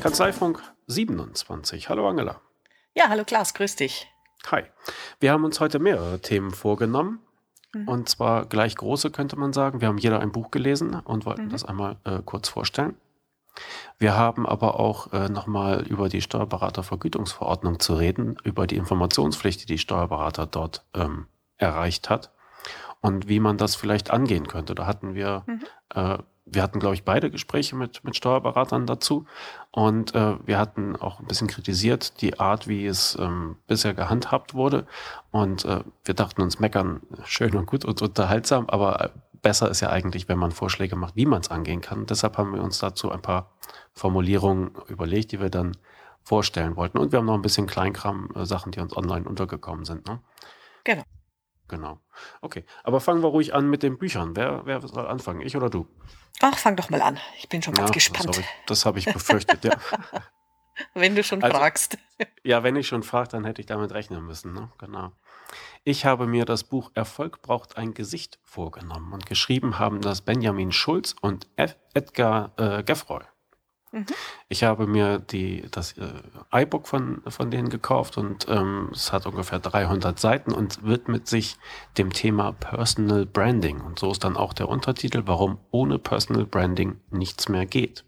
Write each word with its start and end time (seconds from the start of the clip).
Kanzleifunk 0.00 0.62
27. 0.86 1.88
Hallo 1.88 2.08
Angela. 2.08 2.40
Ja, 2.94 3.08
hallo 3.08 3.24
Klaus, 3.24 3.54
grüß 3.54 3.76
dich. 3.76 4.06
Hi. 4.50 4.62
Wir 5.20 5.32
haben 5.32 5.44
uns 5.44 5.60
heute 5.60 5.78
mehrere 5.78 6.20
Themen 6.20 6.52
vorgenommen. 6.52 7.20
Mhm. 7.74 7.88
Und 7.88 8.08
zwar 8.08 8.46
gleich 8.46 8.76
große, 8.76 9.10
könnte 9.10 9.36
man 9.36 9.52
sagen. 9.52 9.80
Wir 9.80 9.88
haben 9.88 9.98
jeder 9.98 10.20
ein 10.20 10.32
Buch 10.32 10.50
gelesen 10.50 10.94
und 10.94 11.26
wollten 11.26 11.46
mhm. 11.46 11.50
das 11.50 11.64
einmal 11.64 11.96
äh, 12.04 12.20
kurz 12.24 12.48
vorstellen. 12.48 12.96
Wir 13.98 14.16
haben 14.16 14.46
aber 14.46 14.78
auch 14.78 15.12
äh, 15.12 15.28
nochmal 15.28 15.86
über 15.86 16.08
die 16.08 16.20
Steuerberatervergütungsverordnung 16.20 17.80
zu 17.80 17.94
reden, 17.94 18.36
über 18.44 18.66
die 18.66 18.76
Informationspflicht, 18.76 19.62
die 19.62 19.66
die 19.66 19.78
Steuerberater 19.78 20.46
dort 20.46 20.84
ähm, 20.94 21.26
erreicht 21.56 22.10
hat 22.10 22.32
und 23.00 23.28
wie 23.28 23.40
man 23.40 23.56
das 23.56 23.74
vielleicht 23.76 24.10
angehen 24.10 24.46
könnte. 24.46 24.74
Da 24.74 24.86
hatten 24.86 25.14
wir 25.14 25.44
mhm. 25.46 25.62
äh, 25.94 26.18
wir 26.46 26.62
hatten, 26.62 26.78
glaube 26.78 26.94
ich, 26.94 27.04
beide 27.04 27.30
Gespräche 27.30 27.74
mit, 27.74 28.04
mit 28.04 28.16
Steuerberatern 28.16 28.86
dazu. 28.86 29.26
Und 29.72 30.14
äh, 30.14 30.36
wir 30.46 30.58
hatten 30.58 30.94
auch 30.94 31.18
ein 31.18 31.26
bisschen 31.26 31.48
kritisiert 31.48 32.20
die 32.20 32.38
Art, 32.38 32.68
wie 32.68 32.86
es 32.86 33.18
ähm, 33.20 33.56
bisher 33.66 33.94
gehandhabt 33.94 34.54
wurde. 34.54 34.86
Und 35.32 35.64
äh, 35.64 35.80
wir 36.04 36.14
dachten 36.14 36.40
uns, 36.40 36.60
meckern 36.60 37.02
schön 37.24 37.56
und 37.56 37.66
gut 37.66 37.84
und 37.84 38.00
unterhaltsam, 38.00 38.68
aber 38.68 39.00
äh, 39.00 39.08
besser 39.42 39.68
ist 39.70 39.80
ja 39.80 39.90
eigentlich, 39.90 40.28
wenn 40.28 40.38
man 40.38 40.52
Vorschläge 40.52 40.94
macht, 40.94 41.16
wie 41.16 41.26
man 41.26 41.40
es 41.40 41.50
angehen 41.50 41.80
kann. 41.80 42.06
Deshalb 42.06 42.38
haben 42.38 42.54
wir 42.54 42.62
uns 42.62 42.78
dazu 42.78 43.10
ein 43.10 43.22
paar 43.22 43.50
Formulierungen 43.92 44.70
überlegt, 44.86 45.32
die 45.32 45.40
wir 45.40 45.50
dann 45.50 45.76
vorstellen 46.22 46.76
wollten. 46.76 46.98
Und 46.98 47.12
wir 47.12 47.18
haben 47.18 47.26
noch 47.26 47.34
ein 47.34 47.42
bisschen 47.42 47.66
Kleinkram-Sachen, 47.66 48.72
die 48.72 48.80
uns 48.80 48.96
online 48.96 49.28
untergekommen 49.28 49.84
sind. 49.84 50.06
Ne? 50.06 50.20
Genau. 50.84 51.02
Genau. 51.68 52.00
Okay, 52.40 52.64
aber 52.84 53.00
fangen 53.00 53.22
wir 53.22 53.28
ruhig 53.28 53.54
an 53.54 53.68
mit 53.68 53.82
den 53.82 53.98
Büchern. 53.98 54.36
Wer, 54.36 54.62
wer 54.66 54.80
soll 54.86 55.06
anfangen, 55.06 55.40
ich 55.40 55.56
oder 55.56 55.68
du? 55.68 55.86
Ach, 56.40 56.56
fang 56.56 56.76
doch 56.76 56.90
mal 56.90 57.02
an. 57.02 57.18
Ich 57.38 57.48
bin 57.48 57.62
schon 57.62 57.74
ganz 57.74 57.90
ja, 57.90 57.94
gespannt. 57.94 58.40
Das 58.66 58.84
habe 58.84 58.98
ich, 58.98 59.06
hab 59.06 59.16
ich 59.16 59.22
befürchtet, 59.22 59.64
ja. 59.64 59.76
wenn 60.94 61.14
du 61.14 61.24
schon 61.24 61.42
also, 61.42 61.56
fragst. 61.56 61.98
Ja, 62.44 62.62
wenn 62.62 62.76
ich 62.76 62.86
schon 62.86 63.02
frage, 63.02 63.28
dann 63.28 63.44
hätte 63.44 63.60
ich 63.60 63.66
damit 63.66 63.92
rechnen 63.92 64.24
müssen. 64.24 64.52
Ne? 64.54 64.70
Genau. 64.78 65.12
Ich 65.84 66.06
habe 66.06 66.26
mir 66.26 66.44
das 66.44 66.64
Buch 66.64 66.90
Erfolg 66.94 67.42
braucht 67.42 67.76
ein 67.76 67.92
Gesicht 67.92 68.38
vorgenommen 68.42 69.12
und 69.12 69.26
geschrieben 69.26 69.78
haben 69.78 70.00
das 70.00 70.22
Benjamin 70.22 70.72
Schulz 70.72 71.14
und 71.20 71.46
Edgar 71.56 72.52
äh, 72.56 72.82
Geffroy. 72.84 73.22
Mhm. 73.92 74.06
Ich 74.48 74.64
habe 74.64 74.86
mir 74.86 75.18
die, 75.18 75.66
das 75.70 75.96
äh, 75.98 76.12
iBook 76.52 76.86
von, 76.86 77.22
von 77.26 77.50
denen 77.50 77.68
gekauft 77.68 78.18
und 78.18 78.46
ähm, 78.48 78.90
es 78.92 79.12
hat 79.12 79.26
ungefähr 79.26 79.58
300 79.58 80.18
Seiten 80.18 80.52
und 80.52 80.84
widmet 80.84 81.28
sich 81.28 81.56
dem 81.96 82.12
Thema 82.12 82.52
Personal 82.52 83.26
Branding. 83.26 83.80
Und 83.80 83.98
so 83.98 84.10
ist 84.10 84.24
dann 84.24 84.36
auch 84.36 84.52
der 84.52 84.68
Untertitel, 84.68 85.22
warum 85.26 85.58
ohne 85.70 85.98
Personal 85.98 86.46
Branding 86.46 87.00
nichts 87.10 87.48
mehr 87.48 87.66
geht. 87.66 88.04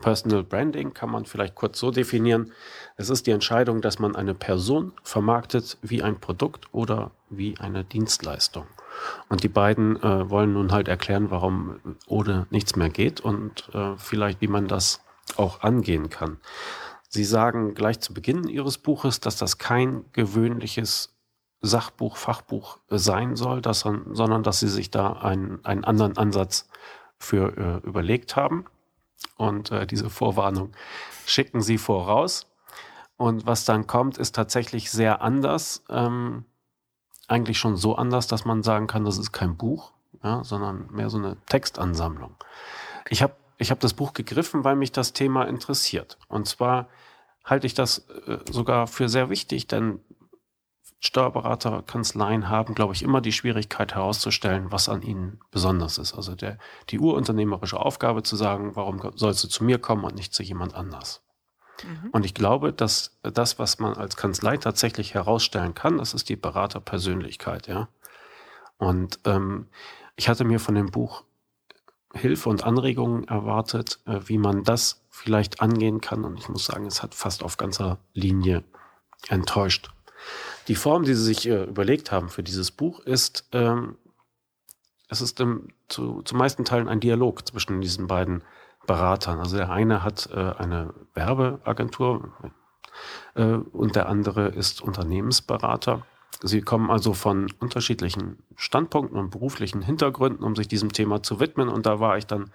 Personal 0.00 0.42
Branding 0.42 0.94
kann 0.94 1.10
man 1.10 1.26
vielleicht 1.26 1.54
kurz 1.54 1.78
so 1.78 1.90
definieren. 1.90 2.52
Es 2.96 3.10
ist 3.10 3.26
die 3.26 3.32
Entscheidung, 3.32 3.82
dass 3.82 3.98
man 3.98 4.16
eine 4.16 4.34
Person 4.34 4.92
vermarktet 5.02 5.78
wie 5.82 6.02
ein 6.02 6.20
Produkt 6.20 6.72
oder 6.72 7.10
wie 7.28 7.58
eine 7.58 7.84
Dienstleistung. 7.84 8.66
Und 9.28 9.42
die 9.42 9.48
beiden 9.48 9.96
äh, 10.02 10.30
wollen 10.30 10.52
nun 10.52 10.72
halt 10.72 10.88
erklären, 10.88 11.30
warum 11.30 11.80
ohne 12.06 12.46
nichts 12.50 12.76
mehr 12.76 12.90
geht 12.90 13.20
und 13.20 13.68
äh, 13.74 13.96
vielleicht, 13.96 14.40
wie 14.40 14.48
man 14.48 14.68
das 14.68 15.00
auch 15.36 15.62
angehen 15.62 16.10
kann. 16.10 16.38
Sie 17.08 17.24
sagen 17.24 17.74
gleich 17.74 18.00
zu 18.00 18.14
Beginn 18.14 18.48
Ihres 18.48 18.78
Buches, 18.78 19.20
dass 19.20 19.36
das 19.36 19.58
kein 19.58 20.04
gewöhnliches 20.12 21.16
Sachbuch, 21.60 22.16
Fachbuch 22.16 22.78
sein 22.88 23.36
soll, 23.36 23.60
dass, 23.60 23.80
sondern 23.80 24.42
dass 24.42 24.60
Sie 24.60 24.68
sich 24.68 24.90
da 24.90 25.12
einen, 25.14 25.64
einen 25.64 25.84
anderen 25.84 26.16
Ansatz 26.16 26.68
für 27.18 27.56
äh, 27.56 27.86
überlegt 27.86 28.36
haben. 28.36 28.64
Und 29.36 29.70
äh, 29.70 29.86
diese 29.86 30.08
Vorwarnung 30.08 30.72
schicken 31.26 31.60
Sie 31.60 31.78
voraus. 31.78 32.46
Und 33.16 33.46
was 33.46 33.64
dann 33.66 33.86
kommt, 33.86 34.16
ist 34.16 34.34
tatsächlich 34.34 34.90
sehr 34.90 35.20
anders. 35.20 35.84
Ähm, 35.90 36.44
eigentlich 37.30 37.58
schon 37.58 37.76
so 37.76 37.94
anders, 37.94 38.26
dass 38.26 38.44
man 38.44 38.62
sagen 38.62 38.86
kann, 38.86 39.04
das 39.04 39.18
ist 39.18 39.32
kein 39.32 39.56
Buch, 39.56 39.92
ja, 40.22 40.42
sondern 40.44 40.88
mehr 40.90 41.10
so 41.10 41.18
eine 41.18 41.36
Textansammlung. 41.46 42.34
Ich 43.08 43.22
habe 43.22 43.34
ich 43.60 43.70
habe 43.70 43.80
das 43.80 43.92
Buch 43.92 44.14
gegriffen, 44.14 44.64
weil 44.64 44.74
mich 44.74 44.90
das 44.90 45.12
Thema 45.12 45.44
interessiert. 45.44 46.16
Und 46.28 46.48
zwar 46.48 46.88
halte 47.44 47.66
ich 47.66 47.74
das 47.74 48.08
äh, 48.26 48.38
sogar 48.50 48.86
für 48.86 49.10
sehr 49.10 49.28
wichtig, 49.28 49.66
denn 49.66 50.00
Steuerberaterkanzleien 50.98 52.48
haben, 52.48 52.74
glaube 52.74 52.94
ich, 52.94 53.02
immer 53.02 53.20
die 53.20 53.32
Schwierigkeit 53.32 53.94
herauszustellen, 53.94 54.72
was 54.72 54.88
an 54.88 55.02
ihnen 55.02 55.40
besonders 55.50 55.98
ist. 55.98 56.14
Also 56.14 56.34
der, 56.34 56.58
die 56.88 56.98
urunternehmerische 56.98 57.78
Aufgabe 57.78 58.22
zu 58.22 58.34
sagen, 58.36 58.76
warum 58.76 59.00
sollst 59.14 59.44
du 59.44 59.48
zu 59.48 59.62
mir 59.64 59.78
kommen 59.78 60.04
und 60.04 60.14
nicht 60.14 60.32
zu 60.32 60.42
jemand 60.42 60.74
anders. 60.74 61.22
Mhm. 61.84 62.10
Und 62.12 62.24
ich 62.24 62.34
glaube, 62.34 62.72
dass 62.72 63.18
das, 63.22 63.58
was 63.58 63.78
man 63.78 63.94
als 63.94 64.16
Kanzlei 64.16 64.56
tatsächlich 64.56 65.14
herausstellen 65.14 65.74
kann, 65.74 65.98
das 65.98 66.14
ist 66.14 66.28
die 66.28 66.36
Beraterpersönlichkeit, 66.36 67.66
ja. 67.66 67.88
Und 68.78 69.20
ähm, 69.24 69.68
ich 70.16 70.28
hatte 70.28 70.44
mir 70.44 70.58
von 70.58 70.74
dem 70.74 70.90
Buch 70.90 71.24
Hilfe 72.12 72.48
und 72.48 72.64
Anregungen 72.64 73.28
erwartet, 73.28 74.00
äh, 74.06 74.20
wie 74.24 74.38
man 74.38 74.64
das 74.64 75.02
vielleicht 75.10 75.60
angehen 75.60 76.00
kann. 76.00 76.24
Und 76.24 76.38
ich 76.38 76.48
muss 76.48 76.64
sagen, 76.64 76.86
es 76.86 77.02
hat 77.02 77.14
fast 77.14 77.42
auf 77.42 77.56
ganzer 77.56 77.98
Linie 78.14 78.64
enttäuscht. 79.28 79.90
Die 80.68 80.74
Form, 80.74 81.04
die 81.04 81.14
sie 81.14 81.24
sich 81.24 81.48
äh, 81.48 81.64
überlegt 81.64 82.10
haben 82.10 82.28
für 82.28 82.42
dieses 82.42 82.70
Buch, 82.70 83.00
ist, 83.00 83.48
ähm, 83.52 83.96
es 85.08 85.20
ist 85.20 85.40
im, 85.40 85.68
zu, 85.88 86.22
zu 86.22 86.36
meisten 86.36 86.64
Teilen 86.64 86.88
ein 86.88 87.00
Dialog 87.00 87.46
zwischen 87.46 87.80
diesen 87.80 88.06
beiden 88.06 88.42
Beratern. 88.90 89.38
Also 89.38 89.56
der 89.56 89.70
eine 89.70 90.02
hat 90.02 90.28
äh, 90.34 90.52
eine 90.58 90.92
Werbeagentur 91.14 92.32
äh, 93.36 93.44
und 93.44 93.94
der 93.94 94.08
andere 94.08 94.48
ist 94.48 94.82
Unternehmensberater. 94.82 96.02
Sie 96.42 96.60
kommen 96.60 96.90
also 96.90 97.12
von 97.12 97.46
unterschiedlichen 97.60 98.42
Standpunkten 98.56 99.16
und 99.16 99.30
beruflichen 99.30 99.80
Hintergründen, 99.80 100.42
um 100.42 100.56
sich 100.56 100.66
diesem 100.66 100.90
Thema 100.92 101.22
zu 101.22 101.38
widmen. 101.38 101.68
Und 101.68 101.86
da 101.86 102.00
war 102.00 102.18
ich 102.18 102.26
dann 102.26 102.50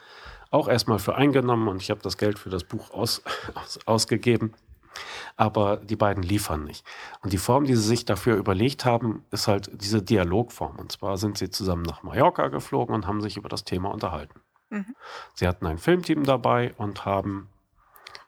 auch 0.52 0.68
erstmal 0.68 1.00
für 1.00 1.16
eingenommen 1.16 1.70
und 1.70 1.82
ich 1.82 1.90
habe 1.90 2.02
das 2.02 2.18
Geld 2.18 2.38
für 2.38 2.50
das 2.50 2.66
Buch 2.66 2.92
aus, 2.92 3.24
aus, 3.54 3.80
ausgegeben. 3.86 4.52
Aber 5.38 5.78
die 5.78 5.96
beiden 5.96 6.22
liefern 6.22 6.66
nicht. 6.66 6.86
Und 7.22 7.32
die 7.32 7.38
Form, 7.38 7.64
die 7.64 7.76
sie 7.76 7.88
sich 7.88 8.04
dafür 8.04 8.36
überlegt 8.36 8.84
haben, 8.84 9.24
ist 9.32 9.48
halt 9.48 9.70
diese 9.72 10.02
Dialogform. 10.02 10.76
Und 10.80 10.92
zwar 10.92 11.16
sind 11.16 11.38
sie 11.38 11.50
zusammen 11.50 11.84
nach 11.84 12.04
Mallorca 12.04 12.50
geflogen 12.50 12.94
und 12.94 13.08
haben 13.08 13.22
sich 13.22 13.38
über 13.38 13.48
das 13.48 13.64
Thema 13.64 13.90
unterhalten. 13.90 14.42
Mhm. 14.70 14.96
Sie 15.34 15.48
hatten 15.48 15.66
ein 15.66 15.78
Filmteam 15.78 16.24
dabei 16.24 16.74
und 16.78 17.06
haben 17.06 17.50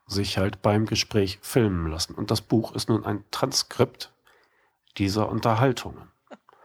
sich 0.07 0.37
halt 0.37 0.61
beim 0.61 0.85
Gespräch 0.85 1.39
filmen 1.41 1.91
lassen. 1.91 2.15
Und 2.15 2.31
das 2.31 2.41
Buch 2.41 2.73
ist 2.73 2.89
nun 2.89 3.05
ein 3.05 3.23
Transkript 3.31 4.13
dieser 4.97 5.29
Unterhaltungen. 5.29 6.11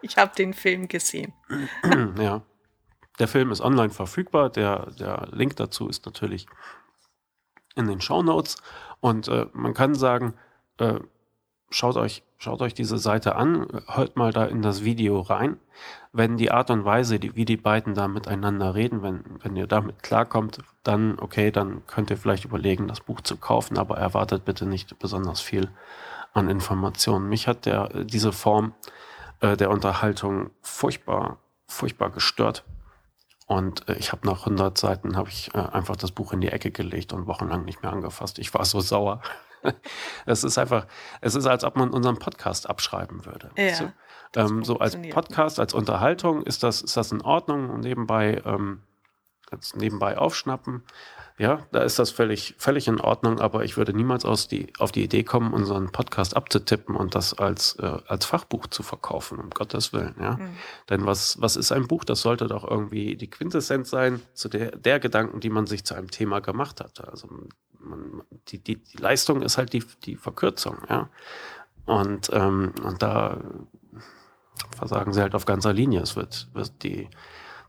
Ich 0.00 0.16
habe 0.16 0.34
den 0.34 0.54
Film 0.54 0.88
gesehen. 0.88 1.32
ja. 2.18 2.42
Der 3.18 3.28
Film 3.28 3.50
ist 3.50 3.60
online 3.60 3.90
verfügbar. 3.90 4.50
Der, 4.50 4.90
der 4.92 5.28
Link 5.32 5.56
dazu 5.56 5.88
ist 5.88 6.06
natürlich 6.06 6.46
in 7.74 7.86
den 7.86 8.00
Show 8.00 8.22
Notes. 8.22 8.56
Und 9.00 9.28
äh, 9.28 9.46
man 9.52 9.74
kann 9.74 9.94
sagen, 9.94 10.34
äh, 10.78 11.00
schaut, 11.74 11.96
euch, 11.96 12.22
schaut 12.38 12.62
euch 12.62 12.74
diese 12.74 12.98
Seite 12.98 13.36
an, 13.36 13.66
hört 13.88 14.16
mal 14.16 14.32
da 14.32 14.44
in 14.44 14.62
das 14.62 14.84
Video 14.84 15.20
rein. 15.20 15.56
Wenn 16.12 16.36
die 16.36 16.50
Art 16.50 16.70
und 16.70 16.84
Weise, 16.84 17.18
die, 17.18 17.34
wie 17.34 17.44
die 17.44 17.56
beiden 17.56 17.94
da 17.94 18.08
miteinander 18.08 18.74
reden, 18.74 19.02
wenn, 19.02 19.24
wenn 19.42 19.56
ihr 19.56 19.66
damit 19.66 20.02
klarkommt, 20.02 20.58
dann 20.82 21.18
okay, 21.18 21.50
dann 21.50 21.86
könnt 21.86 22.10
ihr 22.10 22.16
vielleicht 22.16 22.44
überlegen, 22.44 22.88
das 22.88 23.00
Buch 23.00 23.20
zu 23.20 23.36
kaufen, 23.36 23.78
aber 23.78 23.96
erwartet 23.98 24.44
bitte 24.44 24.66
nicht 24.66 24.98
besonders 24.98 25.40
viel 25.40 25.70
an 26.34 26.48
Informationen. 26.48 27.28
Mich 27.28 27.48
hat 27.48 27.66
der, 27.66 27.88
diese 28.04 28.32
Form 28.32 28.74
äh, 29.40 29.56
der 29.56 29.70
Unterhaltung 29.70 30.50
furchtbar, 30.60 31.38
furchtbar 31.66 32.10
gestört. 32.10 32.64
Und 33.46 33.88
äh, 33.88 33.94
ich 33.94 34.12
habe 34.12 34.26
nach 34.26 34.40
100 34.40 34.76
Seiten 34.78 35.16
habe 35.16 35.28
ich 35.28 35.54
äh, 35.54 35.58
einfach 35.58 35.96
das 35.96 36.12
Buch 36.12 36.32
in 36.32 36.40
die 36.40 36.48
Ecke 36.48 36.70
gelegt 36.70 37.12
und 37.12 37.26
wochenlang 37.26 37.64
nicht 37.64 37.82
mehr 37.82 37.92
angefasst. 37.92 38.38
Ich 38.38 38.52
war 38.54 38.64
so 38.64 38.80
sauer. 38.80 39.20
es 40.26 40.44
ist 40.44 40.58
einfach, 40.58 40.86
es 41.20 41.34
ist, 41.34 41.46
als 41.46 41.64
ob 41.64 41.76
man 41.76 41.90
unseren 41.90 42.18
Podcast 42.18 42.68
abschreiben 42.68 43.24
würde. 43.26 43.50
Ja, 43.56 43.74
so, 43.74 43.92
ähm, 44.36 44.64
so 44.64 44.78
als 44.78 44.96
Podcast, 45.10 45.60
als 45.60 45.74
Unterhaltung 45.74 46.42
ist 46.42 46.62
das, 46.62 46.82
ist 46.82 46.96
das 46.96 47.12
in 47.12 47.22
Ordnung 47.22 47.70
und 47.70 47.80
nebenbei, 47.80 48.40
ähm, 48.44 48.82
nebenbei 49.74 50.16
aufschnappen. 50.16 50.84
Ja, 51.38 51.66
da 51.72 51.82
ist 51.82 51.98
das 51.98 52.10
völlig, 52.10 52.54
völlig 52.58 52.88
in 52.88 53.00
Ordnung, 53.00 53.40
aber 53.40 53.64
ich 53.64 53.76
würde 53.76 53.94
niemals 53.94 54.24
aus 54.24 54.48
die, 54.48 54.72
auf 54.78 54.92
die 54.92 55.02
Idee 55.02 55.24
kommen, 55.24 55.52
unseren 55.52 55.90
Podcast 55.90 56.36
abzutippen 56.36 56.94
und 56.94 57.14
das 57.14 57.34
als, 57.34 57.76
äh, 57.76 57.98
als 58.06 58.26
Fachbuch 58.26 58.66
zu 58.66 58.82
verkaufen, 58.82 59.38
um 59.38 59.50
Gottes 59.50 59.92
Willen. 59.92 60.14
Ja? 60.20 60.36
Mhm. 60.36 60.56
Denn 60.90 61.06
was, 61.06 61.40
was 61.40 61.56
ist 61.56 61.72
ein 61.72 61.88
Buch? 61.88 62.04
Das 62.04 62.20
sollte 62.20 62.46
doch 62.46 62.68
irgendwie 62.68 63.16
die 63.16 63.30
Quintessenz 63.30 63.90
sein 63.90 64.20
zu 64.34 64.48
der, 64.48 64.76
der 64.76 65.00
Gedanken, 65.00 65.40
die 65.40 65.50
man 65.50 65.66
sich 65.66 65.84
zu 65.84 65.94
einem 65.94 66.10
Thema 66.10 66.40
gemacht 66.40 66.80
hat. 66.80 67.06
Also 67.08 67.28
man, 67.80 68.22
die, 68.48 68.58
die, 68.58 68.76
die 68.76 68.98
Leistung 68.98 69.42
ist 69.42 69.58
halt 69.58 69.72
die, 69.72 69.84
die 70.04 70.16
Verkürzung. 70.16 70.78
Ja? 70.88 71.08
Und, 71.86 72.30
ähm, 72.32 72.72
und 72.84 73.02
da 73.02 73.40
versagen 74.76 75.12
sie 75.12 75.20
halt 75.20 75.34
auf 75.34 75.46
ganzer 75.46 75.72
Linie. 75.72 76.00
Es 76.00 76.14
wird, 76.14 76.48
wird 76.52 76.82
die 76.82 77.08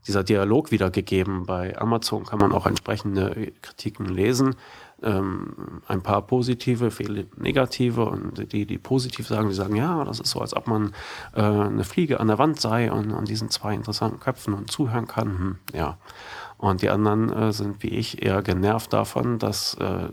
dieser 0.06 0.22
Dialog 0.22 0.70
wiedergegeben. 0.70 1.46
Bei 1.46 1.78
Amazon 1.78 2.24
kann 2.24 2.38
man 2.38 2.52
auch 2.52 2.66
entsprechende 2.66 3.52
Kritiken 3.62 4.06
lesen. 4.06 4.56
Ähm, 5.02 5.82
ein 5.86 6.02
paar 6.02 6.22
positive, 6.22 6.90
viele 6.90 7.26
negative 7.36 8.04
und 8.04 8.52
die, 8.52 8.64
die 8.66 8.78
positiv 8.78 9.26
sagen, 9.26 9.48
die 9.48 9.54
sagen, 9.54 9.76
ja, 9.76 10.04
das 10.04 10.20
ist 10.20 10.30
so, 10.30 10.40
als 10.40 10.54
ob 10.54 10.66
man 10.66 10.92
äh, 11.34 11.40
eine 11.42 11.84
Fliege 11.84 12.20
an 12.20 12.28
der 12.28 12.38
Wand 12.38 12.60
sei 12.60 12.90
und 12.90 13.12
an 13.12 13.24
diesen 13.24 13.50
zwei 13.50 13.74
interessanten 13.74 14.20
Köpfen 14.20 14.54
und 14.54 14.70
zuhören 14.70 15.06
kann. 15.06 15.38
Hm, 15.38 15.56
ja. 15.72 15.98
Und 16.56 16.82
die 16.82 16.90
anderen 16.90 17.32
äh, 17.32 17.52
sind 17.52 17.82
wie 17.82 17.88
ich 17.88 18.22
eher 18.22 18.42
genervt 18.42 18.92
davon, 18.92 19.38
dass 19.38 19.74
äh, 19.74 20.08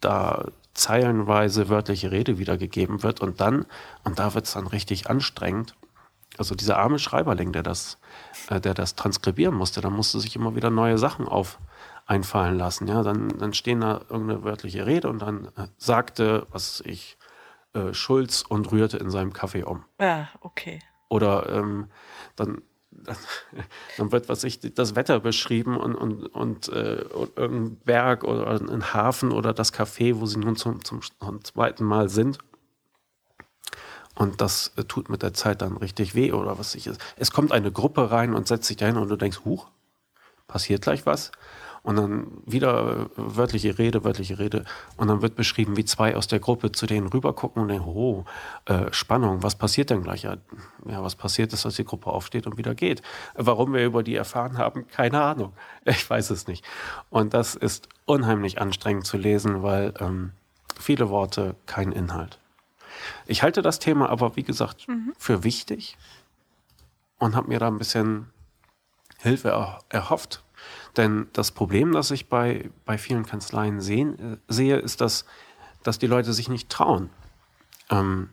da 0.00 0.44
zeilenweise 0.74 1.68
wörtliche 1.68 2.12
Rede 2.12 2.38
wiedergegeben 2.38 3.02
wird 3.02 3.20
und 3.20 3.40
dann, 3.40 3.64
und 4.04 4.18
da 4.18 4.34
wird 4.34 4.44
es 4.44 4.52
dann 4.52 4.66
richtig 4.66 5.08
anstrengend, 5.08 5.74
also 6.38 6.54
dieser 6.54 6.78
arme 6.78 6.98
Schreiberling, 6.98 7.52
der 7.52 7.62
das, 7.62 7.98
äh, 8.50 8.60
der 8.60 8.74
das 8.74 8.94
transkribieren 8.94 9.54
musste, 9.54 9.80
da 9.80 9.90
musste 9.90 10.20
sich 10.20 10.36
immer 10.36 10.54
wieder 10.56 10.70
neue 10.70 10.98
Sachen 10.98 11.26
auf 11.26 11.58
einfallen 12.06 12.56
lassen. 12.56 12.86
Ja, 12.86 13.02
dann, 13.02 13.28
dann 13.38 13.52
stehen 13.52 13.80
da 13.80 14.00
irgendeine 14.08 14.44
wörtliche 14.44 14.86
Rede 14.86 15.08
und 15.08 15.20
dann 15.20 15.46
äh, 15.56 15.66
sagte, 15.76 16.46
was 16.50 16.82
ich, 16.86 17.18
äh, 17.76 17.92
Schulz 17.92 18.42
und 18.42 18.72
rührte 18.72 18.96
in 18.96 19.10
seinem 19.10 19.32
Kaffee 19.32 19.64
um. 19.64 19.84
Ja, 20.00 20.28
okay. 20.40 20.80
Oder 21.08 21.48
ähm, 21.50 21.88
dann, 22.34 22.62
dann 22.90 23.16
wird, 24.12 24.28
was 24.28 24.44
ich, 24.44 24.60
das 24.60 24.96
Wetter 24.96 25.20
beschrieben 25.20 25.76
und, 25.76 25.94
und, 25.94 26.26
und, 26.26 26.68
äh, 26.68 27.04
und 27.12 27.36
irgendein 27.36 27.76
Berg 27.80 28.24
oder 28.24 28.48
ein 28.48 28.94
Hafen 28.94 29.32
oder 29.32 29.52
das 29.52 29.74
Café, 29.74 30.18
wo 30.18 30.26
sie 30.26 30.38
nun 30.38 30.56
zum, 30.56 30.84
zum, 30.84 31.00
zum 31.02 31.44
zweiten 31.44 31.84
Mal 31.84 32.08
sind. 32.08 32.38
Und 34.16 34.40
das 34.40 34.72
äh, 34.76 34.84
tut 34.84 35.08
mit 35.10 35.22
der 35.22 35.34
Zeit 35.34 35.62
dann 35.62 35.76
richtig 35.76 36.14
weh 36.14 36.32
oder 36.32 36.58
was 36.58 36.74
ich 36.74 36.86
ist. 36.86 37.00
Es 37.16 37.30
kommt 37.30 37.52
eine 37.52 37.70
Gruppe 37.70 38.10
rein 38.10 38.34
und 38.34 38.48
setzt 38.48 38.66
sich 38.66 38.78
dahin 38.78 38.96
und 38.96 39.08
du 39.08 39.16
denkst, 39.16 39.40
huch, 39.44 39.68
passiert 40.48 40.82
gleich 40.82 41.06
was. 41.06 41.30
Und 41.82 41.96
dann 41.96 42.26
wieder 42.46 42.92
äh, 42.92 43.06
wörtliche 43.16 43.78
Rede, 43.78 44.04
wörtliche 44.04 44.38
Rede. 44.38 44.64
Und 44.96 45.08
dann 45.08 45.20
wird 45.20 45.36
beschrieben, 45.36 45.76
wie 45.76 45.84
zwei 45.84 46.16
aus 46.16 46.26
der 46.26 46.40
Gruppe 46.40 46.72
zu 46.72 46.86
denen 46.86 47.08
rübergucken 47.08 47.62
und 47.62 47.68
denken, 47.68 47.86
oh, 47.86 48.24
äh, 48.64 48.90
Spannung, 48.90 49.42
was 49.42 49.54
passiert 49.54 49.90
denn 49.90 50.02
gleich? 50.02 50.22
Ja, 50.22 50.38
was 50.84 51.14
passiert 51.14 51.52
ist, 51.52 51.66
dass 51.66 51.76
die 51.76 51.84
Gruppe 51.84 52.10
aufsteht 52.10 52.46
und 52.46 52.56
wieder 52.56 52.74
geht. 52.74 53.02
Warum 53.34 53.74
wir 53.74 53.84
über 53.84 54.02
die 54.02 54.16
erfahren 54.16 54.56
haben, 54.56 54.88
keine 54.88 55.22
Ahnung. 55.22 55.52
Ich 55.84 56.08
weiß 56.08 56.30
es 56.30 56.48
nicht. 56.48 56.64
Und 57.10 57.34
das 57.34 57.54
ist 57.54 57.88
unheimlich 58.06 58.60
anstrengend 58.60 59.06
zu 59.06 59.18
lesen, 59.18 59.62
weil 59.62 59.94
ähm, 60.00 60.32
viele 60.80 61.10
Worte, 61.10 61.54
kein 61.66 61.92
Inhalt. 61.92 62.40
Ich 63.26 63.42
halte 63.42 63.62
das 63.62 63.78
Thema 63.78 64.08
aber, 64.08 64.36
wie 64.36 64.42
gesagt, 64.42 64.88
mhm. 64.88 65.12
für 65.18 65.44
wichtig 65.44 65.96
und 67.18 67.34
habe 67.34 67.48
mir 67.48 67.58
da 67.58 67.68
ein 67.68 67.78
bisschen 67.78 68.30
Hilfe 69.18 69.78
erhofft 69.88 70.42
denn 70.96 71.28
das 71.32 71.50
Problem, 71.50 71.92
das 71.92 72.10
ich 72.10 72.28
bei, 72.28 72.70
bei 72.84 72.98
vielen 72.98 73.26
Kanzleien 73.26 73.80
sehen, 73.80 74.18
äh, 74.18 74.36
sehe, 74.48 74.76
ist, 74.76 75.00
dass, 75.00 75.24
dass 75.82 75.98
die 75.98 76.06
Leute 76.06 76.32
sich 76.32 76.48
nicht 76.48 76.68
trauen, 76.68 77.10
ähm, 77.90 78.30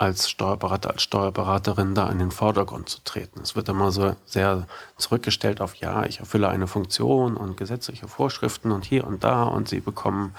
als 0.00 0.30
Steuerberater, 0.30 0.90
als 0.90 1.02
Steuerberaterin 1.02 1.94
da 1.94 2.08
in 2.08 2.18
den 2.18 2.30
Vordergrund 2.30 2.88
zu 2.88 3.04
treten. 3.04 3.40
Es 3.42 3.54
wird 3.54 3.68
immer 3.68 3.92
so 3.92 4.16
sehr 4.24 4.66
zurückgestellt 4.96 5.60
auf, 5.60 5.74
ja, 5.74 6.04
ich 6.06 6.20
erfülle 6.20 6.48
eine 6.48 6.66
Funktion 6.66 7.36
und 7.36 7.58
gesetzliche 7.58 8.08
Vorschriften 8.08 8.72
und 8.72 8.86
hier 8.86 9.06
und 9.06 9.24
da 9.24 9.42
und 9.42 9.68
sie 9.68 9.80
bekommen 9.80 10.34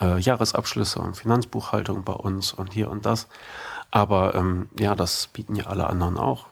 äh, 0.00 0.18
Jahresabschlüsse 0.18 1.00
und 1.00 1.18
Finanzbuchhaltung 1.18 2.02
bei 2.04 2.14
uns 2.14 2.54
und 2.54 2.72
hier 2.72 2.90
und 2.90 3.04
das. 3.04 3.28
Aber 3.90 4.34
ähm, 4.34 4.70
ja, 4.78 4.94
das 4.94 5.26
bieten 5.26 5.54
ja 5.54 5.66
alle 5.66 5.86
anderen 5.86 6.16
auch. 6.16 6.46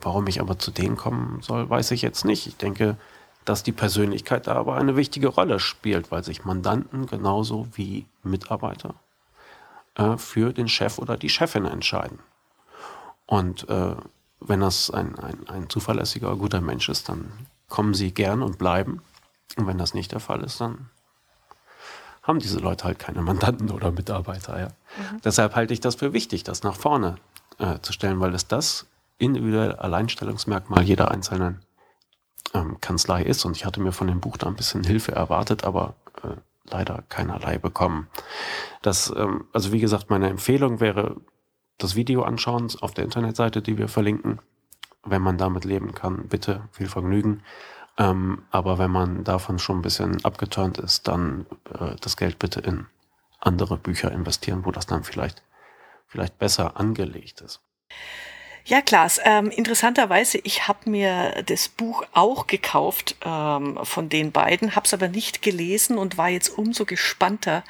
Warum 0.00 0.26
ich 0.26 0.40
aber 0.40 0.58
zu 0.58 0.72
denen 0.72 0.96
kommen 0.96 1.40
soll, 1.40 1.70
weiß 1.70 1.90
ich 1.92 2.02
jetzt 2.02 2.26
nicht. 2.26 2.46
Ich 2.46 2.56
denke, 2.56 2.98
dass 3.46 3.62
die 3.62 3.72
Persönlichkeit 3.72 4.46
da 4.46 4.56
aber 4.56 4.76
eine 4.76 4.96
wichtige 4.96 5.28
Rolle 5.28 5.58
spielt, 5.58 6.10
weil 6.10 6.22
sich 6.22 6.44
Mandanten 6.44 7.06
genauso 7.06 7.66
wie 7.72 8.06
Mitarbeiter 8.22 8.94
äh, 9.96 10.16
für 10.16 10.52
den 10.52 10.68
Chef 10.68 10.98
oder 10.98 11.16
die 11.16 11.28
Chefin 11.28 11.66
entscheiden. 11.66 12.18
Und 13.26 13.68
äh, 13.68 13.96
wenn 14.40 14.60
das 14.60 14.90
ein, 14.90 15.18
ein, 15.18 15.48
ein 15.48 15.70
zuverlässiger, 15.70 16.36
guter 16.36 16.60
Mensch 16.60 16.88
ist, 16.88 17.08
dann 17.08 17.30
kommen 17.68 17.94
sie 17.94 18.12
gern 18.12 18.42
und 18.42 18.58
bleiben. 18.58 19.02
Und 19.56 19.66
wenn 19.66 19.78
das 19.78 19.94
nicht 19.94 20.12
der 20.12 20.20
Fall 20.20 20.42
ist, 20.42 20.60
dann 20.60 20.90
haben 22.22 22.38
diese 22.38 22.58
Leute 22.58 22.84
halt 22.84 22.98
keine 22.98 23.22
Mandanten 23.22 23.70
oder 23.70 23.90
Mitarbeiter. 23.90 24.58
Ja. 24.58 24.66
Mhm. 24.68 25.20
Deshalb 25.24 25.54
halte 25.54 25.72
ich 25.72 25.80
das 25.80 25.94
für 25.94 26.12
wichtig, 26.12 26.42
das 26.42 26.62
nach 26.62 26.74
vorne 26.74 27.16
äh, 27.58 27.78
zu 27.80 27.92
stellen, 27.92 28.20
weil 28.20 28.34
es 28.34 28.48
das 28.48 28.86
individuelle 29.18 29.78
Alleinstellungsmerkmal 29.78 30.82
jeder 30.82 31.10
einzelnen 31.10 31.60
ähm, 32.52 32.80
Kanzlei 32.80 33.22
ist. 33.22 33.44
Und 33.44 33.56
ich 33.56 33.64
hatte 33.64 33.80
mir 33.80 33.92
von 33.92 34.06
dem 34.06 34.20
Buch 34.20 34.36
da 34.36 34.46
ein 34.46 34.56
bisschen 34.56 34.84
Hilfe 34.84 35.12
erwartet, 35.12 35.64
aber 35.64 35.94
leider 36.68 37.04
keinerlei 37.08 37.58
bekommen. 37.58 38.08
Das, 38.82 39.12
ähm, 39.16 39.46
also 39.52 39.72
wie 39.72 39.80
gesagt, 39.80 40.10
meine 40.10 40.28
Empfehlung 40.28 40.80
wäre, 40.80 41.16
das 41.78 41.96
Video 41.96 42.22
anschauen 42.22 42.70
auf 42.80 42.94
der 42.94 43.04
Internetseite, 43.04 43.60
die 43.60 43.78
wir 43.78 43.88
verlinken. 43.88 44.40
Wenn 45.04 45.22
man 45.22 45.38
damit 45.38 45.64
leben 45.64 45.92
kann, 45.92 46.28
bitte 46.28 46.68
viel 46.70 46.88
Vergnügen. 46.88 47.42
Ähm, 47.98 48.42
aber 48.50 48.78
wenn 48.78 48.90
man 48.90 49.24
davon 49.24 49.58
schon 49.58 49.78
ein 49.78 49.82
bisschen 49.82 50.24
abgeturnt 50.24 50.78
ist, 50.78 51.06
dann 51.08 51.46
äh, 51.78 51.96
das 52.00 52.16
Geld 52.16 52.38
bitte 52.38 52.60
in 52.60 52.86
andere 53.40 53.76
Bücher 53.76 54.10
investieren, 54.10 54.64
wo 54.64 54.70
das 54.70 54.86
dann 54.86 55.04
vielleicht, 55.04 55.42
vielleicht 56.06 56.38
besser 56.38 56.78
angelegt 56.78 57.40
ist. 57.40 57.60
Ja, 58.66 58.80
Klaas, 58.80 59.20
ähm, 59.22 59.50
interessanterweise, 59.50 60.38
ich 60.38 60.68
habe 60.68 60.88
mir 60.88 61.42
das 61.44 61.68
Buch 61.68 62.02
auch 62.12 62.46
gekauft 62.46 63.14
ähm, 63.22 63.78
von 63.82 64.08
den 64.08 64.32
beiden, 64.32 64.74
habe 64.74 64.86
es 64.86 64.94
aber 64.94 65.08
nicht 65.08 65.42
gelesen 65.42 65.98
und 65.98 66.16
war 66.16 66.30
jetzt 66.30 66.48
umso 66.48 66.86
gespannter 66.86 67.62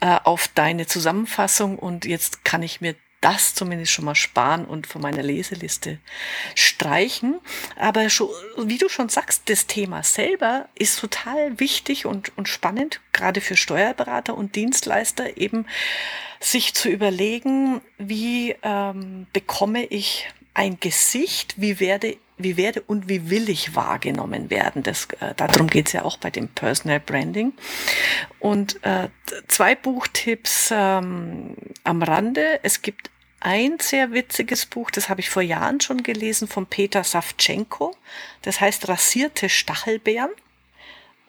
äh, 0.00 0.18
auf 0.24 0.48
deine 0.48 0.88
Zusammenfassung 0.88 1.78
und 1.78 2.04
jetzt 2.04 2.44
kann 2.44 2.64
ich 2.64 2.80
mir 2.80 2.96
das 3.20 3.54
zumindest 3.54 3.92
schon 3.92 4.06
mal 4.06 4.16
sparen 4.16 4.64
und 4.64 4.88
von 4.88 5.02
meiner 5.02 5.22
Leseliste 5.22 5.98
streichen. 6.56 7.38
Aber 7.76 8.10
schon, 8.10 8.30
wie 8.56 8.78
du 8.78 8.88
schon 8.88 9.08
sagst, 9.08 9.48
das 9.48 9.68
Thema 9.68 10.02
selber 10.02 10.68
ist 10.74 10.98
total 10.98 11.60
wichtig 11.60 12.06
und, 12.06 12.36
und 12.36 12.48
spannend, 12.48 13.00
gerade 13.12 13.40
für 13.40 13.56
Steuerberater 13.56 14.36
und 14.36 14.56
Dienstleister 14.56 15.36
eben 15.36 15.66
sich 16.40 16.74
zu 16.74 16.88
überlegen, 16.88 17.82
wie 17.98 18.56
ähm, 18.62 19.26
bekomme 19.32 19.84
ich 19.84 20.26
ein 20.54 20.78
Gesicht, 20.80 21.54
wie 21.56 21.80
werde, 21.80 22.16
wie 22.38 22.56
werde 22.56 22.82
und 22.82 23.08
wie 23.08 23.30
will 23.30 23.48
ich 23.48 23.74
wahrgenommen 23.74 24.50
werden. 24.50 24.82
Das, 24.82 25.06
äh, 25.20 25.34
darum 25.36 25.68
geht 25.68 25.88
es 25.88 25.92
ja 25.92 26.04
auch 26.04 26.16
bei 26.16 26.30
dem 26.30 26.48
Personal 26.48 27.00
Branding. 27.00 27.52
Und 28.38 28.82
äh, 28.84 29.08
zwei 29.48 29.74
Buchtipps 29.74 30.70
ähm, 30.72 31.56
am 31.84 32.02
Rande. 32.02 32.60
Es 32.62 32.82
gibt 32.82 33.10
ein 33.40 33.78
sehr 33.80 34.12
witziges 34.12 34.66
Buch, 34.66 34.90
das 34.90 35.08
habe 35.08 35.20
ich 35.20 35.30
vor 35.30 35.42
Jahren 35.42 35.80
schon 35.80 36.02
gelesen, 36.02 36.46
von 36.46 36.66
Peter 36.66 37.04
Savchenko. 37.04 37.96
Das 38.42 38.60
heißt 38.60 38.88
Rasierte 38.88 39.48
Stachelbeeren. 39.48 40.30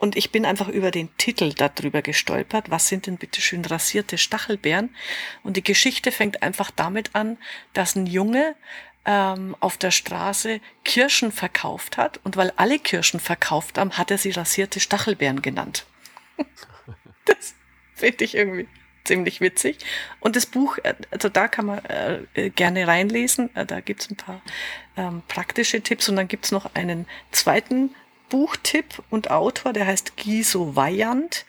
Und 0.02 0.18
ich 0.18 0.32
bin 0.32 0.48
einfach 0.48 0.68
über 0.68 0.90
den 0.90 1.16
Titel 1.18 1.54
darüber 1.54 2.02
gestolpert. 2.02 2.72
Was 2.72 2.88
sind 2.88 3.06
denn 3.06 3.18
bitte 3.18 3.40
schön 3.40 3.64
rasierte 3.64 4.18
Stachelbeeren? 4.18 4.96
Und 5.44 5.58
die 5.58 5.64
Geschichte 5.64 6.12
fängt 6.12 6.42
einfach 6.42 6.72
damit 6.72 7.12
an, 7.14 7.38
dass 7.74 7.96
ein 7.96 8.08
Junge 8.08 8.56
ähm, 9.06 9.56
auf 9.60 9.78
der 9.78 9.92
Straße 9.92 10.62
Kirschen 10.84 11.32
verkauft 11.32 11.98
hat. 11.98 12.20
Und 12.24 12.38
weil 12.38 12.52
alle 12.56 12.80
Kirschen 12.80 13.20
verkauft 13.20 13.78
haben, 13.78 13.98
hat 13.98 14.12
er 14.12 14.18
sie 14.18 14.32
rasierte 14.32 14.80
Stachelbeeren 14.80 15.42
genannt. 15.42 15.86
das 17.26 17.56
finde 17.96 18.24
ich 18.24 18.36
irgendwie 18.36 18.68
ziemlich 19.04 19.42
witzig. 19.42 19.80
Und 20.20 20.36
das 20.36 20.46
Buch, 20.46 20.78
äh, 20.84 20.96
also 21.10 21.30
da 21.30 21.48
kann 21.48 21.66
man 21.66 21.80
äh, 21.86 22.50
gerne 22.52 22.88
reinlesen. 22.88 23.56
Äh, 23.56 23.66
da 23.66 23.82
gibt's 23.82 24.10
ein 24.10 24.16
paar 24.16 24.42
ähm, 24.98 25.24
praktische 25.28 25.82
Tipps. 25.82 26.10
Und 26.10 26.16
dann 26.16 26.28
gibt's 26.28 26.52
noch 26.52 26.76
einen 26.76 27.08
zweiten 27.32 27.96
Buchtipp 28.30 29.04
und 29.10 29.30
Autor, 29.30 29.74
der 29.74 29.88
heißt 29.88 30.16
Giso 30.16 30.76
Weyand. 30.76 31.46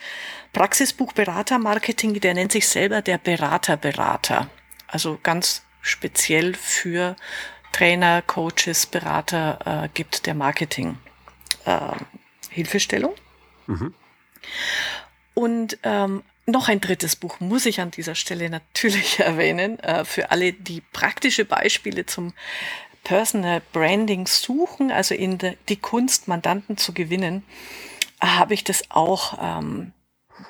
Praxisbuch 0.53 1.13
Berater 1.13 1.59
Marketing, 1.59 2.19
der 2.21 2.35
nennt 2.35 2.53
sich 2.53 2.67
selber 2.69 3.03
der 3.03 3.19
Berater 3.19 3.77
Berater. 3.77 4.51
Also 4.89 5.19
ganz 5.23 5.63
speziell 5.83 6.55
für 6.55 7.17
Trainer, 7.73 8.23
Coaches, 8.23 8.87
Berater 8.87 9.85
äh, 9.85 9.89
gibt 9.93 10.27
der 10.27 10.35
Marketing 10.35 10.99
äh, 11.65 11.79
Hilfestellung. 12.51 13.15
Mhm. 13.67 13.95
Und 15.35 15.79
ähm, 15.83 16.23
noch 16.47 16.69
ein 16.69 16.81
drittes 16.81 17.17
Buch 17.17 17.41
muss 17.41 17.67
ich 17.67 17.81
an 17.81 17.91
dieser 17.91 18.15
Stelle 18.15 18.51
natürlich 18.51 19.19
erwähnen, 19.21 19.79
äh, 19.81 20.05
für 20.05 20.31
alle, 20.31 20.53
die 20.53 20.81
praktische 20.93 21.45
Beispiele 21.45 22.07
zum 22.07 22.33
Personal 23.05 23.63
Branding 23.73 24.27
suchen, 24.27 24.93
also 24.93 25.15
in 25.15 25.39
de, 25.39 25.57
die 25.69 25.77
Kunst, 25.77 26.29
Mandanten 26.29 26.77
zu 26.77 26.93
gewinnen, 26.93 27.45
habe 28.21 28.55
ich 28.55 28.63
das 28.63 28.91
auch 28.91 29.39
ähm, 29.41 29.93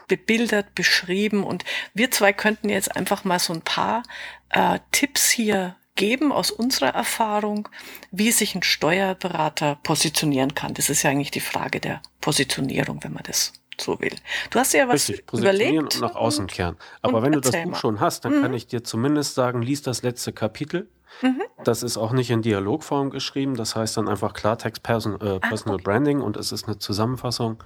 bebildert, 0.09 0.75
beschrieben. 0.75 1.45
Und 1.45 1.65
wir 1.95 2.11
zwei 2.11 2.33
könnten 2.33 2.69
jetzt 2.69 2.95
einfach 2.95 3.25
mal 3.25 3.39
so 3.39 3.53
ein 3.53 3.62
paar 3.62 4.03
äh, 4.52 4.78
Tipps 4.90 5.30
hier 5.30 5.76
geben 5.94 6.32
aus 6.32 6.50
unserer 6.50 6.94
Erfahrung, 6.94 7.68
wie 8.11 8.32
sich 8.32 8.54
ein 8.54 8.62
Steuerberater 8.62 9.78
positionieren 9.82 10.54
kann. 10.54 10.75
Das 10.75 10.88
ist 10.88 11.02
ja 11.02 11.11
eigentlich 11.11 11.30
die 11.30 11.40
Frage 11.40 11.80
der 11.80 12.00
Positionierung, 12.21 13.02
wenn 13.02 13.12
man 13.12 13.25
das 13.25 13.52
so 13.80 14.00
will. 14.00 14.14
Du 14.50 14.59
hast 14.59 14.73
ja 14.73 14.88
was 14.88 15.09
Richtig, 15.09 15.26
positionieren 15.26 15.71
überlegt 15.71 15.94
und 15.97 16.00
nach 16.00 16.14
außen 16.14 16.47
kehren. 16.47 16.76
Aber 17.02 17.23
wenn 17.23 17.32
du 17.32 17.40
das 17.40 17.52
Buch 17.52 17.73
mal. 17.73 17.78
schon 17.78 18.00
hast, 18.00 18.25
dann 18.25 18.38
mhm. 18.38 18.42
kann 18.42 18.54
ich 18.54 18.66
dir 18.66 18.85
zumindest 18.85 19.35
sagen, 19.35 19.62
lies 19.62 19.82
das 19.82 20.02
letzte 20.02 20.32
Kapitel. 20.32 20.88
Mhm. 21.21 21.42
Das 21.64 21.82
ist 21.82 21.97
auch 21.97 22.12
nicht 22.12 22.30
in 22.30 22.42
Dialogform 22.42 23.11
geschrieben, 23.11 23.54
das 23.54 23.76
heißt 23.76 23.97
dann 23.97 24.09
einfach 24.09 24.32
Klartext 24.32 24.82
Person, 24.82 25.21
äh, 25.21 25.37
ah, 25.37 25.38
Personal 25.40 25.75
okay. 25.76 25.85
Branding 25.85 26.21
und 26.21 26.37
es 26.37 26.52
ist 26.52 26.66
eine 26.66 26.78
Zusammenfassung 26.78 27.62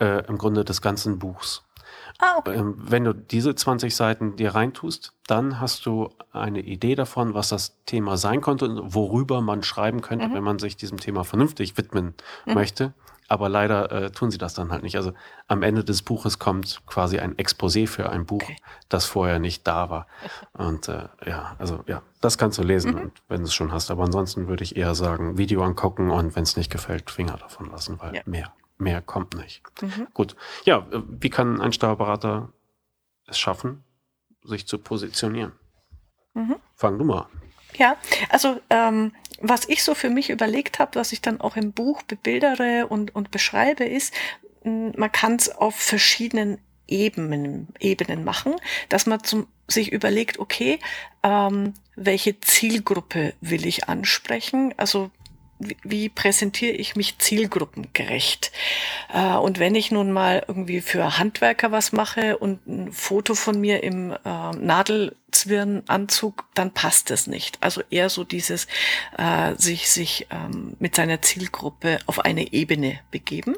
äh, 0.00 0.26
im 0.26 0.38
Grunde 0.38 0.64
des 0.64 0.80
ganzen 0.80 1.18
Buchs. 1.18 1.62
Ah, 2.18 2.38
okay. 2.38 2.56
Ähm, 2.56 2.74
wenn 2.78 3.04
du 3.04 3.14
diese 3.14 3.54
20 3.54 3.94
Seiten 3.94 4.36
dir 4.36 4.54
reintust, 4.54 5.12
dann 5.26 5.60
hast 5.60 5.86
du 5.86 6.10
eine 6.32 6.60
Idee 6.60 6.96
davon, 6.96 7.34
was 7.34 7.48
das 7.48 7.76
Thema 7.86 8.16
sein 8.16 8.40
könnte 8.40 8.64
und 8.64 8.94
worüber 8.94 9.40
man 9.40 9.62
schreiben 9.62 10.00
könnte, 10.00 10.28
mhm. 10.28 10.34
wenn 10.34 10.42
man 10.42 10.58
sich 10.58 10.76
diesem 10.76 10.98
Thema 10.98 11.24
vernünftig 11.24 11.76
widmen 11.76 12.14
mhm. 12.44 12.54
möchte. 12.54 12.92
Aber 13.30 13.50
leider 13.50 13.92
äh, 13.92 14.10
tun 14.10 14.30
sie 14.30 14.38
das 14.38 14.54
dann 14.54 14.72
halt 14.72 14.82
nicht. 14.82 14.96
Also 14.96 15.12
am 15.48 15.62
Ende 15.62 15.84
des 15.84 16.02
Buches 16.02 16.38
kommt 16.38 16.80
quasi 16.86 17.18
ein 17.18 17.36
Exposé 17.36 17.86
für 17.86 18.08
ein 18.08 18.24
Buch, 18.24 18.42
okay. 18.42 18.56
das 18.88 19.04
vorher 19.04 19.38
nicht 19.38 19.66
da 19.66 19.90
war. 19.90 20.06
Und 20.54 20.88
äh, 20.88 21.08
ja, 21.26 21.54
also 21.58 21.84
ja, 21.86 22.02
das 22.22 22.38
kannst 22.38 22.58
du 22.58 22.62
lesen, 22.62 22.94
mhm. 22.94 23.12
wenn 23.28 23.40
du 23.40 23.44
es 23.44 23.54
schon 23.54 23.70
hast. 23.70 23.90
Aber 23.90 24.02
ansonsten 24.02 24.48
würde 24.48 24.64
ich 24.64 24.76
eher 24.76 24.94
sagen, 24.94 25.36
Video 25.36 25.62
angucken 25.62 26.10
und 26.10 26.34
wenn 26.34 26.42
es 26.42 26.56
nicht 26.56 26.70
gefällt, 26.72 27.10
Finger 27.10 27.36
davon 27.36 27.70
lassen, 27.70 28.00
weil 28.00 28.16
ja. 28.16 28.22
mehr, 28.24 28.52
mehr 28.78 29.02
kommt 29.02 29.36
nicht. 29.36 29.62
Mhm. 29.80 30.08
Gut. 30.14 30.36
Ja, 30.64 30.86
äh, 30.90 31.02
wie 31.06 31.30
kann 31.30 31.60
ein 31.60 31.72
Steuerberater 31.72 32.52
es 33.26 33.38
schaffen, 33.38 33.84
sich 34.42 34.66
zu 34.66 34.78
positionieren? 34.78 35.52
Mhm. 36.34 36.56
Fang 36.74 36.98
du 36.98 37.04
mal 37.04 37.22
an. 37.22 37.42
Ja, 37.76 37.96
also 38.30 38.60
ähm, 38.70 39.12
was 39.40 39.68
ich 39.68 39.84
so 39.84 39.94
für 39.94 40.10
mich 40.10 40.30
überlegt 40.30 40.78
habe, 40.78 40.94
was 40.96 41.12
ich 41.12 41.20
dann 41.20 41.40
auch 41.40 41.56
im 41.56 41.72
Buch 41.72 42.02
bebildere 42.02 42.86
und, 42.88 43.14
und 43.14 43.30
beschreibe, 43.30 43.84
ist, 43.84 44.14
man 44.64 45.12
kann 45.12 45.36
es 45.36 45.48
auf 45.50 45.76
verschiedenen 45.76 46.58
Ebenen, 46.88 47.68
Ebenen 47.78 48.24
machen, 48.24 48.56
dass 48.88 49.06
man 49.06 49.22
zum, 49.22 49.46
sich 49.68 49.92
überlegt, 49.92 50.38
okay, 50.38 50.78
ähm, 51.22 51.74
welche 51.94 52.40
Zielgruppe 52.40 53.34
will 53.40 53.66
ich 53.66 53.88
ansprechen? 53.88 54.74
Also 54.76 55.10
wie 55.58 56.08
präsentiere 56.08 56.72
ich 56.72 56.96
mich 56.96 57.18
zielgruppengerecht? 57.18 58.52
Äh, 59.12 59.34
und 59.34 59.58
wenn 59.58 59.74
ich 59.74 59.90
nun 59.90 60.12
mal 60.12 60.44
irgendwie 60.46 60.80
für 60.80 61.18
Handwerker 61.18 61.72
was 61.72 61.92
mache 61.92 62.38
und 62.38 62.66
ein 62.66 62.92
Foto 62.92 63.34
von 63.34 63.60
mir 63.60 63.82
im 63.82 64.12
äh, 64.12 64.16
Nadelzwirnanzug, 64.52 66.44
dann 66.54 66.72
passt 66.72 67.10
es 67.10 67.26
nicht. 67.26 67.58
Also 67.60 67.82
eher 67.90 68.08
so 68.08 68.24
dieses 68.24 68.66
äh, 69.16 69.54
sich 69.56 69.88
sich 69.90 70.26
ähm, 70.30 70.76
mit 70.78 70.94
seiner 70.94 71.22
Zielgruppe 71.22 71.98
auf 72.06 72.20
eine 72.20 72.52
Ebene 72.52 73.00
begeben. 73.10 73.56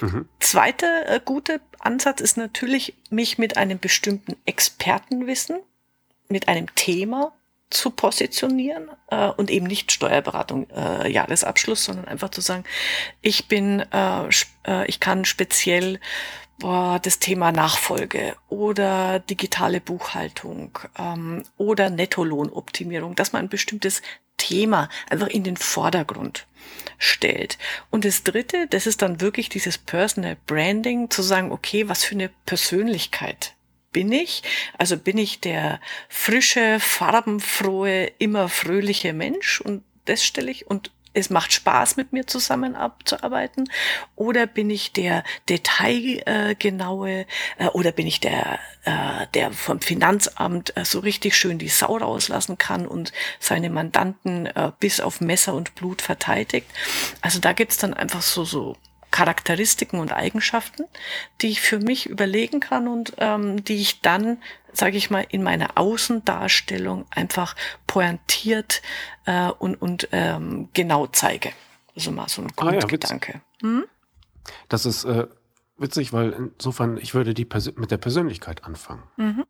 Mhm. 0.00 0.28
Zweiter 0.38 1.08
äh, 1.08 1.20
guter 1.24 1.60
Ansatz 1.78 2.20
ist 2.20 2.36
natürlich, 2.36 2.94
mich 3.10 3.38
mit 3.38 3.56
einem 3.56 3.78
bestimmten 3.78 4.36
Expertenwissen, 4.44 5.60
mit 6.28 6.48
einem 6.48 6.72
Thema 6.74 7.32
zu 7.70 7.90
positionieren 7.90 8.90
äh, 9.10 9.28
und 9.28 9.50
eben 9.50 9.66
nicht 9.66 9.92
Steuerberatung 9.92 10.68
äh, 10.70 11.10
Jahresabschluss, 11.10 11.84
sondern 11.84 12.06
einfach 12.06 12.30
zu 12.30 12.40
sagen, 12.40 12.64
ich 13.22 13.48
bin, 13.48 13.80
äh, 13.92 14.28
äh, 14.66 14.86
ich 14.86 15.00
kann 15.00 15.24
speziell 15.24 16.00
boah, 16.58 16.98
das 17.00 17.18
Thema 17.18 17.52
Nachfolge 17.52 18.36
oder 18.48 19.20
digitale 19.20 19.80
Buchhaltung 19.80 20.78
ähm, 20.98 21.44
oder 21.56 21.90
Nettolohnoptimierung, 21.90 23.14
dass 23.14 23.32
man 23.32 23.44
ein 23.44 23.48
bestimmtes 23.48 24.02
Thema 24.36 24.88
einfach 25.08 25.28
in 25.28 25.44
den 25.44 25.56
Vordergrund 25.56 26.46
stellt. 26.98 27.58
Und 27.90 28.04
das 28.04 28.24
Dritte, 28.24 28.66
das 28.68 28.86
ist 28.86 29.02
dann 29.02 29.20
wirklich 29.20 29.48
dieses 29.48 29.78
Personal 29.78 30.36
Branding, 30.46 31.10
zu 31.10 31.22
sagen, 31.22 31.52
okay, 31.52 31.88
was 31.88 32.04
für 32.04 32.14
eine 32.14 32.30
Persönlichkeit 32.46 33.54
bin 33.92 34.12
ich? 34.12 34.42
Also 34.78 34.96
bin 34.96 35.18
ich 35.18 35.40
der 35.40 35.80
frische, 36.08 36.78
farbenfrohe, 36.80 38.12
immer 38.18 38.48
fröhliche 38.48 39.12
Mensch 39.12 39.60
und 39.60 39.82
das 40.04 40.24
stelle 40.24 40.50
ich 40.50 40.66
und 40.66 40.90
es 41.12 41.30
macht 41.30 41.52
Spaß, 41.52 41.96
mit 41.96 42.12
mir 42.12 42.26
zusammen 42.26 42.76
abzuarbeiten? 42.76 43.70
Oder 44.14 44.46
bin 44.46 44.70
ich 44.70 44.92
der 44.92 45.24
detailgenaue 45.48 47.26
äh, 47.58 47.66
oder 47.72 47.92
bin 47.92 48.06
ich 48.06 48.20
der, 48.20 48.60
äh, 48.84 49.26
der 49.34 49.52
vom 49.52 49.80
Finanzamt 49.80 50.76
äh, 50.76 50.84
so 50.84 51.00
richtig 51.00 51.36
schön 51.36 51.58
die 51.58 51.68
Sau 51.68 51.96
rauslassen 51.96 52.58
kann 52.58 52.86
und 52.86 53.12
seine 53.40 53.70
Mandanten 53.70 54.46
äh, 54.46 54.70
bis 54.78 55.00
auf 55.00 55.20
Messer 55.20 55.54
und 55.54 55.74
Blut 55.74 56.00
verteidigt? 56.02 56.68
Also 57.20 57.40
da 57.40 57.52
gibt's 57.52 57.78
dann 57.78 57.94
einfach 57.94 58.22
so, 58.22 58.44
so 58.44 58.76
Charakteristiken 59.10 59.98
und 59.98 60.12
Eigenschaften, 60.12 60.84
die 61.40 61.48
ich 61.48 61.60
für 61.60 61.78
mich 61.78 62.06
überlegen 62.06 62.60
kann 62.60 62.88
und 62.88 63.14
ähm, 63.18 63.64
die 63.64 63.76
ich 63.76 64.00
dann, 64.00 64.38
sage 64.72 64.96
ich 64.96 65.10
mal, 65.10 65.26
in 65.28 65.42
meiner 65.42 65.76
Außendarstellung 65.76 67.06
einfach 67.10 67.56
pointiert 67.86 68.82
äh, 69.26 69.50
und, 69.50 69.76
und 69.76 70.08
ähm, 70.12 70.68
genau 70.72 71.06
zeige. 71.06 71.52
Also 71.96 72.12
mal 72.12 72.28
so 72.28 72.42
ein 72.42 72.48
Grundgedanke. 72.48 73.34
Ah, 73.34 73.40
ja, 73.62 73.68
hm? 73.68 73.84
Das 74.68 74.86
ist 74.86 75.04
äh, 75.04 75.26
witzig, 75.76 76.12
weil 76.12 76.30
insofern, 76.32 76.96
ich 76.96 77.14
würde 77.14 77.34
die 77.34 77.44
Persön 77.44 77.74
mit 77.76 77.90
der 77.90 77.98
Persönlichkeit 77.98 78.64
anfangen. 78.64 79.02
Mhm. 79.16 79.44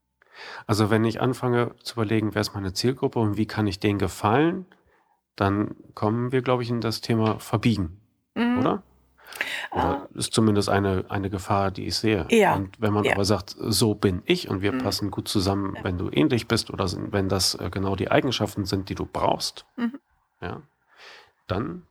Also 0.66 0.90
wenn 0.90 1.04
ich 1.04 1.20
anfange 1.20 1.74
zu 1.82 1.94
überlegen, 1.94 2.34
wer 2.34 2.40
ist 2.40 2.54
meine 2.54 2.72
Zielgruppe 2.72 3.18
und 3.18 3.36
wie 3.36 3.46
kann 3.46 3.66
ich 3.66 3.78
denen 3.78 3.98
gefallen, 3.98 4.66
dann 5.36 5.74
kommen 5.94 6.32
wir, 6.32 6.42
glaube 6.42 6.62
ich, 6.62 6.70
in 6.70 6.80
das 6.80 7.00
Thema 7.00 7.38
Verbiegen, 7.38 8.00
mhm. 8.34 8.58
oder? 8.58 8.82
Oder 9.72 9.84
ah. 9.84 10.08
ist 10.14 10.32
zumindest 10.32 10.68
eine, 10.68 11.04
eine 11.08 11.30
Gefahr, 11.30 11.70
die 11.70 11.86
ich 11.86 11.96
sehe. 11.96 12.26
Ja. 12.30 12.54
Und 12.54 12.80
wenn 12.80 12.92
man 12.92 13.04
ja. 13.04 13.12
aber 13.12 13.24
sagt, 13.24 13.56
so 13.58 13.94
bin 13.94 14.22
ich 14.26 14.48
und 14.48 14.62
wir 14.62 14.72
mhm. 14.72 14.78
passen 14.78 15.10
gut 15.10 15.28
zusammen, 15.28 15.76
ja. 15.76 15.84
wenn 15.84 15.98
du 15.98 16.10
ähnlich 16.10 16.48
bist 16.48 16.70
oder 16.70 16.86
wenn 17.12 17.28
das 17.28 17.54
äh, 17.54 17.70
genau 17.70 17.96
die 17.96 18.10
Eigenschaften 18.10 18.64
sind, 18.64 18.88
die 18.88 18.94
du 18.94 19.06
brauchst, 19.06 19.64
mhm. 19.76 19.98
ja, 20.40 20.62
dann 21.46 21.86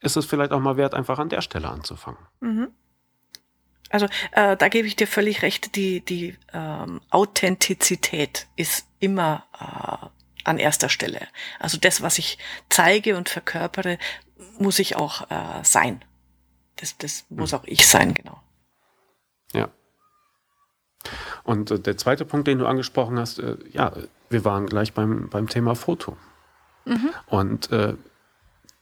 ist 0.00 0.16
es 0.16 0.26
vielleicht 0.26 0.52
auch 0.52 0.60
mal 0.60 0.76
wert, 0.76 0.94
einfach 0.94 1.18
an 1.18 1.28
der 1.28 1.42
Stelle 1.42 1.68
anzufangen. 1.68 2.20
Mhm. 2.40 2.68
Also 3.90 4.06
äh, 4.32 4.56
da 4.56 4.68
gebe 4.68 4.86
ich 4.86 4.96
dir 4.96 5.08
völlig 5.08 5.42
recht, 5.42 5.74
die, 5.74 6.00
die 6.00 6.36
ähm, 6.52 7.00
Authentizität 7.10 8.46
ist 8.54 8.86
immer 9.00 9.44
äh, 9.58 10.06
an 10.44 10.58
erster 10.58 10.88
Stelle. 10.88 11.26
Also 11.58 11.76
das, 11.76 12.00
was 12.00 12.18
ich 12.18 12.38
zeige 12.68 13.16
und 13.16 13.28
verkörpere, 13.28 13.98
muss 14.58 14.78
ich 14.78 14.96
auch 14.96 15.28
äh, 15.30 15.64
sein. 15.64 16.04
Das, 16.80 16.96
das 16.98 17.24
muss 17.28 17.52
hm. 17.52 17.58
auch 17.58 17.64
ich 17.64 17.86
sein, 17.86 18.14
genau. 18.14 18.40
Ja. 19.52 19.68
Und 21.44 21.70
äh, 21.70 21.78
der 21.78 21.96
zweite 21.96 22.24
Punkt, 22.24 22.46
den 22.46 22.58
du 22.58 22.66
angesprochen 22.66 23.18
hast, 23.18 23.38
äh, 23.38 23.56
ja, 23.72 23.92
wir 24.28 24.44
waren 24.44 24.66
gleich 24.66 24.92
beim, 24.92 25.28
beim 25.28 25.48
Thema 25.48 25.74
Foto. 25.74 26.16
Mhm. 26.84 27.10
Und 27.26 27.70
äh, 27.72 27.94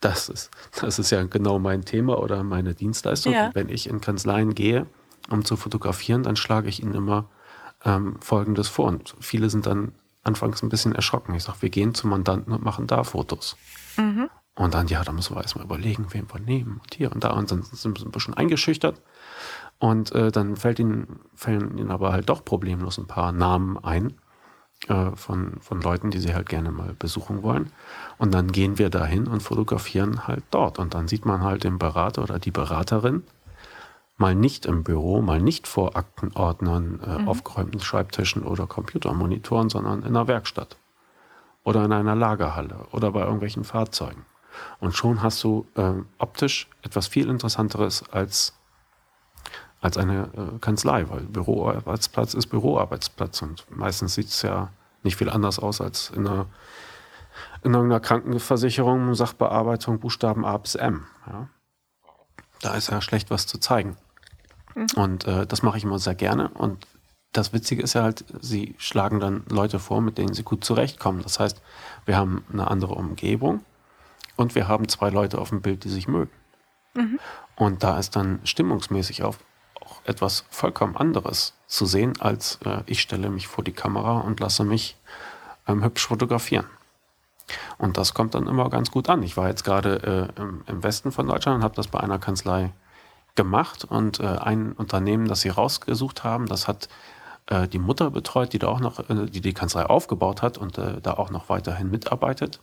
das, 0.00 0.28
ist, 0.28 0.50
das 0.81 0.99
ist 0.99 1.11
ja 1.11 1.23
genau 1.25 1.59
mein 1.59 1.85
Thema 1.85 2.19
oder 2.19 2.43
meine 2.45 2.75
Dienstleistung. 2.75 3.33
Ja. 3.33 3.50
Wenn 3.55 3.69
ich 3.69 3.88
in 3.88 4.00
Kanzleien 4.00 4.55
gehe, 4.55 4.87
um 5.31 5.45
zu 5.45 5.57
fotografieren, 5.57 6.23
dann 6.23 6.37
schlage 6.37 6.69
ich 6.69 6.83
ihnen 6.83 6.95
immer 6.95 7.28
ähm, 7.85 8.17
Folgendes 8.21 8.69
vor. 8.69 8.87
Und 8.87 9.14
viele 9.21 9.50
sind 9.50 9.67
dann 9.67 9.93
anfangs 10.23 10.62
ein 10.62 10.69
bisschen 10.69 10.95
erschrocken. 10.95 11.35
Ich 11.35 11.45
sage, 11.45 11.62
wir 11.62 11.71
gehen 11.71 11.95
zum 11.95 12.11
Mandanten 12.11 12.52
und 12.52 12.62
machen 12.62 12.87
da 12.87 13.05
Fotos. 13.05 13.57
Mhm. 13.97 14.28
Und 14.59 14.75
dann, 14.75 14.88
ja, 14.88 15.05
da 15.05 15.12
müssen 15.12 15.37
wir 15.37 15.43
erstmal 15.43 15.65
überlegen, 15.65 16.07
wen 16.11 16.27
wir 16.33 16.41
nehmen 16.41 16.81
und 16.83 16.95
hier 16.95 17.12
und 17.12 17.23
da. 17.23 17.31
Und 17.31 17.50
dann 17.50 17.62
sind 17.62 17.97
sie 17.97 18.05
ein 18.05 18.11
bisschen 18.11 18.35
eingeschüchtert. 18.35 19.00
Und 19.79 20.11
äh, 20.12 20.33
dann 20.33 20.57
fällt 20.57 20.81
ihnen, 20.81 21.21
fällen 21.33 21.79
ihnen 21.79 21.93
aber 21.93 22.11
halt 22.11 22.29
doch 22.29 22.45
problemlos 22.45 22.99
ein 22.99 23.07
paar 23.07 23.31
Namen 23.31 23.79
ein 23.79 24.15
äh, 24.88 25.12
von, 25.15 25.61
von 25.61 25.81
Leuten, 25.81 26.11
die 26.11 26.19
sie 26.19 26.35
halt 26.35 26.49
gerne 26.49 26.73
mal 26.73 26.93
besuchen 26.99 27.45
wollen. 27.45 27.71
Und 28.19 28.35
dann 28.35 28.50
gehen 28.50 28.79
wir 28.79 28.91
dahin 28.91 29.29
und 29.29 29.45
fotografieren 29.45 30.27
halt 30.27 30.43
dort. 30.50 30.81
Und 30.81 30.93
dann 30.95 31.07
sieht 31.07 31.25
man 31.25 31.43
halt 31.43 31.62
den 31.62 31.79
Berater 31.79 32.25
oder 32.25 32.41
die 32.41 32.50
Beraterin 32.50 33.23
mal 34.17 34.35
nicht 34.35 34.67
im 34.67 34.83
Büro, 34.83 35.23
mal 35.23 35.41
nicht 35.41 35.69
vor 35.69 35.97
Aktenordnern, 35.97 36.99
äh, 37.07 37.19
mhm. 37.21 37.29
aufgeräumten 37.29 37.81
Schreibtischen 37.81 38.43
oder 38.43 38.67
Computermonitoren, 38.67 39.71
sondern 39.71 40.00
in 40.00 40.09
einer 40.09 40.27
Werkstatt 40.27 40.77
oder 41.62 41.85
in 41.85 41.93
einer 41.93 42.17
Lagerhalle 42.17 42.87
oder 42.91 43.12
bei 43.12 43.21
irgendwelchen 43.21 43.62
Fahrzeugen. 43.62 44.25
Und 44.81 44.97
schon 44.97 45.23
hast 45.23 45.43
du 45.45 45.67
äh, 45.75 45.93
optisch 46.19 46.69
etwas 46.83 47.07
viel 47.07 47.29
Interessanteres 47.29 48.05
als, 48.11 48.55
als 49.81 49.97
eine 49.97 50.31
äh, 50.37 50.59
Kanzlei, 50.61 51.09
weil 51.09 51.21
Büroarbeitsplatz 51.21 52.35
ist 52.35 52.47
Büroarbeitsplatz 52.47 53.43
und 53.43 53.67
meistens 53.71 54.15
sieht 54.15 54.29
es 54.29 54.43
ja 54.43 54.71
nicht 55.03 55.17
viel 55.17 55.31
anders 55.31 55.59
aus 55.59 55.81
als 55.81 56.11
in 56.11 56.27
einer, 56.27 56.47
in 57.62 57.75
irgendeiner 57.75 58.00
Krankenversicherung, 58.00 59.15
Sachbearbeitung, 59.15 60.00
Buchstaben 60.00 60.45
A 60.45 60.57
bis 60.59 60.75
M. 60.75 61.07
Ja. 61.27 61.49
Da 62.61 62.75
ist 62.75 62.91
ja 62.91 63.00
schlecht 63.00 63.31
was 63.31 63.47
zu 63.47 63.59
zeigen. 63.59 63.97
Mhm. 64.75 64.87
Und 64.97 65.27
äh, 65.27 65.47
das 65.47 65.62
mache 65.62 65.79
ich 65.79 65.85
immer 65.85 65.99
sehr 65.99 66.15
gerne. 66.15 66.49
Und 66.50 66.87
das 67.33 67.53
Witzige 67.53 67.83
ist 67.83 67.95
ja 67.95 68.03
halt, 68.03 68.25
sie 68.41 68.75
schlagen 68.79 69.21
dann 69.21 69.45
Leute 69.49 69.79
vor, 69.79 70.00
mit 70.00 70.19
denen 70.19 70.35
sie 70.35 70.43
gut 70.43 70.65
zurechtkommen. 70.65 71.23
Das 71.23 71.38
heißt, 71.38 71.61
wir 72.07 72.17
haben 72.17 72.45
eine 72.53 72.69
andere 72.69 72.95
Umgebung 72.95 73.65
und 74.38 74.54
wir 74.54 74.68
haben 74.68 74.88
zwei 74.88 75.11
Leute 75.11 75.38
auf 75.38 75.50
dem 75.50 75.61
Bild, 75.61 75.85
die 75.85 75.88
sich 75.88 76.09
mögen. 76.09 76.30
Mhm. 76.95 77.18
Und 77.57 77.83
da 77.83 77.99
ist 77.99 78.14
dann 78.16 78.40
stimmungsmäßig 78.45 79.25
auch, 79.25 79.37
auch 79.80 80.00
etwas 80.04 80.45
vollkommen 80.49 80.97
anderes 80.97 81.54
zu 81.66 81.87
sehen, 81.87 82.14
als 82.21 82.61
äh, 82.64 82.83
ich 82.87 83.00
stelle 83.00 83.30
mich 83.30 83.49
vor 83.49 83.64
die 83.64 83.73
Kamera 83.73 84.21
und 84.21 84.40
lasse 84.40 84.64
mich 84.64 84.97
ähm, 85.66 85.83
hübsch 85.83 86.07
fotografieren. 86.07 86.66
Und 87.78 87.97
das 87.97 88.14
kommt 88.14 88.35
dann 88.35 88.47
immer 88.47 88.71
ganz 88.71 88.90
gut 88.90 89.09
an. 89.09 89.23
Ich 89.23 89.37
war 89.37 89.49
jetzt 89.49 89.64
gerade 89.64 90.30
äh, 90.37 90.40
im, 90.40 90.62
im, 90.66 90.83
Westen 90.83 91.11
von 91.11 91.26
Deutschland 91.26 91.57
und 91.57 91.64
habe 91.64 91.75
das 91.75 91.88
bei 91.88 91.99
einer 91.99 92.18
Kanzlei 92.18 92.73
gemacht 93.35 93.85
und 93.85 94.21
äh, 94.21 94.26
ein 94.26 94.73
Unternehmen, 94.73 95.26
das 95.26 95.40
sie 95.40 95.49
rausgesucht 95.49 96.23
haben, 96.23 96.47
das 96.47 96.68
hat 96.68 96.88
äh, 97.47 97.66
die 97.66 97.78
Mutter 97.78 98.11
betreut, 98.11 98.52
die 98.52 98.59
da 98.59 98.68
auch 98.68 98.80
noch, 98.80 99.00
äh, 99.11 99.26
die 99.26 99.40
die 99.40 99.54
Kanzlei 99.54 99.85
aufgebaut 99.87 100.42
hat 100.42 100.59
und 100.59 100.78
äh, 100.78 101.00
da 101.00 101.14
auch 101.14 101.30
noch 101.30 101.49
weiterhin 101.49 101.90
mitarbeitet. 101.90 102.61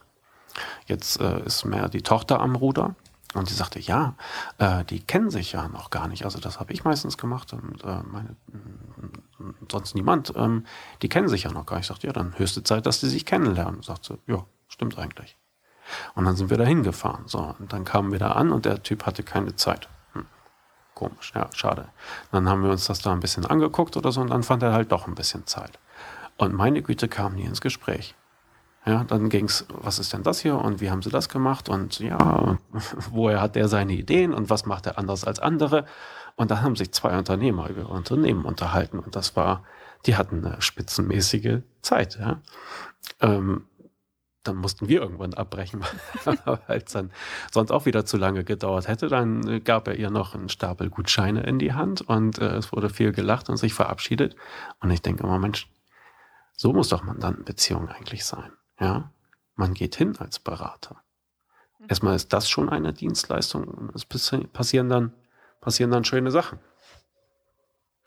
Jetzt 0.85 1.19
äh, 1.19 1.43
ist 1.45 1.65
mehr 1.65 1.89
die 1.89 2.01
Tochter 2.01 2.39
am 2.39 2.55
Ruder. 2.55 2.95
Und 3.33 3.49
sie 3.49 3.55
sagte, 3.55 3.79
ja, 3.79 4.15
äh, 4.59 4.85
die 4.85 5.01
kennen 5.01 5.29
sich 5.29 5.51
ja 5.51 5.67
noch 5.67 5.89
gar 5.89 6.07
nicht. 6.07 6.23
Also 6.23 6.39
das 6.39 6.59
habe 6.59 6.71
ich 6.71 6.85
meistens 6.85 7.17
gemacht 7.17 7.51
und 7.51 7.83
äh, 7.83 7.99
meine, 8.09 8.35
sonst 9.69 9.93
niemand. 9.93 10.33
Ähm, 10.37 10.65
die 11.01 11.09
kennen 11.09 11.27
sich 11.27 11.43
ja 11.43 11.51
noch 11.51 11.65
gar 11.65 11.75
nicht. 11.75 11.83
Ich 11.85 11.89
sagte, 11.89 12.07
ja, 12.07 12.13
dann 12.13 12.37
höchste 12.39 12.63
Zeit, 12.63 12.85
dass 12.85 13.01
die 13.01 13.07
sich 13.07 13.25
kennenlernen. 13.25 13.81
Sagte, 13.83 14.19
ja, 14.25 14.45
stimmt 14.69 14.97
eigentlich. 14.97 15.37
Und 16.15 16.23
dann 16.23 16.37
sind 16.37 16.49
wir 16.49 16.57
da 16.57 16.63
hingefahren. 16.63 17.27
So, 17.27 17.55
und 17.59 17.73
dann 17.73 17.83
kamen 17.83 18.13
wir 18.13 18.19
da 18.19 18.31
an 18.31 18.51
und 18.51 18.63
der 18.63 18.81
Typ 18.83 19.05
hatte 19.05 19.23
keine 19.23 19.55
Zeit. 19.55 19.89
Komisch, 20.95 21.33
ja, 21.35 21.49
schade. 21.53 21.89
Dann 22.31 22.47
haben 22.47 22.63
wir 22.63 22.71
uns 22.71 22.85
das 22.85 23.01
da 23.01 23.11
ein 23.11 23.19
bisschen 23.19 23.45
angeguckt 23.45 23.97
oder 23.97 24.13
so 24.13 24.21
und 24.21 24.29
dann 24.29 24.43
fand 24.43 24.63
er 24.63 24.71
halt 24.71 24.93
doch 24.93 25.07
ein 25.07 25.15
bisschen 25.15 25.45
Zeit. 25.45 25.77
Und 26.37 26.53
meine 26.53 26.81
Güte 26.81 27.09
kam 27.09 27.35
nie 27.35 27.43
ins 27.43 27.59
Gespräch. 27.59 28.15
Ja, 28.85 29.03
dann 29.03 29.29
ging's, 29.29 29.65
was 29.69 29.97
ist 29.97 30.13
denn 30.13 30.21
das 30.21 30.39
hier 30.39 30.55
und 30.55 30.79
wie 30.79 30.91
haben 30.91 31.01
sie 31.01 31.09
das 31.09 31.27
gemacht 31.27 31.69
und 31.69 31.99
ja, 31.99 32.57
woher 33.11 33.41
hat 33.41 33.55
der 33.55 33.67
seine 33.67 33.93
Ideen 33.93 34.33
und 34.33 34.49
was 34.49 34.65
macht 34.65 34.85
er 34.85 34.99
anders 34.99 35.25
als 35.25 35.39
andere? 35.39 35.85
Und 36.35 36.51
da 36.51 36.61
haben 36.61 36.75
sich 36.75 36.91
zwei 36.91 37.17
Unternehmer 37.17 37.69
über 37.69 37.89
Unternehmen 37.89 38.45
unterhalten 38.45 38.99
und 38.99 39.15
das 39.15 39.35
war, 39.35 39.63
die 40.05 40.15
hatten 40.15 40.45
eine 40.45 40.61
spitzenmäßige 40.61 41.61
Zeit. 41.81 42.19
Ja. 42.19 42.41
Ähm, 43.21 43.65
dann 44.43 44.57
mussten 44.57 44.87
wir 44.87 45.01
irgendwann 45.01 45.33
abbrechen, 45.33 45.81
weil 46.23 46.83
es 46.85 46.91
dann 46.91 47.11
sonst 47.51 47.71
auch 47.71 47.85
wieder 47.85 48.05
zu 48.05 48.17
lange 48.17 48.43
gedauert 48.43 48.87
hätte. 48.87 49.07
Dann 49.07 49.63
gab 49.63 49.87
er 49.87 49.95
ihr 49.95 50.11
noch 50.11 50.35
einen 50.35 50.49
Stapel 50.49 50.91
Gutscheine 50.91 51.41
in 51.43 51.57
die 51.57 51.73
Hand 51.73 52.01
und 52.01 52.37
äh, 52.37 52.55
es 52.55 52.71
wurde 52.71 52.89
viel 52.89 53.11
gelacht 53.11 53.49
und 53.49 53.57
sich 53.57 53.73
verabschiedet. 53.73 54.35
Und 54.79 54.91
ich 54.91 55.01
denke 55.01 55.23
immer, 55.23 55.39
Mensch, 55.39 55.67
so 56.55 56.71
muss 56.73 56.89
doch 56.89 57.03
Mandantenbeziehung 57.03 57.89
eigentlich 57.89 58.23
sein. 58.25 58.51
Ja, 58.79 59.11
man 59.55 59.73
geht 59.73 59.95
hin 59.95 60.17
als 60.17 60.39
Berater. 60.39 61.01
Mhm. 61.79 61.85
Erstmal 61.89 62.15
ist 62.15 62.33
das 62.33 62.49
schon 62.49 62.69
eine 62.69 62.93
Dienstleistung 62.93 63.65
und 63.65 63.95
es 63.95 64.05
passieren 64.05 64.89
dann, 64.89 65.13
passieren 65.61 65.91
dann 65.91 66.05
schöne 66.05 66.31
Sachen. 66.31 66.59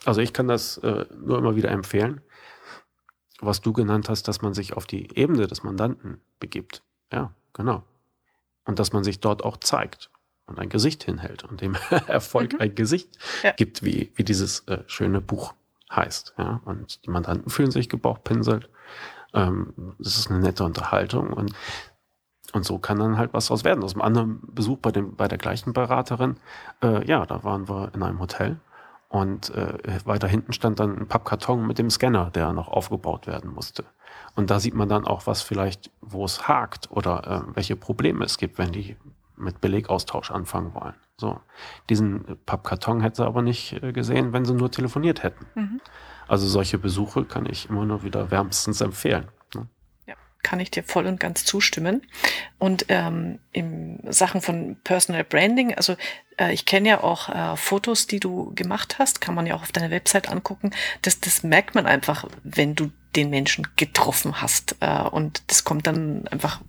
Also 0.05 0.21
ich 0.21 0.33
kann 0.33 0.49
das 0.49 0.79
äh, 0.79 1.07
nur 1.19 1.39
immer 1.39 1.57
wieder 1.57 1.71
empfehlen 1.71 2.23
was 3.41 3.61
du 3.61 3.73
genannt 3.73 4.09
hast, 4.09 4.29
dass 4.29 4.43
man 4.43 4.55
sich 4.55 4.75
auf 4.75 4.87
die 4.87 5.17
Ebene 5.17 5.47
des 5.47 5.63
Mandanten 5.63 6.21
begibt. 6.41 6.83
Ja, 7.13 7.33
genau. 7.53 7.85
Und 8.65 8.79
dass 8.79 8.93
man 8.93 9.05
sich 9.05 9.21
dort 9.21 9.45
auch 9.45 9.57
zeigt 9.59 10.11
und 10.47 10.59
ein 10.59 10.69
Gesicht 10.69 11.05
hinhält 11.05 11.45
und 11.45 11.61
dem 11.61 11.77
Erfolg 12.07 12.55
mhm. 12.55 12.61
ein 12.61 12.75
Gesicht 12.75 13.17
ja. 13.43 13.53
gibt, 13.53 13.83
wie, 13.85 14.13
wie 14.15 14.25
dieses 14.25 14.61
äh, 14.67 14.83
schöne 14.87 15.21
Buch 15.21 15.55
heißt. 15.91 16.35
Ja? 16.37 16.61
Und 16.65 17.05
die 17.07 17.11
Mandanten 17.11 17.51
fühlen 17.51 17.71
sich 17.71 17.89
gebauchpinselt. 17.89 18.69
Ähm, 19.35 19.95
das 19.99 20.19
ist 20.19 20.31
eine 20.31 20.41
nette 20.41 20.65
Unterhaltung 20.65 21.33
und 21.33 21.53
und 22.55 22.65
so 22.65 22.79
kann 22.79 22.99
dann 22.99 23.19
halt 23.19 23.35
was 23.35 23.47
draus 23.49 23.63
werden. 23.65 23.85
Aus 23.85 23.93
einem 23.93 24.01
anderen 24.01 24.41
Besuch 24.55 24.79
bei, 24.79 24.91
dem, 24.91 25.17
bei 25.17 25.29
der 25.29 25.37
gleichen 25.37 25.75
Beraterin, 25.75 26.39
äh, 26.83 27.07
ja, 27.07 27.27
da 27.27 27.45
waren 27.45 27.69
wir 27.69 27.93
in 27.95 28.03
einem 28.03 28.21
Hotel 28.21 28.59
und 29.09 29.51
äh, 29.51 29.79
weiter 30.05 30.29
hinten 30.29 30.53
stand 30.53 30.81
dann 30.81 30.97
ein 30.97 31.09
Pappkarton 31.09 31.67
mit 31.67 31.79
dem 31.79 31.91
Scanner, 31.91 32.31
der 32.31 32.53
noch 32.53 32.69
aufgebaut 32.69 33.27
werden 33.27 33.53
musste. 33.53 33.85
Und 34.35 34.51
da 34.51 34.61
sieht 34.61 34.75
man 34.75 34.89
dann 34.89 35.07
auch, 35.07 35.27
was 35.27 35.43
vielleicht, 35.43 35.91
wo 36.01 36.25
es 36.25 36.47
hakt 36.47 36.91
oder 36.91 37.45
äh, 37.49 37.57
welche 37.57 37.77
Probleme 37.77 38.25
es 38.25 38.39
gibt, 38.39 38.59
wenn 38.59 38.73
die 38.73 38.97
mit 39.37 39.61
Belegaustausch 39.61 40.31
anfangen 40.31 40.75
wollen. 40.75 40.95
So, 41.17 41.41
diesen 41.89 42.39
Pappkarton 42.47 43.01
hätte 43.01 43.17
sie 43.17 43.27
aber 43.27 43.43
nicht 43.43 43.83
äh, 43.83 43.93
gesehen, 43.93 44.33
wenn 44.33 44.45
sie 44.45 44.55
nur 44.55 44.71
telefoniert 44.71 45.23
hätten. 45.23 45.47
Mhm. 45.55 45.81
Also 46.29 46.47
solche 46.47 46.79
Besuche 46.79 47.25
kann 47.25 47.47
ich 47.47 47.69
immer 47.69 47.85
nur 47.85 48.05
wieder 48.05 48.31
wärmstens 48.31 48.81
empfehlen. 48.81 49.27
Ne? 49.55 49.67
kann 50.43 50.61
ich 50.61 50.71
dir 50.71 50.83
voll 50.83 51.07
und 51.07 51.21
ganz 51.21 51.45
zustimmen. 51.45 52.03
Und 52.59 52.87
ähm, 52.89 53.39
in 53.53 54.01
Sachen 54.09 54.41
von 54.41 54.77
Personal 54.83 55.25
Branding, 55.25 55.75
also 55.75 55.97
äh, 56.39 56.53
ich 56.53 56.65
kenne 56.65 56.89
ja 56.89 57.03
auch 57.03 57.29
äh, 57.29 57.57
Fotos, 57.57 58.07
die 58.07 58.21
du 58.21 58.55
gemacht 58.55 58.99
hast, 58.99 59.21
kann 59.21 59.35
man 59.35 59.47
ja 59.47 59.55
auch 59.55 59.63
auf 59.63 59.73
deiner 59.73 59.91
Website 59.91 60.31
angucken. 60.31 60.71
Das, 61.03 61.21
das 61.21 61.43
merkt 61.43 61.75
man 61.75 61.87
einfach, 61.87 62.25
wenn 62.45 62.75
du 62.75 62.91
den 63.17 63.31
Menschen 63.31 63.67
getroffen 63.77 64.41
hast. 64.41 64.77
Äh, 64.81 65.03
und 65.03 65.43
das 65.49 65.65
kommt 65.65 65.87
dann 65.87 66.27
einfach 66.29 66.61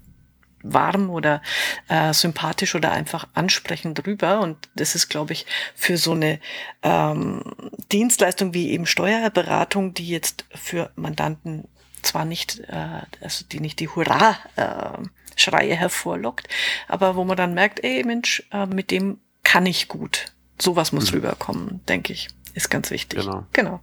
warm 0.63 1.09
oder 1.09 1.41
äh, 1.87 2.13
sympathisch 2.13 2.75
oder 2.75 2.91
einfach 2.91 3.27
ansprechend 3.33 4.05
rüber. 4.05 4.41
Und 4.41 4.57
das 4.75 4.95
ist, 4.95 5.09
glaube 5.09 5.33
ich, 5.33 5.45
für 5.75 5.97
so 5.97 6.11
eine 6.11 6.39
ähm, 6.83 7.43
Dienstleistung 7.91 8.53
wie 8.53 8.71
eben 8.71 8.85
Steuerberatung, 8.85 9.93
die 9.93 10.07
jetzt 10.07 10.45
für 10.53 10.91
Mandanten 10.95 11.67
zwar 12.01 12.25
nicht, 12.25 12.59
äh, 12.67 13.01
also 13.21 13.45
die 13.45 13.59
nicht 13.59 13.79
die 13.79 13.89
Hurra-Schreie 13.89 15.71
äh, 15.71 15.75
hervorlockt, 15.75 16.47
aber 16.87 17.15
wo 17.15 17.23
man 17.23 17.37
dann 17.37 17.53
merkt, 17.53 17.83
ey 17.83 18.03
Mensch, 18.03 18.43
äh, 18.51 18.65
mit 18.65 18.91
dem 18.91 19.19
kann 19.43 19.65
ich 19.65 19.87
gut. 19.87 20.25
Sowas 20.59 20.91
muss 20.91 21.11
mhm. 21.11 21.17
rüberkommen, 21.17 21.81
denke 21.87 22.13
ich. 22.13 22.29
Ist 22.53 22.69
ganz 22.69 22.91
wichtig. 22.91 23.19
Genau. 23.21 23.45
Genau. 23.53 23.79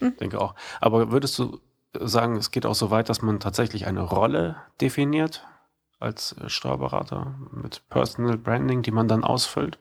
Hm? 0.00 0.16
Denke 0.18 0.40
auch. 0.40 0.54
Aber 0.80 1.10
würdest 1.10 1.38
du 1.38 1.60
sagen, 1.92 2.36
es 2.36 2.50
geht 2.50 2.66
auch 2.66 2.74
so 2.74 2.90
weit, 2.90 3.08
dass 3.08 3.22
man 3.22 3.40
tatsächlich 3.40 3.86
eine 3.86 4.02
Rolle 4.02 4.56
definiert 4.80 5.46
als 5.98 6.36
Steuerberater 6.46 7.34
mit 7.50 7.82
Personal 7.88 8.36
Branding, 8.38 8.82
die 8.82 8.90
man 8.90 9.08
dann 9.08 9.24
ausfüllt? 9.24 9.78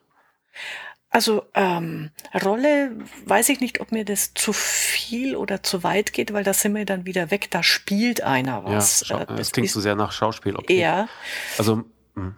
Also 1.09 1.45
ähm, 1.53 2.11
Rolle, 2.43 2.91
weiß 3.25 3.49
ich 3.49 3.61
nicht, 3.61 3.79
ob 3.79 3.91
mir 3.91 4.03
das 4.03 4.33
zu 4.33 4.51
viel 4.51 5.35
oder 5.35 5.63
zu 5.63 5.83
weit 5.83 6.11
geht, 6.11 6.33
weil 6.33 6.43
da 6.43 6.53
sind 6.53 6.75
wir 6.75 6.85
dann 6.85 7.05
wieder 7.05 7.31
weg, 7.31 7.49
da 7.49 7.63
spielt 7.63 8.21
einer 8.21 8.65
was. 8.65 9.07
Ja, 9.07 9.21
äh, 9.21 9.25
das 9.37 9.51
klingt 9.51 9.69
so 9.69 9.79
sehr 9.79 9.95
nach 9.95 10.11
Schauspiel. 10.11 10.55
Okay. 10.55 10.79
Ja. 10.79 11.07
Also 11.57 11.83
mh. 12.15 12.35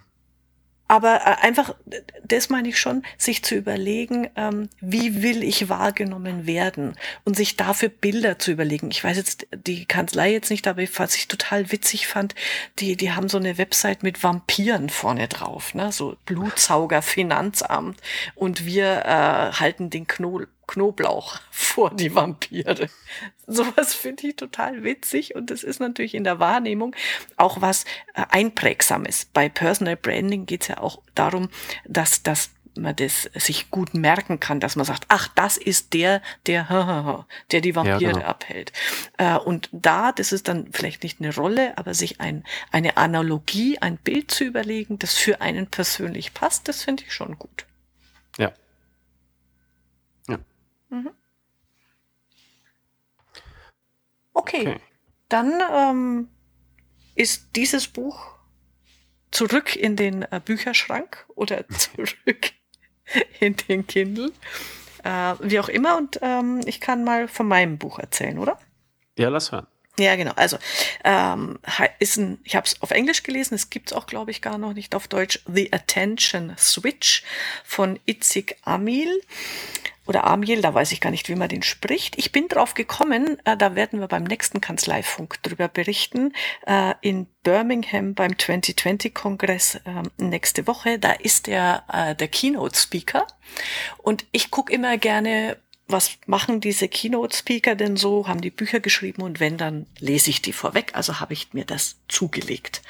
Aber 0.90 1.22
äh, 1.24 1.46
einfach, 1.46 1.76
das 2.24 2.50
meine 2.50 2.68
ich 2.68 2.80
schon, 2.80 3.04
sich 3.16 3.44
zu 3.44 3.54
überlegen, 3.54 4.28
ähm, 4.36 4.70
wie 4.82 5.22
will 5.22 5.44
ich 5.44 5.70
wahrgenommen 5.70 6.48
werden 6.48 6.96
und 7.24 7.38
sich 7.38 7.56
dafür 7.56 7.90
Bilder 7.90 8.40
zu 8.40 8.52
überlegen. 8.52 8.90
Ich 8.90 9.04
weiß 9.04 9.16
jetzt 9.16 9.46
die 9.56 9.86
Kanzlei 9.86 10.32
jetzt 10.32 10.50
nicht, 10.50 10.68
aber 10.68 10.82
was 10.96 11.16
ich 11.16 11.28
total 11.28 11.72
witzig 11.72 12.08
fand, 12.08 12.34
die, 12.80 12.98
die 12.98 13.12
haben 13.12 13.30
so 13.30 13.38
eine 13.38 13.60
Website 13.60 14.02
mit 14.02 14.24
Vampiren 14.24 14.90
vorne 14.90 15.28
drauf, 15.28 15.76
ne? 15.76 15.92
so 15.92 16.18
Blutsauger 16.26 17.04
Finanzamt 17.04 18.02
und 18.34 18.66
wir 18.66 19.06
äh, 19.06 19.52
halten 19.54 19.92
den 19.92 20.08
Knoll 20.08 20.48
Knoblauch 20.70 21.40
vor 21.52 21.90
die 21.90 22.14
Vampire. 22.14 22.90
Sowas 23.48 23.94
finde 23.96 24.28
ich 24.28 24.36
total 24.36 24.84
witzig 24.84 25.36
und 25.36 25.50
das 25.50 25.64
ist 25.64 25.80
natürlich 25.80 26.14
in 26.14 26.24
der 26.24 26.40
Wahrnehmung 26.40 26.96
auch 27.38 27.62
was 27.62 27.86
äh, 28.14 28.24
Einprägsames. 28.30 29.26
Bei 29.34 29.50
Personal 29.50 29.96
Branding 29.96 30.46
geht 30.46 30.62
es 30.62 30.68
ja 30.68 30.78
auch 30.78 31.02
darum, 31.16 31.50
dass, 31.86 32.22
dass 32.22 32.52
man 32.76 32.96
das 32.96 33.24
sich 33.34 33.72
gut 33.72 33.96
merken 33.96 34.40
kann, 34.40 34.60
dass 34.60 34.76
man 34.76 34.86
sagt, 34.86 35.06
ach, 35.08 35.28
das 35.30 35.58
ist 35.58 35.94
der, 35.94 36.22
der, 36.46 37.26
der 37.52 37.62
die 37.62 37.76
Vampire 37.76 38.00
ja, 38.00 38.12
genau. 38.12 38.26
abhält. 38.26 38.72
Äh, 39.18 39.38
und 39.38 39.70
da, 39.72 40.12
das 40.12 40.32
ist 40.32 40.48
dann 40.48 40.72
vielleicht 40.72 41.02
nicht 41.02 41.20
eine 41.20 41.34
Rolle, 41.34 41.78
aber 41.80 41.96
sich 41.96 42.22
ein, 42.22 42.44
eine 42.72 42.96
Analogie, 42.98 43.80
ein 43.80 43.98
Bild 43.98 44.30
zu 44.30 44.44
überlegen, 44.44 45.00
das 45.00 45.16
für 45.16 45.42
einen 45.42 45.66
persönlich 45.66 46.36
passt, 46.36 46.68
das 46.68 46.84
finde 46.84 47.04
ich 47.06 47.14
schon 47.14 47.40
gut. 47.40 47.66
Ja, 48.38 48.54
Mhm. 50.90 51.12
Okay. 54.34 54.68
okay. 54.68 54.82
Dann 55.28 55.62
ähm, 55.72 56.30
ist 57.16 57.56
dieses 57.56 57.88
Buch 57.88 58.36
zurück 59.32 59.76
in 59.76 59.96
den 59.96 60.24
äh, 60.24 60.42
Bücherschrank 60.44 61.26
oder 61.36 61.68
zurück 61.70 62.52
in 63.40 63.56
den 63.56 63.86
Kindle. 63.86 64.32
Äh, 65.04 65.36
wie 65.40 65.60
auch 65.60 65.70
immer. 65.70 65.98
Und 65.98 66.20
ähm, 66.22 66.62
ich 66.66 66.80
kann 66.82 67.04
mal 67.04 67.28
von 67.28 67.48
meinem 67.48 67.78
Buch 67.78 68.00
erzählen, 68.00 68.40
oder? 68.40 68.60
Ja, 69.18 69.30
lass 69.30 69.52
hören. 69.52 69.68
Ja, 70.00 70.16
genau. 70.16 70.32
Also 70.36 70.58
ähm, 71.04 71.60
ist 72.00 72.18
ein, 72.18 72.40
ich 72.46 72.56
habe 72.56 72.66
es 72.66 72.82
auf 72.82 72.92
Englisch 72.92 73.24
gelesen, 73.24 73.56
es 73.56 73.70
gibt 73.70 73.92
es 73.92 73.98
auch, 73.98 74.08
glaube 74.08 74.32
ich, 74.32 74.42
gar 74.42 74.58
noch 74.58 74.74
nicht 74.74 74.96
auf 74.96 75.10
Deutsch. 75.10 75.42
The 75.46 75.74
Attention 75.74 76.54
Switch 76.58 77.24
von 77.66 78.00
Itzig 78.06 78.56
Amil. 78.64 79.22
oder 80.08 80.26
Amiel, 80.26 80.62
da 80.62 80.74
weiß 80.74 80.92
ich 80.94 81.02
gar 81.02 81.12
nicht, 81.12 81.28
wie 81.30 81.36
man 81.36 81.50
den 81.50 81.62
spricht. 81.62 82.18
Ich 82.18 82.32
bin 82.32 82.48
drauf 82.48 82.74
gekommen, 82.74 83.38
äh, 83.46 83.58
da 83.58 83.76
werden 83.76 84.00
wir 84.00 84.08
beim 84.08 84.24
nächsten 84.24 84.62
Kanzleifunk 84.62 85.44
drüber 85.44 85.68
berichten, 85.68 86.34
äh, 86.66 86.96
in 87.02 87.28
Birmingham 87.44 88.16
beim 88.16 88.32
2020-Kongress 88.32 89.76
äh, 89.76 90.04
nächste 90.18 90.66
Woche. 90.66 90.98
Da 90.98 91.12
ist 91.12 91.46
der, 91.48 91.84
äh, 91.92 92.16
der 92.16 92.28
Keynote-Speaker 92.30 93.28
und 93.98 94.26
ich 94.32 94.50
gucke 94.50 94.74
immer 94.74 94.98
gerne 94.98 95.58
was 95.90 96.12
machen 96.28 96.62
diese 96.62 96.88
Keynote-Speaker 96.88 97.76
denn 97.76 97.98
so? 97.98 98.28
Haben 98.28 98.42
die 98.42 98.52
Bücher 98.52 98.80
geschrieben 98.80 99.24
und 99.24 99.40
wenn, 99.40 99.58
dann 99.58 99.88
lese 100.00 100.30
ich 100.30 100.42
die 100.42 100.54
vorweg. 100.54 100.92
Also 100.94 101.20
habe 101.20 101.34
ich 101.34 101.54
mir 101.54 101.66
das 101.66 101.98
zugelegt. 102.08 102.82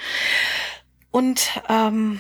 Und 1.12 1.62
ähm, 1.70 2.20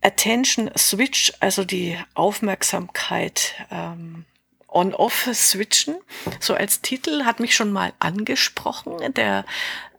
Attention 0.00 0.70
Switch, 0.76 1.32
also 1.40 1.64
die 1.64 1.96
Aufmerksamkeit 2.14 3.54
ähm, 3.70 4.24
on-off 4.68 5.28
switchen, 5.32 5.96
so 6.40 6.54
als 6.54 6.80
Titel, 6.80 7.24
hat 7.24 7.38
mich 7.38 7.54
schon 7.54 7.70
mal 7.70 7.92
angesprochen. 7.98 9.14
Der 9.14 9.44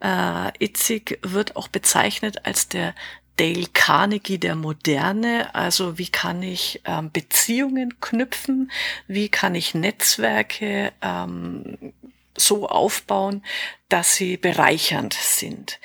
äh, 0.01 0.65
Itzig 0.65 1.19
wird 1.21 1.55
auch 1.55 1.67
bezeichnet 1.67 2.45
als 2.45 2.67
der 2.67 2.95
Dale 3.37 3.67
Carnegie 3.73 4.37
der 4.37 4.55
Moderne. 4.55 5.53
Also 5.55 5.97
wie 5.97 6.09
kann 6.09 6.43
ich 6.43 6.81
ähm, 6.85 7.11
Beziehungen 7.11 7.99
knüpfen? 7.99 8.71
Wie 9.07 9.29
kann 9.29 9.55
ich 9.55 9.73
Netzwerke 9.73 10.93
ähm, 11.01 11.93
so 12.37 12.67
aufbauen, 12.67 13.43
dass 13.89 14.15
sie 14.15 14.37
bereichernd 14.37 15.13
sind? 15.13 15.79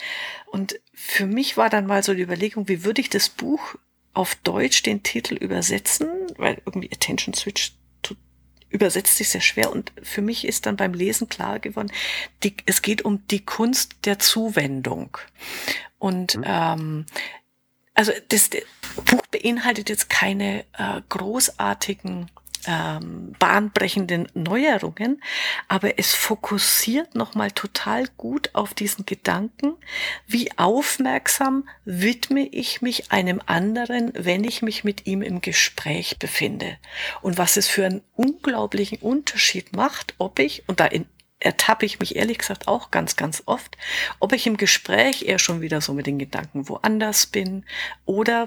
Und 0.47 0.81
für 0.95 1.27
mich 1.27 1.57
war 1.57 1.71
dann 1.71 1.87
mal 1.87 2.03
so 2.03 2.15
die 2.15 2.23
Überlegung, 2.23 2.69
wie 2.69 2.85
würde 2.85 3.01
ich 3.01 3.11
das 3.11 3.29
Buch 3.29 3.77
auf 4.15 4.35
Deutsch 4.37 4.83
den 4.83 5.03
Titel 5.03 5.35
übersetzen, 5.35 6.09
weil 6.37 6.61
irgendwie 6.65 6.91
Attention 6.93 7.35
Switch 7.35 7.73
übersetzt 8.71 9.17
sich 9.17 9.31
sehr 9.31 9.41
schwer 9.41 9.73
und 9.73 9.93
für 10.03 10.23
mich 10.23 10.47
ist 10.47 10.67
dann 10.67 10.77
beim 10.77 10.93
Lesen 10.93 11.29
klar 11.29 11.59
geworden, 11.59 11.91
die, 12.43 12.55
es 12.67 12.83
geht 12.83 13.03
um 13.03 13.27
die 13.29 13.45
Kunst 13.45 13.97
der 14.05 14.19
Zuwendung. 14.19 15.17
Und 15.99 16.37
mhm. 16.37 16.45
ähm, 16.47 17.07
also 17.95 18.13
das, 18.29 18.51
das 18.51 18.63
Buch 19.05 19.23
beinhaltet 19.31 19.89
jetzt 19.89 20.09
keine 20.09 20.61
äh, 20.79 21.01
großartigen 21.09 22.31
ähm, 22.67 23.35
bahnbrechenden 23.39 24.29
Neuerungen, 24.35 25.23
aber 25.69 25.99
es 25.99 26.15
fokussiert 26.15 27.15
nochmal 27.15 27.51
total 27.51 28.07
gut 28.17 28.51
auf 28.55 28.75
diesen 28.75 29.07
Gedanken, 29.07 29.75
wie 30.27 30.51
aufmerksam 30.59 31.69
widme 31.85 32.47
ich 32.47 32.83
mich 32.83 33.11
einem 33.11 33.41
anderen, 33.47 34.13
wenn 34.15 34.45
ich 34.45 34.63
mich 34.63 34.85
mit 34.85 35.07
ihm 35.07 35.23
im 35.23 35.41
Gespräch 35.41 36.19
befinde. 36.19 36.77
Und 37.23 37.39
was 37.39 37.57
es 37.57 37.69
für 37.69 37.87
einen 37.87 38.03
unglaublichen 38.15 38.99
Unterschied 38.99 39.75
macht, 39.75 40.15
ob 40.19 40.39
ich, 40.39 40.69
und 40.69 40.81
da 40.81 40.87
ertappe 41.41 41.87
ich 41.87 42.01
mich 42.01 42.17
ehrlich 42.17 42.39
gesagt 42.39 42.69
auch 42.69 42.91
ganz, 42.91 43.17
ganz 43.17 43.43
oft, 43.47 43.77
ob 44.19 44.33
ich 44.33 44.47
im 44.47 44.57
Gespräch 44.57 45.23
eher 45.23 45.39
schon 45.39 45.61
wieder 45.61 45.81
so 45.81 45.93
mit 45.93 46.07
den 46.07 46.19
Gedanken 46.19 46.69
woanders 46.69 47.27
bin 47.27 47.65
oder 48.05 48.47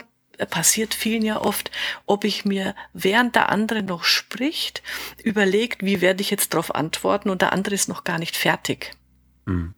passiert 0.50 0.94
vielen 0.94 1.24
ja 1.24 1.40
oft, 1.40 1.72
ob 2.06 2.24
ich 2.24 2.46
mir, 2.46 2.76
während 2.94 3.36
der 3.36 3.50
andere 3.50 3.84
noch 3.84 4.04
spricht, 4.04 4.82
überlegt, 5.24 5.84
wie 5.84 6.02
werde 6.02 6.22
ich 6.22 6.32
jetzt 6.32 6.54
darauf 6.54 6.74
antworten 6.74 7.30
und 7.30 7.42
der 7.42 7.54
andere 7.54 7.76
ist 7.76 7.88
noch 7.88 8.04
gar 8.04 8.18
nicht 8.18 8.36
fertig. 8.36 8.92
Mhm. 9.46 9.74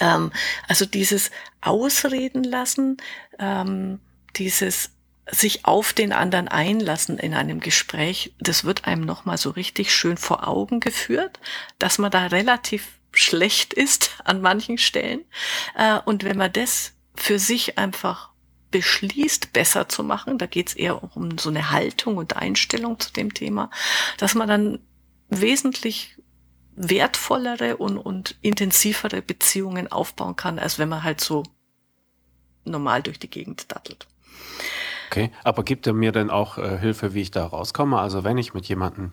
Ähm, 0.00 0.32
also 0.68 0.84
dieses 0.84 1.30
Ausreden 1.60 2.44
lassen, 2.44 2.96
ähm, 3.38 4.00
dieses 4.36 4.90
sich 5.30 5.64
auf 5.64 5.92
den 5.92 6.12
anderen 6.12 6.48
einlassen 6.48 7.18
in 7.18 7.34
einem 7.34 7.60
Gespräch, 7.60 8.34
das 8.38 8.64
wird 8.64 8.84
einem 8.84 9.04
nochmal 9.04 9.38
so 9.38 9.50
richtig 9.50 9.94
schön 9.94 10.16
vor 10.16 10.46
Augen 10.46 10.80
geführt, 10.80 11.40
dass 11.78 11.98
man 11.98 12.10
da 12.10 12.26
relativ 12.26 13.00
schlecht 13.12 13.74
ist 13.74 14.10
an 14.24 14.40
manchen 14.40 14.78
Stellen. 14.78 15.24
Äh, 15.76 15.98
und 16.04 16.24
wenn 16.24 16.36
man 16.36 16.52
das 16.52 16.92
für 17.14 17.38
sich 17.38 17.78
einfach 17.78 18.30
beschließt, 18.70 19.52
besser 19.52 19.88
zu 19.88 20.04
machen, 20.04 20.38
da 20.38 20.46
geht 20.46 20.68
es 20.68 20.74
eher 20.74 21.16
um 21.16 21.38
so 21.38 21.48
eine 21.50 21.70
Haltung 21.70 22.16
und 22.16 22.36
Einstellung 22.36 23.00
zu 23.00 23.12
dem 23.12 23.32
Thema, 23.32 23.70
dass 24.18 24.34
man 24.34 24.48
dann 24.48 24.78
wesentlich 25.28 26.16
wertvollere 26.74 27.78
und, 27.78 27.96
und 27.96 28.36
intensivere 28.42 29.22
Beziehungen 29.22 29.90
aufbauen 29.90 30.36
kann, 30.36 30.58
als 30.58 30.78
wenn 30.78 30.90
man 30.90 31.04
halt 31.04 31.20
so 31.20 31.42
normal 32.64 33.02
durch 33.02 33.18
die 33.18 33.30
Gegend 33.30 33.72
dattelt. 33.72 34.06
Okay, 35.06 35.30
aber 35.44 35.62
gibt 35.62 35.86
er 35.86 35.92
mir 35.92 36.12
denn 36.12 36.30
auch 36.30 36.58
äh, 36.58 36.78
Hilfe, 36.78 37.14
wie 37.14 37.22
ich 37.22 37.30
da 37.30 37.46
rauskomme? 37.46 37.98
Also 37.98 38.24
wenn 38.24 38.38
ich 38.38 38.54
mit 38.54 38.66
jemandem, 38.66 39.12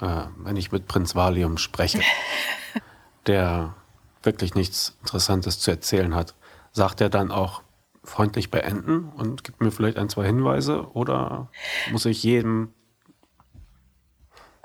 äh, 0.00 0.24
wenn 0.38 0.56
ich 0.56 0.72
mit 0.72 0.86
Prinz 0.88 1.14
Valium 1.14 1.58
spreche, 1.58 2.00
der 3.26 3.74
wirklich 4.22 4.54
nichts 4.54 4.96
Interessantes 5.00 5.60
zu 5.60 5.70
erzählen 5.70 6.14
hat, 6.14 6.34
sagt 6.72 7.00
er 7.00 7.08
dann 7.08 7.30
auch, 7.30 7.62
freundlich 8.04 8.50
beenden 8.50 9.10
und 9.16 9.44
gibt 9.44 9.60
mir 9.60 9.70
vielleicht 9.70 9.96
ein, 9.96 10.08
zwei 10.08 10.26
Hinweise 10.26 10.90
oder 10.92 11.48
muss 11.90 12.04
ich 12.04 12.22
jedem 12.22 12.72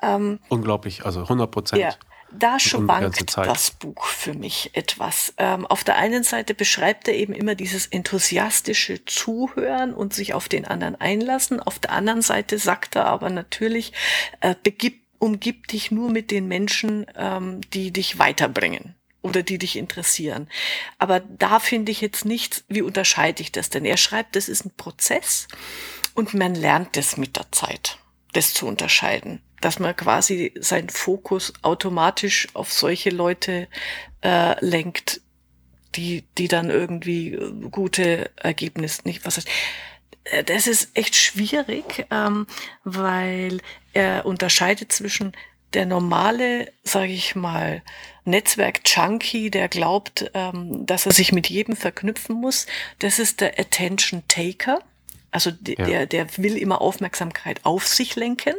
ähm, 0.01 0.39
unglaublich, 0.49 1.05
also 1.05 1.21
100 1.21 1.51
Prozent. 1.51 1.81
Ja, 1.81 1.93
da 2.31 2.59
schwankt 2.59 3.37
das 3.37 3.71
Buch 3.71 4.05
für 4.05 4.33
mich 4.33 4.71
etwas. 4.73 5.33
Ähm, 5.37 5.65
auf 5.65 5.83
der 5.83 5.97
einen 5.97 6.23
Seite 6.23 6.53
beschreibt 6.53 7.07
er 7.07 7.15
eben 7.15 7.33
immer 7.33 7.55
dieses 7.55 7.87
enthusiastische 7.87 9.03
Zuhören 9.05 9.93
und 9.93 10.13
sich 10.13 10.33
auf 10.33 10.49
den 10.49 10.65
anderen 10.65 10.95
einlassen. 10.95 11.59
Auf 11.59 11.79
der 11.79 11.91
anderen 11.91 12.21
Seite 12.21 12.57
sagt 12.57 12.95
er 12.95 13.05
aber 13.05 13.29
natürlich, 13.29 13.93
äh, 14.41 14.55
begib, 14.61 15.01
umgib 15.19 15.67
dich 15.67 15.91
nur 15.91 16.09
mit 16.09 16.31
den 16.31 16.47
Menschen, 16.47 17.05
ähm, 17.15 17.61
die 17.73 17.91
dich 17.91 18.19
weiterbringen 18.19 18.95
oder 19.21 19.43
die 19.43 19.57
dich 19.57 19.75
interessieren. 19.75 20.47
Aber 20.97 21.19
da 21.19 21.59
finde 21.59 21.91
ich 21.91 22.01
jetzt 22.01 22.25
nichts, 22.25 22.63
wie 22.67 22.81
unterscheide 22.81 23.41
ich 23.41 23.51
das 23.51 23.69
denn? 23.69 23.85
Er 23.85 23.97
schreibt, 23.97 24.35
das 24.35 24.49
ist 24.49 24.65
ein 24.65 24.71
Prozess 24.75 25.47
und 26.13 26.33
man 26.33 26.55
lernt 26.55 26.95
das 26.95 27.17
mit 27.17 27.35
der 27.35 27.51
Zeit, 27.51 27.97
das 28.33 28.53
zu 28.53 28.67
unterscheiden. 28.67 29.41
Dass 29.61 29.79
man 29.79 29.95
quasi 29.95 30.53
seinen 30.59 30.89
Fokus 30.89 31.53
automatisch 31.61 32.47
auf 32.53 32.71
solche 32.71 33.09
Leute 33.09 33.67
äh, 34.21 34.63
lenkt, 34.63 35.21
die, 35.95 36.23
die 36.37 36.47
dann 36.47 36.69
irgendwie 36.69 37.37
gute 37.71 38.31
Ergebnisse 38.37 39.01
nicht, 39.05 39.25
was 39.25 39.37
heißt, 39.37 39.47
äh, 40.25 40.43
das 40.43 40.67
ist 40.67 40.95
echt 40.95 41.15
schwierig, 41.15 42.05
ähm, 42.11 42.47
weil 42.83 43.59
er 43.93 44.25
unterscheidet 44.25 44.91
zwischen 44.91 45.33
der 45.73 45.85
normale, 45.85 46.71
sage 46.83 47.11
ich 47.11 47.35
mal, 47.35 47.83
Netzwerk-Junkie, 48.25 49.51
der 49.51 49.69
glaubt, 49.69 50.31
ähm, 50.33 50.85
dass 50.85 51.05
er 51.05 51.11
sich 51.11 51.31
mit 51.31 51.47
jedem 51.47 51.75
verknüpfen 51.75 52.35
muss, 52.35 52.65
das 52.99 53.19
ist 53.19 53.41
der 53.41 53.59
Attention 53.59 54.23
Taker. 54.27 54.79
Also 55.31 55.51
ja. 55.67 55.85
der, 55.85 56.05
der 56.05 56.37
will 56.37 56.57
immer 56.57 56.81
Aufmerksamkeit 56.81 57.61
auf 57.63 57.87
sich 57.87 58.15
lenken. 58.15 58.55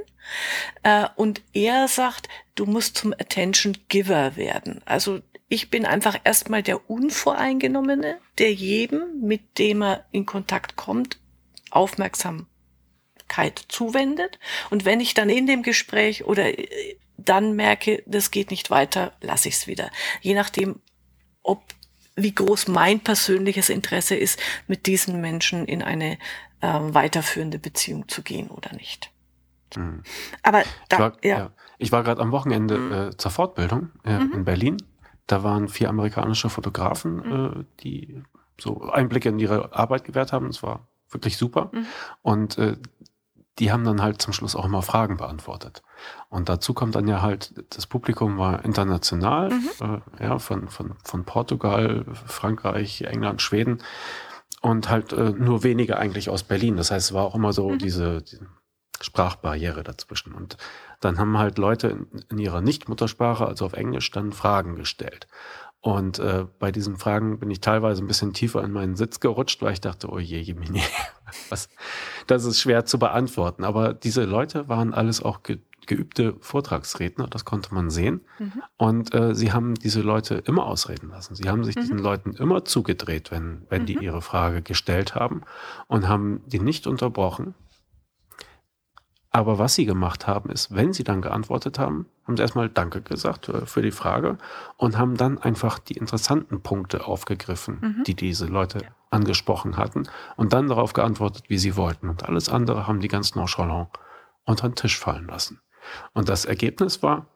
Äh, 0.83 1.07
und 1.17 1.43
er 1.53 1.89
sagt, 1.89 2.29
du 2.55 2.67
musst 2.67 2.97
zum 2.97 3.13
Attention 3.13 3.77
Giver 3.89 4.37
werden. 4.37 4.81
Also 4.85 5.21
ich 5.49 5.71
bin 5.71 5.85
einfach 5.85 6.19
erstmal 6.23 6.63
der 6.63 6.89
Unvoreingenommene, 6.89 8.19
der 8.39 8.53
jedem, 8.53 9.21
mit 9.21 9.59
dem 9.59 9.83
er 9.83 10.07
in 10.13 10.25
Kontakt 10.27 10.77
kommt, 10.77 11.19
aufmerksam 11.71 12.47
zuwendet. 13.69 14.39
Und 14.71 14.85
wenn 14.85 15.01
ich 15.01 15.15
dann 15.15 15.31
in 15.31 15.47
dem 15.47 15.63
Gespräch 15.63 16.25
oder 16.25 16.59
äh, 16.59 16.97
dann 17.17 17.55
merke, 17.55 18.03
das 18.07 18.31
geht 18.31 18.51
nicht 18.51 18.71
weiter, 18.71 19.13
lasse 19.21 19.49
ich 19.49 19.55
es 19.55 19.67
wieder. 19.67 19.91
Je 20.21 20.35
nachdem, 20.35 20.81
ob 21.43 21.63
wie 22.17 22.35
groß 22.35 22.69
mein 22.69 23.01
persönliches 23.01 23.71
Interesse 23.71 24.15
ist, 24.15 24.39
mit 24.67 24.87
diesen 24.87 25.21
Menschen 25.21 25.67
in 25.67 25.83
eine 25.83 26.19
äh, 26.61 26.79
weiterführende 26.81 27.59
Beziehung 27.59 28.09
zu 28.09 28.23
gehen 28.23 28.49
oder 28.49 28.73
nicht. 28.73 29.11
Mhm. 29.77 30.03
Aber 30.43 30.63
da, 30.89 30.97
ich 30.97 31.01
war, 31.01 31.13
ja. 31.23 31.39
ja. 31.39 31.51
Ich 31.79 31.93
war 31.93 32.03
gerade 32.03 32.21
am 32.21 32.33
Wochenende 32.33 32.79
mhm. 32.79 32.93
äh, 32.93 33.17
zur 33.17 33.31
Fortbildung 33.31 33.91
äh, 34.05 34.19
mhm. 34.19 34.33
in 34.33 34.45
Berlin. 34.45 34.77
Da 35.27 35.43
waren 35.43 35.69
vier 35.69 35.89
amerikanische 35.89 36.51
Fotografen, 36.51 37.17
mhm. 37.17 37.61
äh, 37.61 37.65
die 37.83 38.23
so 38.61 38.83
Einblicke 38.91 39.31
in 39.31 39.39
ihre 39.39 39.75
Arbeit 39.75 40.05
gewährt 40.05 40.33
haben. 40.33 40.49
Es 40.49 40.63
war 40.63 40.89
wirklich 41.09 41.37
super. 41.37 41.71
Mhm. 41.73 41.87
Und 42.23 42.59
äh, 42.59 42.77
die 43.59 43.73
haben 43.73 43.85
dann 43.85 44.03
halt 44.03 44.23
zum 44.23 44.33
Schluss 44.33 44.57
auch 44.57 44.65
immer 44.65 44.83
Fragen 44.83 45.17
beantwortet. 45.17 45.83
Und 46.29 46.49
dazu 46.49 46.73
kommt 46.73 46.95
dann 46.95 47.07
ja 47.07 47.21
halt, 47.21 47.53
das 47.77 47.87
Publikum 47.87 48.39
war 48.39 48.65
international, 48.65 49.51
mhm. 49.51 50.03
äh, 50.19 50.25
ja, 50.25 50.39
von, 50.39 50.69
von, 50.69 50.95
von 51.05 51.25
Portugal, 51.25 52.05
Frankreich, 52.27 53.03
England, 53.03 53.43
Schweden 53.43 53.83
und 54.61 54.89
halt 54.89 55.13
äh, 55.13 55.31
nur 55.31 55.63
wenige 55.63 55.99
eigentlich 55.99 56.29
aus 56.31 56.43
Berlin. 56.43 56.77
Das 56.77 56.91
heißt, 56.91 57.11
es 57.11 57.15
war 57.15 57.25
auch 57.25 57.35
immer 57.35 57.53
so 57.53 57.71
mhm. 57.71 57.79
diese, 57.79 58.23
diese 58.23 58.47
Sprachbarriere 59.01 59.83
dazwischen. 59.83 60.35
Und 60.35 60.57
dann 61.01 61.19
haben 61.19 61.39
halt 61.39 61.59
Leute 61.59 61.89
in, 61.89 62.07
in 62.31 62.39
ihrer 62.39 62.61
Nicht-Muttersprache, 62.61 63.47
also 63.47 63.65
auf 63.65 63.73
Englisch, 63.73 64.11
dann 64.11 64.33
Fragen 64.33 64.77
gestellt. 64.77 65.27
Und 65.83 66.19
äh, 66.19 66.47
bei 66.59 66.73
diesen 66.73 66.99
Fragen 66.99 67.39
bin 67.39 67.51
ich 67.51 67.63
teilweise 67.63 68.05
ein 68.05 68.07
bisschen 68.07 68.35
tiefer 68.35 68.63
in 68.63 68.73
meinen 68.73 68.97
Sitz 68.97 69.19
gerutscht, 69.19 69.63
weil 69.63 69.73
ich 69.73 69.81
dachte, 69.81 70.11
oh 70.11 70.19
je, 70.19 70.39
Jemini, 70.39 70.83
was, 71.49 71.71
das 72.27 72.45
ist 72.45 72.61
schwer 72.61 72.85
zu 72.85 72.99
beantworten. 72.99 73.65
Aber 73.65 73.95
diese 73.95 74.25
Leute 74.25 74.69
waren 74.69 74.93
alles 74.93 75.23
auch 75.23 75.43
ge 75.43 75.59
geübte 75.91 76.37
Vortragsredner, 76.41 77.27
das 77.27 77.45
konnte 77.45 77.75
man 77.75 77.91
sehen. 77.91 78.21
Mhm. 78.39 78.63
Und 78.77 79.13
äh, 79.13 79.35
sie 79.35 79.53
haben 79.53 79.75
diese 79.75 80.03
Leute 80.03 80.37
immer 80.47 80.67
ausreden 80.67 81.11
lassen. 81.11 81.35
Sie 81.35 81.49
haben 81.49 81.65
sich 81.65 81.75
mhm. 81.75 81.81
diesen 81.81 81.99
Leuten 81.99 82.33
immer 82.35 82.65
zugedreht, 82.65 83.33
wenn, 83.33 83.67
wenn 83.69 83.83
mhm. 83.83 83.87
die 83.87 83.95
ihre 83.95 84.23
Frage 84.23 84.63
gestellt 84.63 85.17
haben 85.17 85.43
und 85.89 86.07
haben 86.07 86.43
die 86.47 86.61
nicht 86.61 86.87
unterbrochen. 86.87 87.55
Aber 89.33 89.59
was 89.59 89.75
sie 89.75 89.85
gemacht 89.85 90.29
haben, 90.29 90.49
ist, 90.51 90.75
wenn 90.75 90.93
sie 90.93 91.03
dann 91.03 91.23
geantwortet 91.23 91.79
haben, 91.81 92.07
haben 92.25 92.37
sie 92.37 92.43
erstmal 92.43 92.69
Danke 92.69 93.03
gesagt 93.03 93.49
äh, 93.49 93.67
für 93.67 93.83
die 93.83 93.91
Frage 93.91 94.39
und 94.77 94.97
haben 94.97 95.17
dann 95.17 95.39
einfach 95.39 95.81
die 95.81 95.95
interessanten 95.95 96.63
Punkte 96.63 97.05
aufgegriffen, 97.05 97.79
mhm. 97.81 98.05
die 98.05 98.15
diese 98.15 98.47
Leute 98.47 98.83
angesprochen 99.11 99.77
hatten 99.77 100.05
und 100.37 100.53
dann 100.53 100.69
darauf 100.69 100.93
geantwortet, 100.93 101.45
wie 101.49 101.59
sie 101.59 101.75
wollten. 101.75 102.09
Und 102.09 102.29
alles 102.29 102.49
andere 102.49 102.87
haben 102.87 103.01
die 103.01 103.09
ganz 103.09 103.35
nonchalant 103.35 103.89
unter 104.45 104.69
den 104.69 104.77
Tisch 104.77 104.99
fallen 104.99 105.27
lassen. 105.27 105.61
Und 106.13 106.29
das 106.29 106.45
Ergebnis 106.45 107.03
war, 107.03 107.27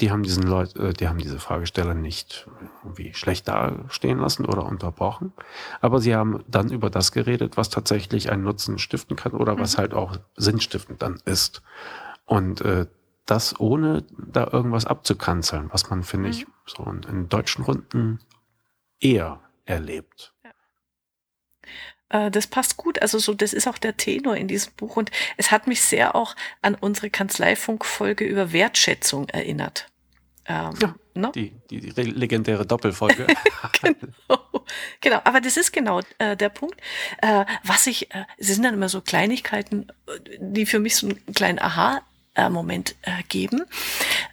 die 0.00 0.10
haben 0.10 0.22
diesen 0.22 0.44
Leut, 0.44 0.76
äh, 0.76 0.92
die 0.92 1.08
haben 1.08 1.18
diese 1.18 1.38
Fragesteller 1.38 1.94
nicht 1.94 2.48
irgendwie 2.82 3.14
schlecht 3.14 3.48
dastehen 3.48 4.18
lassen 4.18 4.46
oder 4.46 4.64
unterbrochen, 4.64 5.32
aber 5.80 6.00
sie 6.00 6.14
haben 6.14 6.44
dann 6.48 6.70
über 6.70 6.90
das 6.90 7.12
geredet, 7.12 7.56
was 7.56 7.70
tatsächlich 7.70 8.30
einen 8.30 8.42
Nutzen 8.42 8.78
stiften 8.78 9.16
kann 9.16 9.32
oder 9.32 9.54
mhm. 9.54 9.60
was 9.60 9.78
halt 9.78 9.94
auch 9.94 10.16
sinnstiftend 10.36 11.02
dann 11.02 11.20
ist. 11.24 11.62
Und 12.24 12.62
äh, 12.62 12.86
das 13.26 13.58
ohne 13.60 14.04
da 14.18 14.48
irgendwas 14.50 14.86
abzukanzeln, 14.86 15.70
was 15.72 15.90
man, 15.90 16.02
finde 16.02 16.28
mhm. 16.28 16.34
ich, 16.34 16.46
so 16.66 16.82
in, 16.84 17.02
in, 17.04 17.28
deutschen 17.28 17.64
Runden 17.64 18.18
eher 19.00 19.40
erlebt. 19.64 20.34
Ja. 20.42 20.50
Äh, 22.12 22.30
das 22.30 22.46
passt 22.46 22.76
gut. 22.76 23.02
Also 23.02 23.18
so, 23.18 23.34
das 23.34 23.52
ist 23.52 23.66
auch 23.66 23.78
der 23.78 23.96
Tenor 23.96 24.36
in 24.36 24.46
diesem 24.46 24.72
Buch. 24.74 24.96
Und 24.96 25.10
es 25.36 25.50
hat 25.50 25.66
mich 25.66 25.82
sehr 25.82 26.14
auch 26.14 26.36
an 26.60 26.76
unsere 26.76 27.10
Kanzleifunkfolge 27.10 28.24
über 28.24 28.52
Wertschätzung 28.52 29.28
erinnert. 29.28 29.88
Ähm, 30.46 30.74
ja, 30.80 30.94
no? 31.14 31.28
Ne? 31.28 31.32
die, 31.34 31.52
die, 31.70 31.80
die 31.80 32.02
legendäre 32.02 32.66
Doppelfolge. 32.66 33.26
genau. 33.82 34.64
genau, 35.00 35.20
aber 35.24 35.40
das 35.40 35.56
ist 35.56 35.72
genau 35.72 36.00
äh, 36.18 36.36
der 36.36 36.48
Punkt. 36.48 36.80
Äh, 37.20 37.44
was 37.64 37.86
ich, 37.86 38.12
äh, 38.14 38.24
es 38.38 38.48
sind 38.48 38.64
dann 38.64 38.74
immer 38.74 38.88
so 38.88 39.00
Kleinigkeiten, 39.00 39.86
die 40.38 40.66
für 40.66 40.80
mich 40.80 40.96
so 40.96 41.08
einen 41.08 41.24
kleinen 41.34 41.60
Aha-Moment 41.60 42.96
äh, 43.02 43.22
geben. 43.28 43.64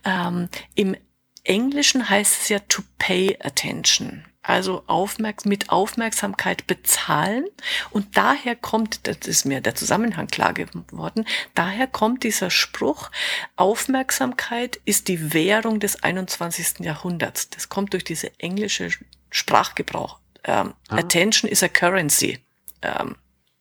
Ähm, 0.04 0.50
Im 0.76 0.96
Englischen 1.44 2.10
heißt 2.10 2.42
es 2.42 2.50
ja 2.50 2.60
to 2.60 2.82
pay 2.98 3.38
attention 3.42 4.26
also 4.50 4.84
aufmerks 4.88 5.46
mit 5.46 5.70
Aufmerksamkeit 5.70 6.66
bezahlen. 6.66 7.46
Und 7.92 8.18
daher 8.18 8.56
kommt, 8.56 9.08
das 9.08 9.28
ist 9.28 9.46
mir 9.46 9.62
der 9.62 9.76
Zusammenhang 9.76 10.28
klar 10.28 10.54
geworden, 10.54 11.26
daher 11.54 11.86
kommt 11.86 12.24
dieser 12.24 12.50
Spruch, 12.50 13.12
Aufmerksamkeit 13.56 14.80
ist 14.86 15.08
die 15.08 15.34
Währung 15.34 15.80
des 15.80 16.04
21. 16.04 16.80
Jahrhunderts. 16.80 17.50
Das 17.52 17.70
kommt 17.70 17.94
durch 17.94 18.04
diese 18.04 18.32
englische 18.40 18.90
Sprachgebrauch. 19.30 20.20
Ähm, 20.44 20.74
ah. 20.88 20.98
Attention 20.98 21.50
is 21.50 21.62
a 21.62 21.68
currency 21.68 22.40
ähm, 22.82 23.16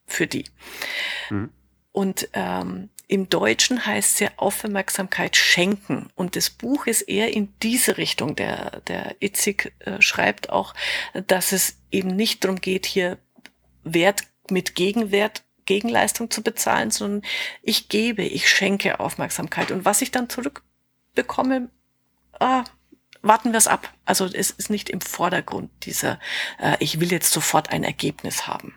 für 0.07 0.27
die. 0.27 0.44
Mhm. 1.29 1.51
Und 1.92 2.29
ähm, 2.33 2.88
im 3.08 3.30
Deutschen 3.30 3.86
heißt 3.86 4.14
es 4.14 4.20
ja 4.20 4.28
Aufmerksamkeit 4.36 5.34
schenken. 5.34 6.10
Und 6.14 6.36
das 6.36 6.50
Buch 6.50 6.86
ist 6.86 7.02
eher 7.02 7.32
in 7.32 7.52
diese 7.62 7.96
Richtung. 7.96 8.36
Der, 8.36 8.82
der 8.82 9.16
Itzig 9.20 9.72
äh, 9.80 10.00
schreibt 10.00 10.50
auch, 10.50 10.74
dass 11.26 11.52
es 11.52 11.78
eben 11.90 12.14
nicht 12.14 12.44
darum 12.44 12.60
geht, 12.60 12.84
hier 12.84 13.18
Wert 13.82 14.22
mit 14.50 14.74
Gegenwert 14.74 15.42
Gegenleistung 15.64 16.30
zu 16.30 16.42
bezahlen, 16.42 16.90
sondern 16.90 17.22
ich 17.62 17.90
gebe, 17.90 18.22
ich 18.22 18.48
schenke 18.48 19.00
Aufmerksamkeit. 19.00 19.70
Und 19.70 19.84
was 19.84 20.00
ich 20.00 20.10
dann 20.10 20.30
zurückbekomme, 20.30 21.68
ah, 22.40 22.64
warten 23.20 23.52
wir 23.52 23.58
es 23.58 23.66
ab. 23.66 23.92
Also 24.06 24.24
es 24.24 24.50
ist 24.50 24.70
nicht 24.70 24.88
im 24.88 25.02
Vordergrund 25.02 25.70
dieser, 25.84 26.18
äh, 26.58 26.76
ich 26.80 27.00
will 27.00 27.12
jetzt 27.12 27.32
sofort 27.32 27.70
ein 27.70 27.84
Ergebnis 27.84 28.46
haben. 28.46 28.74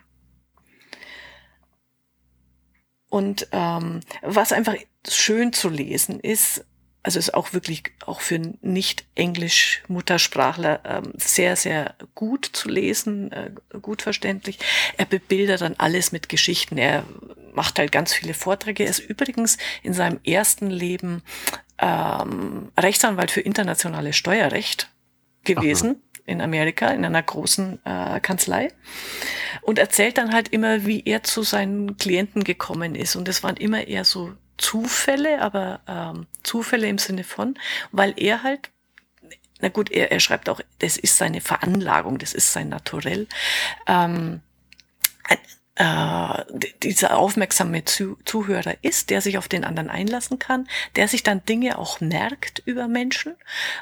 Und 3.12 3.48
ähm, 3.52 4.00
was 4.22 4.54
einfach 4.54 4.76
schön 5.08 5.52
zu 5.52 5.68
lesen 5.68 6.22
ist, 6.22 6.64
also 7.04 7.20
ist 7.20 7.34
auch 7.34 7.52
wirklich 7.52 7.84
auch 8.06 8.22
für 8.22 8.40
Nicht-Englisch-Muttersprachler 8.62 10.80
ähm, 10.86 11.12
sehr, 11.18 11.58
sehr 11.58 11.96
gut 12.16 12.50
zu 12.54 12.70
lesen, 12.70 13.34
äh, 13.34 13.52
gut 13.82 14.02
verständlich. 14.02 14.60
Er 14.98 15.04
bebildert 15.06 15.60
dann 15.60 15.76
alles 15.78 16.14
mit 16.14 16.30
Geschichten. 16.30 16.78
Er 16.78 17.04
macht 17.54 17.80
halt 17.80 17.92
ganz 17.92 18.14
viele 18.14 18.34
Vorträge. 18.34 18.86
Er 18.86 18.90
ist 18.90 19.00
übrigens 19.00 19.58
in 19.84 19.94
seinem 19.94 20.22
ersten 20.24 20.70
Leben 20.70 21.22
ähm, 21.80 22.72
Rechtsanwalt 22.80 23.32
für 23.32 23.42
internationales 23.42 24.16
Steuerrecht 24.16 24.90
gewesen. 25.44 25.90
Aha 25.90 26.11
in 26.26 26.42
Amerika 26.42 26.90
in 26.90 27.06
einer 27.06 27.22
großen 27.22 27.80
äh, 27.86 28.20
Kanzlei 28.20 28.70
und 29.62 29.80
erzählt 29.80 30.18
dann 30.18 30.34
halt 30.34 30.50
immer, 30.50 30.86
wie 30.86 31.04
er 31.06 31.24
zu 31.24 31.44
seinen 31.44 31.98
Klienten 31.98 32.44
gekommen 32.44 32.96
ist. 32.96 33.16
Und 33.16 33.28
es 33.28 33.44
waren 33.44 33.58
immer 33.58 33.88
eher 33.88 34.06
so 34.06 34.34
Zufälle, 34.58 35.42
aber 35.42 35.82
ähm, 35.88 36.28
Zufälle 36.44 36.88
im 36.88 36.98
Sinne 36.98 37.24
von, 37.24 37.58
weil 37.92 38.14
er 38.18 38.44
halt, 38.44 38.70
na 39.60 39.70
gut, 39.70 39.92
er, 39.92 40.12
er 40.12 40.20
schreibt 40.20 40.50
auch, 40.50 40.62
das 40.80 40.98
ist 40.98 41.18
seine 41.18 41.42
Veranlagung, 41.42 42.18
das 42.18 42.34
ist 42.34 42.54
sein 42.54 42.70
Naturell. 42.70 43.28
Ähm, 43.88 44.42
äh, 45.82 46.44
dieser 46.84 47.18
aufmerksame 47.18 47.86
Zu 47.86 48.18
Zuhörer 48.24 48.76
ist, 48.84 49.10
der 49.10 49.22
sich 49.22 49.40
auf 49.40 49.48
den 49.48 49.64
anderen 49.64 49.90
einlassen 49.90 50.38
kann, 50.38 50.68
der 50.96 51.08
sich 51.08 51.24
dann 51.24 51.44
Dinge 51.46 51.80
auch 51.80 52.02
merkt 52.02 52.62
über 52.66 52.88
Menschen 52.88 53.36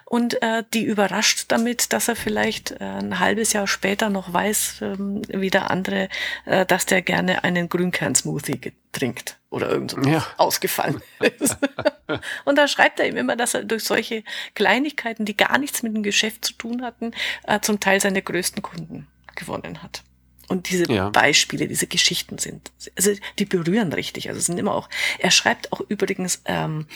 und 0.06 0.42
äh, 0.42 0.64
die 0.74 0.86
überrascht 0.86 1.46
damit, 1.50 1.92
dass 1.92 2.08
er 2.08 2.16
vielleicht 2.16 2.72
äh, 2.72 2.86
ein 2.86 3.20
halbes 3.20 3.52
Jahr 3.52 3.68
später 3.68 4.10
noch 4.10 4.32
weiß, 4.32 4.78
ähm, 4.82 5.22
wie 5.28 5.50
der 5.50 5.70
andere, 5.72 6.08
äh, 6.46 6.66
dass 6.66 6.86
der 6.86 7.02
gerne 7.02 7.44
einen 7.44 7.68
Grünkern-Smoothie 7.68 8.72
trinkt 8.94 9.38
oder 9.50 9.70
irgend 9.70 9.92
so 9.92 10.02
ja. 10.02 10.26
ausgefallen 10.38 11.02
ist. 11.40 11.58
und 12.46 12.58
da 12.58 12.70
schreibt 12.70 13.02
er 13.02 13.08
ihm 13.08 13.18
immer, 13.18 13.36
dass 13.36 13.56
er 13.56 13.66
durch 13.66 13.84
solche 13.84 14.24
Kleinigkeiten, 14.56 15.26
die 15.26 15.36
gar 15.36 15.58
nichts 15.58 15.84
mit 15.84 15.94
dem 15.94 16.04
Geschäft 16.04 16.46
zu 16.46 16.54
tun 16.54 16.82
hatten, 16.82 17.12
äh, 17.46 17.60
zum 17.60 17.82
Teil 17.82 18.00
seine 18.00 18.22
größten 18.22 18.62
Kunden 18.62 19.08
gewonnen 19.36 19.84
hat. 19.84 20.04
Und 20.50 20.70
diese 20.70 20.92
ja. 20.92 21.10
Beispiele, 21.10 21.68
diese 21.68 21.88
Geschichten 21.88 22.38
sind, 22.40 22.72
also 22.98 23.12
die 23.38 23.46
berühren 23.46 23.94
richtig. 23.94 24.30
Also 24.30 24.42
sind 24.42 24.58
immer 24.58 24.74
auch, 24.74 24.90
er 25.20 25.32
schreibt 25.32 25.72
auch 25.72 25.82
übrigens, 25.88 26.42
ähm, 26.46 26.88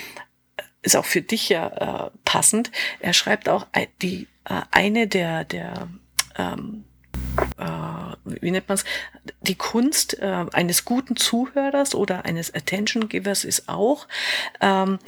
ist 0.81 0.97
auch 0.97 1.05
für 1.05 1.21
dich 1.21 1.49
ja 1.49 2.07
äh, 2.07 2.11
passend, 2.25 2.71
er 2.99 3.13
schreibt 3.13 3.47
auch 3.47 3.67
die 4.01 4.27
äh, 4.45 4.61
eine 4.71 5.07
der, 5.07 5.45
der 5.45 5.87
ähm, 6.35 6.83
äh, 7.57 8.15
wie 8.25 8.51
nennt 8.51 8.67
man 8.67 8.77
es, 8.77 8.85
die 9.41 9.55
Kunst 9.55 10.19
äh, 10.19 10.45
eines 10.51 10.85
guten 10.85 11.15
Zuhörers 11.15 11.95
oder 11.95 12.25
eines 12.25 12.53
Attention 12.53 13.09
Givers 13.09 13.43
ist 13.43 13.69
auch, 13.69 14.07
ähm, 14.61 14.99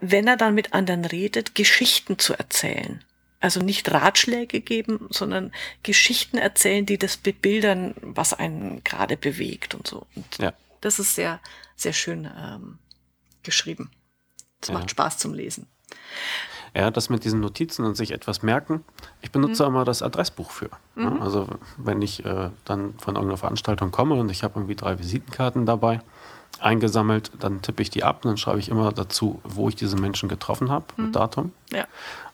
wenn 0.00 0.26
er 0.26 0.36
dann 0.36 0.54
mit 0.54 0.72
anderen 0.72 1.04
redet, 1.04 1.54
Geschichten 1.54 2.18
zu 2.18 2.34
erzählen. 2.34 3.04
Also 3.40 3.60
nicht 3.60 3.90
Ratschläge 3.90 4.60
geben, 4.60 5.08
sondern 5.10 5.52
Geschichten 5.82 6.36
erzählen, 6.36 6.84
die 6.84 6.98
das 6.98 7.16
bebildern, 7.16 7.94
was 8.02 8.34
einen 8.34 8.84
gerade 8.84 9.16
bewegt 9.16 9.74
und 9.74 9.86
so. 9.86 10.06
Und 10.14 10.38
ja. 10.38 10.52
das 10.82 10.98
ist 10.98 11.14
sehr, 11.14 11.40
sehr 11.74 11.94
schön 11.94 12.28
ähm, 12.38 12.78
geschrieben. 13.42 13.90
Es 14.60 14.68
ja. 14.68 14.74
macht 14.74 14.90
Spaß 14.90 15.18
zum 15.18 15.32
Lesen. 15.32 15.66
Ja, 16.74 16.90
das 16.90 17.08
mit 17.08 17.24
diesen 17.24 17.40
Notizen 17.40 17.84
und 17.84 17.96
sich 17.96 18.12
etwas 18.12 18.42
merken. 18.42 18.84
Ich 19.22 19.32
benutze 19.32 19.64
mhm. 19.64 19.70
immer 19.70 19.84
das 19.84 20.02
Adressbuch 20.02 20.50
für. 20.50 20.70
Mhm. 20.94 21.20
Also 21.20 21.48
wenn 21.76 22.00
ich 22.00 22.24
äh, 22.24 22.50
dann 22.64 22.94
von 22.98 23.16
irgendeiner 23.16 23.38
Veranstaltung 23.38 23.90
komme 23.90 24.14
und 24.14 24.30
ich 24.30 24.44
habe 24.44 24.60
irgendwie 24.60 24.76
drei 24.76 24.98
Visitenkarten 24.98 25.66
dabei 25.66 26.00
eingesammelt, 26.60 27.32
dann 27.40 27.62
tippe 27.62 27.82
ich 27.82 27.90
die 27.90 28.04
ab 28.04 28.24
und 28.24 28.30
dann 28.30 28.36
schreibe 28.36 28.58
ich 28.58 28.68
immer 28.68 28.92
dazu, 28.92 29.40
wo 29.44 29.68
ich 29.68 29.76
diese 29.76 29.96
Menschen 29.96 30.28
getroffen 30.28 30.70
habe, 30.70 30.86
mhm. 30.96 31.06
mit 31.06 31.16
Datum. 31.16 31.52
Ja. 31.72 31.86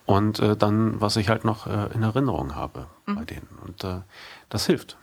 Und 0.07 0.38
äh, 0.38 0.57
dann, 0.57 1.01
was 1.01 1.16
ich 1.16 1.29
halt 1.29 1.45
noch 1.45 1.66
äh, 1.66 1.92
in 1.95 2.03
Erinnerung 2.03 2.55
habe 2.55 2.87
mhm. 3.07 3.16
bei 3.16 3.25
denen. 3.25 3.49
Und 3.64 3.85
äh, 3.85 4.01
das 4.49 4.66
hilft. 4.66 4.97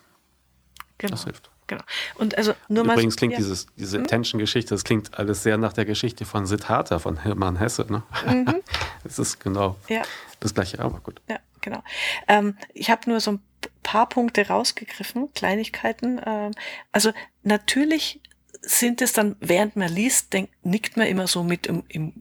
Genau. 0.98 1.12
Das 1.12 1.26
hilft. 1.26 1.50
Genau. 1.68 1.84
Und 2.16 2.38
also 2.38 2.54
nur 2.68 2.84
Übrigens 2.84 3.16
mal, 3.16 3.20
klingt 3.20 3.34
ja. 3.34 3.38
dieses, 3.38 3.68
diese 3.78 3.98
hm? 3.98 4.04
Attention-Geschichte, 4.04 4.74
das 4.74 4.84
klingt 4.84 5.18
alles 5.18 5.44
sehr 5.44 5.58
nach 5.58 5.74
der 5.74 5.86
Geschichte 5.86 6.26
von 6.26 6.46
Siddhartha 6.46 7.00
von 7.00 7.18
Hermann 7.18 7.58
Hesse. 7.58 7.86
Ne? 7.90 8.04
Mhm. 8.26 8.56
das 9.04 9.20
ist 9.20 9.40
genau 9.40 9.78
ja. 9.88 10.02
das 10.40 10.54
gleiche, 10.54 10.80
aber 10.80 11.00
gut. 11.00 11.22
Ja, 11.30 11.38
genau. 11.62 11.84
Ähm, 12.28 12.58
ich 12.74 12.90
habe 12.90 13.10
nur 13.10 13.20
so 13.20 13.34
ein 13.34 13.40
paar 13.82 14.08
Punkte 14.10 14.48
rausgegriffen, 14.48 15.34
Kleinigkeiten. 15.34 16.20
Ähm, 16.26 16.52
also 16.92 17.12
natürlich 17.44 18.20
sind 18.66 19.02
es 19.02 19.12
dann, 19.12 19.36
während 19.42 19.76
man 19.76 19.94
liest, 19.94 20.34
denk, 20.34 20.50
nickt 20.64 20.96
man 20.96 21.08
immer 21.08 21.28
so 21.28 21.44
mit, 21.44 21.68
im, 21.68 21.84
im, 21.90 22.14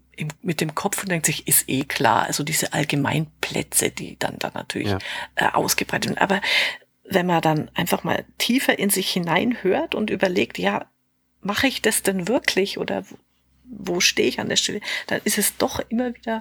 mit 0.42 0.60
dem 0.60 0.74
Kopf 0.74 1.02
und 1.02 1.10
denkt 1.10 1.26
sich, 1.26 1.46
ist 1.46 1.68
eh 1.68 1.84
klar. 1.84 2.24
Also 2.24 2.42
diese 2.42 2.72
Allgemeinplätze, 2.72 3.90
die 3.90 4.18
dann 4.18 4.38
da 4.38 4.50
natürlich 4.52 4.88
ja. 4.88 4.98
äh, 5.36 5.48
ausgebreitet 5.52 6.10
sind. 6.10 6.20
Aber 6.20 6.40
wenn 7.04 7.26
man 7.26 7.42
dann 7.42 7.70
einfach 7.74 8.02
mal 8.02 8.24
tiefer 8.38 8.78
in 8.78 8.90
sich 8.90 9.10
hineinhört 9.10 9.94
und 9.94 10.10
überlegt, 10.10 10.58
ja, 10.58 10.86
mache 11.40 11.68
ich 11.68 11.80
das 11.80 12.02
denn 12.02 12.28
wirklich 12.28 12.78
oder 12.78 13.04
wo 13.64 14.00
stehe 14.00 14.28
ich 14.28 14.40
an 14.40 14.48
der 14.48 14.56
Stelle, 14.56 14.80
dann 15.06 15.20
ist 15.24 15.38
es 15.38 15.56
doch 15.56 15.80
immer 15.88 16.14
wieder, 16.14 16.40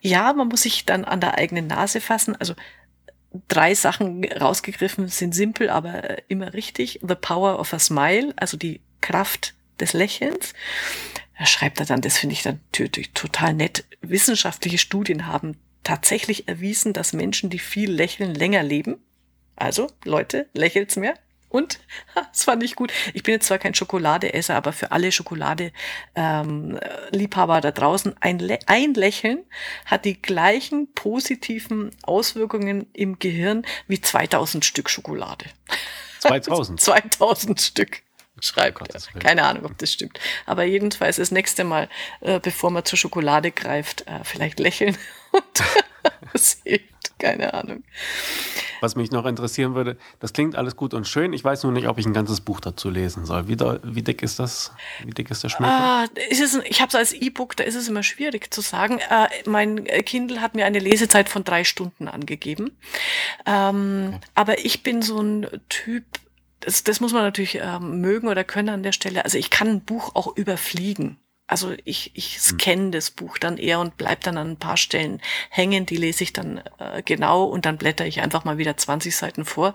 ja, 0.00 0.32
man 0.32 0.48
muss 0.48 0.62
sich 0.62 0.84
dann 0.84 1.04
an 1.04 1.20
der 1.20 1.36
eigenen 1.38 1.66
Nase 1.66 2.00
fassen. 2.00 2.34
Also 2.36 2.54
drei 3.48 3.74
Sachen 3.74 4.24
rausgegriffen 4.24 5.08
sind 5.08 5.34
simpel, 5.34 5.70
aber 5.70 6.28
immer 6.28 6.54
richtig. 6.54 7.00
The 7.06 7.14
Power 7.14 7.58
of 7.58 7.72
a 7.72 7.78
Smile, 7.78 8.32
also 8.36 8.56
die 8.56 8.80
Kraft 9.04 9.54
des 9.80 9.92
Lächelns. 9.92 10.54
Da 11.38 11.44
schreibt 11.44 11.78
er 11.78 11.86
dann, 11.86 12.00
das 12.00 12.16
finde 12.16 12.32
ich 12.32 12.42
dann 12.42 12.60
total 13.12 13.52
nett. 13.52 13.84
Wissenschaftliche 14.00 14.78
Studien 14.78 15.26
haben 15.26 15.58
tatsächlich 15.82 16.48
erwiesen, 16.48 16.94
dass 16.94 17.12
Menschen, 17.12 17.50
die 17.50 17.58
viel 17.58 17.90
lächeln, 17.90 18.34
länger 18.34 18.62
leben. 18.62 18.96
Also, 19.56 19.88
Leute, 20.04 20.48
lächelt's 20.54 20.96
mehr. 20.96 21.12
Und, 21.50 21.80
das 22.14 22.44
fand 22.44 22.62
ich 22.62 22.76
gut. 22.76 22.94
Ich 23.12 23.22
bin 23.22 23.34
jetzt 23.34 23.46
zwar 23.46 23.58
kein 23.58 23.74
Schokoladeesser, 23.74 24.56
aber 24.56 24.72
für 24.72 24.90
alle 24.90 25.12
Schokolade-Liebhaber 25.12 27.56
ähm, 27.56 27.62
da 27.62 27.72
draußen, 27.72 28.14
ein, 28.20 28.38
Lä 28.38 28.58
ein 28.66 28.94
Lächeln 28.94 29.44
hat 29.84 30.06
die 30.06 30.20
gleichen 30.20 30.90
positiven 30.94 31.90
Auswirkungen 32.02 32.86
im 32.94 33.18
Gehirn 33.18 33.66
wie 33.86 34.00
2000 34.00 34.64
Stück 34.64 34.88
Schokolade. 34.88 35.44
2000? 36.20 36.80
2000 36.80 37.60
Stück 37.60 38.02
schreibt 38.46 38.80
oh 38.82 38.86
er. 38.92 39.20
Keine 39.20 39.44
Ahnung, 39.44 39.64
ob 39.64 39.78
das 39.78 39.92
stimmt. 39.92 40.18
Aber 40.46 40.64
jedenfalls 40.64 41.16
das 41.16 41.30
nächste 41.30 41.64
Mal, 41.64 41.88
äh, 42.20 42.40
bevor 42.40 42.70
man 42.70 42.84
zur 42.84 42.98
Schokolade 42.98 43.50
greift, 43.50 44.06
äh, 44.06 44.20
vielleicht 44.24 44.60
lächeln 44.60 44.96
und 45.32 45.64
sehen. 46.34 46.84
Keine 47.18 47.54
Ahnung. 47.54 47.84
Was 48.80 48.96
mich 48.96 49.10
noch 49.10 49.24
interessieren 49.24 49.74
würde, 49.74 49.96
das 50.20 50.32
klingt 50.32 50.56
alles 50.56 50.76
gut 50.76 50.92
und 50.94 51.06
schön. 51.06 51.32
Ich 51.32 51.44
weiß 51.44 51.62
nur 51.62 51.72
nicht, 51.72 51.86
ob 51.86 51.96
ich 51.98 52.06
ein 52.06 52.12
ganzes 52.12 52.40
Buch 52.40 52.60
dazu 52.60 52.90
lesen 52.90 53.24
soll. 53.24 53.48
Wie, 53.48 53.56
da, 53.56 53.78
wie 53.82 54.02
dick 54.02 54.22
ist 54.22 54.38
das? 54.38 54.72
Wie 55.04 55.12
dick 55.12 55.30
ist 55.30 55.42
der 55.42 55.48
Schmuck? 55.48 55.68
Ah, 55.68 56.04
ist 56.28 56.42
es, 56.42 56.60
ich 56.64 56.80
habe 56.80 56.88
es 56.88 56.94
als 56.94 57.12
E-Book, 57.12 57.56
da 57.56 57.64
ist 57.64 57.76
es 57.76 57.88
immer 57.88 58.02
schwierig 58.02 58.52
zu 58.52 58.60
sagen. 58.60 58.98
Äh, 58.98 59.28
mein 59.46 59.84
Kindle 60.04 60.40
hat 60.40 60.54
mir 60.54 60.66
eine 60.66 60.80
Lesezeit 60.80 61.28
von 61.28 61.44
drei 61.44 61.64
Stunden 61.64 62.08
angegeben. 62.08 62.76
Ähm, 63.46 64.14
okay. 64.16 64.20
Aber 64.34 64.64
ich 64.64 64.82
bin 64.82 65.00
so 65.00 65.20
ein 65.20 65.46
Typ, 65.68 66.04
das, 66.60 66.84
das 66.84 67.00
muss 67.00 67.12
man 67.12 67.22
natürlich 67.22 67.56
ähm, 67.60 68.00
mögen 68.00 68.28
oder 68.28 68.44
können 68.44 68.70
an 68.70 68.82
der 68.82 68.92
Stelle. 68.92 69.24
Also 69.24 69.38
ich 69.38 69.50
kann 69.50 69.68
ein 69.68 69.80
Buch 69.82 70.14
auch 70.14 70.36
überfliegen. 70.36 71.18
Also 71.46 71.74
ich, 71.84 72.12
ich 72.14 72.34
hm. 72.34 72.40
scanne 72.40 72.90
das 72.90 73.10
Buch 73.10 73.38
dann 73.38 73.58
eher 73.58 73.80
und 73.80 73.96
bleib 73.96 74.22
dann 74.22 74.38
an 74.38 74.52
ein 74.52 74.58
paar 74.58 74.76
Stellen 74.76 75.20
hängen. 75.50 75.86
Die 75.86 75.96
lese 75.96 76.24
ich 76.24 76.32
dann 76.32 76.62
äh, 76.78 77.02
genau 77.04 77.44
und 77.44 77.66
dann 77.66 77.76
blätter 77.76 78.06
ich 78.06 78.20
einfach 78.20 78.44
mal 78.44 78.58
wieder 78.58 78.76
20 78.76 79.14
Seiten 79.14 79.44
vor. 79.44 79.74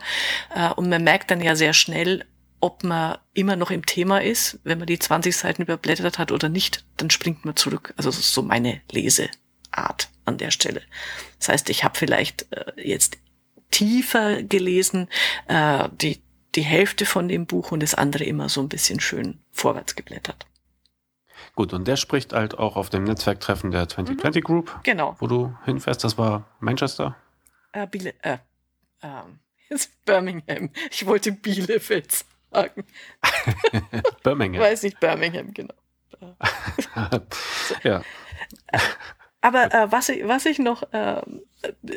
Äh, 0.55 0.71
und 0.71 0.89
man 0.89 1.03
merkt 1.03 1.29
dann 1.31 1.41
ja 1.41 1.55
sehr 1.55 1.73
schnell, 1.73 2.25
ob 2.59 2.83
man 2.83 3.17
immer 3.33 3.55
noch 3.55 3.71
im 3.71 3.85
Thema 3.85 4.21
ist. 4.21 4.59
Wenn 4.63 4.79
man 4.79 4.87
die 4.87 4.99
20 4.99 5.35
Seiten 5.35 5.61
überblättert 5.61 6.17
hat 6.17 6.31
oder 6.31 6.49
nicht, 6.49 6.85
dann 6.97 7.09
springt 7.09 7.45
man 7.45 7.55
zurück. 7.55 7.93
Also 7.97 8.09
das 8.09 8.19
ist 8.19 8.33
so 8.33 8.41
meine 8.41 8.81
Leseart 8.91 10.09
an 10.25 10.37
der 10.37 10.51
Stelle. 10.51 10.81
Das 11.37 11.49
heißt, 11.49 11.69
ich 11.69 11.83
habe 11.83 11.97
vielleicht 11.97 12.51
äh, 12.51 12.71
jetzt 12.75 13.17
tiefer 13.71 14.41
gelesen, 14.41 15.07
äh, 15.47 15.87
die, 16.01 16.21
die 16.55 16.61
Hälfte 16.61 17.05
von 17.05 17.27
dem 17.27 17.45
Buch 17.45 17.71
und 17.71 17.81
das 17.81 17.95
andere 17.95 18.23
immer 18.23 18.49
so 18.49 18.61
ein 18.61 18.69
bisschen 18.69 18.99
schön 18.99 19.39
vorwärts 19.51 19.95
geblättert. 19.95 20.45
Gut, 21.55 21.73
und 21.73 21.87
der 21.87 21.95
spricht 21.95 22.33
halt 22.33 22.57
auch 22.57 22.75
auf 22.75 22.89
dem 22.89 23.03
Netzwerktreffen 23.03 23.71
der 23.71 23.87
2020 23.87 24.43
mhm. 24.43 24.45
Group. 24.45 24.79
Genau. 24.83 25.15
Wo 25.19 25.27
du 25.27 25.55
hinfährst, 25.65 26.03
das 26.03 26.17
war 26.17 26.45
Manchester? 26.59 27.15
Äh, 27.71 27.87
Biele, 27.87 28.13
äh, 28.21 28.37
ähm, 29.01 29.39
ist 29.69 30.05
Birmingham. 30.05 30.69
Ich 30.91 31.05
wollte 31.05 31.31
Bielefeld 31.31 32.25
sagen. 32.51 32.85
Birmingham. 34.23 34.61
Weiß 34.61 34.83
nicht, 34.83 34.99
Birmingham, 34.99 35.53
genau. 35.53 35.73
ja. 37.83 38.01
Aber 39.41 39.73
äh, 39.73 39.91
was, 39.91 40.09
ich, 40.09 40.27
was 40.27 40.45
ich 40.45 40.59
noch 40.59 40.83
äh, 40.91 41.21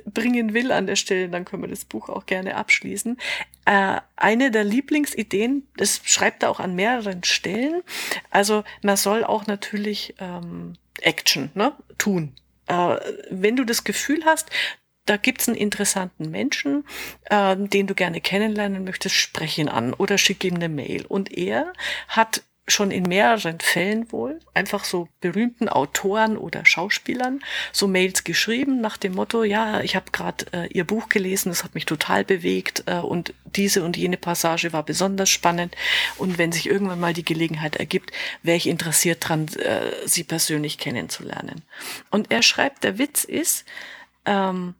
bringen 0.06 0.54
will 0.54 0.70
an 0.70 0.86
der 0.86 0.96
Stelle, 0.96 1.28
dann 1.28 1.44
können 1.44 1.62
wir 1.62 1.68
das 1.68 1.84
Buch 1.84 2.08
auch 2.08 2.26
gerne 2.26 2.56
abschließen. 2.56 3.18
Äh, 3.64 4.00
eine 4.16 4.50
der 4.50 4.64
Lieblingsideen, 4.64 5.66
das 5.76 6.00
schreibt 6.04 6.42
er 6.42 6.50
auch 6.50 6.60
an 6.60 6.74
mehreren 6.74 7.24
Stellen. 7.24 7.82
Also 8.30 8.64
man 8.82 8.96
soll 8.96 9.24
auch 9.24 9.46
natürlich 9.46 10.14
ähm, 10.18 10.74
Action 11.00 11.50
ne, 11.54 11.72
tun. 11.98 12.34
Äh, 12.66 12.96
wenn 13.30 13.56
du 13.56 13.64
das 13.64 13.84
Gefühl 13.84 14.24
hast, 14.24 14.50
da 15.06 15.16
gibt's 15.16 15.48
einen 15.48 15.56
interessanten 15.56 16.30
Menschen, 16.30 16.84
äh, 17.24 17.56
den 17.56 17.88
du 17.88 17.94
gerne 17.94 18.20
kennenlernen 18.20 18.84
möchtest, 18.84 19.16
sprech 19.16 19.58
ihn 19.58 19.68
an 19.68 19.94
oder 19.94 20.16
schick 20.16 20.44
ihm 20.44 20.54
eine 20.54 20.68
Mail. 20.68 21.06
Und 21.06 21.36
er 21.36 21.72
hat 22.06 22.42
schon 22.68 22.92
in 22.92 23.02
mehreren 23.02 23.58
Fällen 23.58 24.12
wohl 24.12 24.38
einfach 24.54 24.84
so 24.84 25.08
berühmten 25.20 25.68
Autoren 25.68 26.36
oder 26.36 26.64
Schauspielern 26.64 27.40
so 27.72 27.88
Mails 27.88 28.22
geschrieben 28.22 28.80
nach 28.80 28.96
dem 28.96 29.14
Motto, 29.14 29.42
ja, 29.42 29.80
ich 29.80 29.96
habe 29.96 30.12
gerade 30.12 30.46
äh, 30.52 30.66
ihr 30.68 30.84
Buch 30.84 31.08
gelesen, 31.08 31.48
das 31.48 31.64
hat 31.64 31.74
mich 31.74 31.86
total 31.86 32.24
bewegt 32.24 32.84
äh, 32.86 32.98
und 32.98 33.34
diese 33.44 33.82
und 33.82 33.96
jene 33.96 34.16
Passage 34.16 34.72
war 34.72 34.84
besonders 34.84 35.28
spannend 35.28 35.74
und 36.18 36.38
wenn 36.38 36.52
sich 36.52 36.68
irgendwann 36.68 37.00
mal 37.00 37.12
die 37.12 37.24
Gelegenheit 37.24 37.76
ergibt, 37.76 38.12
wäre 38.42 38.56
ich 38.56 38.68
interessiert 38.68 39.28
dran, 39.28 39.48
äh, 39.58 39.90
sie 40.06 40.22
persönlich 40.22 40.78
kennenzulernen. 40.78 41.62
Und 42.10 42.30
er 42.30 42.42
schreibt, 42.42 42.84
der 42.84 42.96
Witz 42.96 43.24
ist, 43.24 43.64
ähm, 44.24 44.74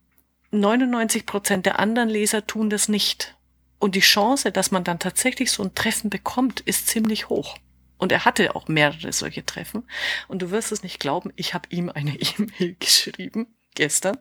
99 0.52 1.26
Prozent 1.26 1.66
der 1.66 1.80
anderen 1.80 2.08
Leser 2.08 2.46
tun 2.46 2.70
das 2.70 2.88
nicht. 2.88 3.34
Und 3.78 3.96
die 3.96 4.00
Chance, 4.00 4.52
dass 4.52 4.70
man 4.70 4.84
dann 4.84 5.00
tatsächlich 5.00 5.50
so 5.50 5.64
ein 5.64 5.74
Treffen 5.74 6.10
bekommt, 6.10 6.60
ist 6.60 6.86
ziemlich 6.86 7.28
hoch. 7.28 7.56
Und 8.02 8.10
er 8.10 8.24
hatte 8.24 8.56
auch 8.56 8.66
mehrere 8.66 9.12
solche 9.12 9.46
Treffen. 9.46 9.84
Und 10.26 10.42
du 10.42 10.50
wirst 10.50 10.72
es 10.72 10.82
nicht 10.82 10.98
glauben, 10.98 11.32
ich 11.36 11.54
habe 11.54 11.68
ihm 11.70 11.88
eine 11.88 12.16
E-Mail 12.18 12.74
geschrieben 12.80 13.46
gestern. 13.76 14.18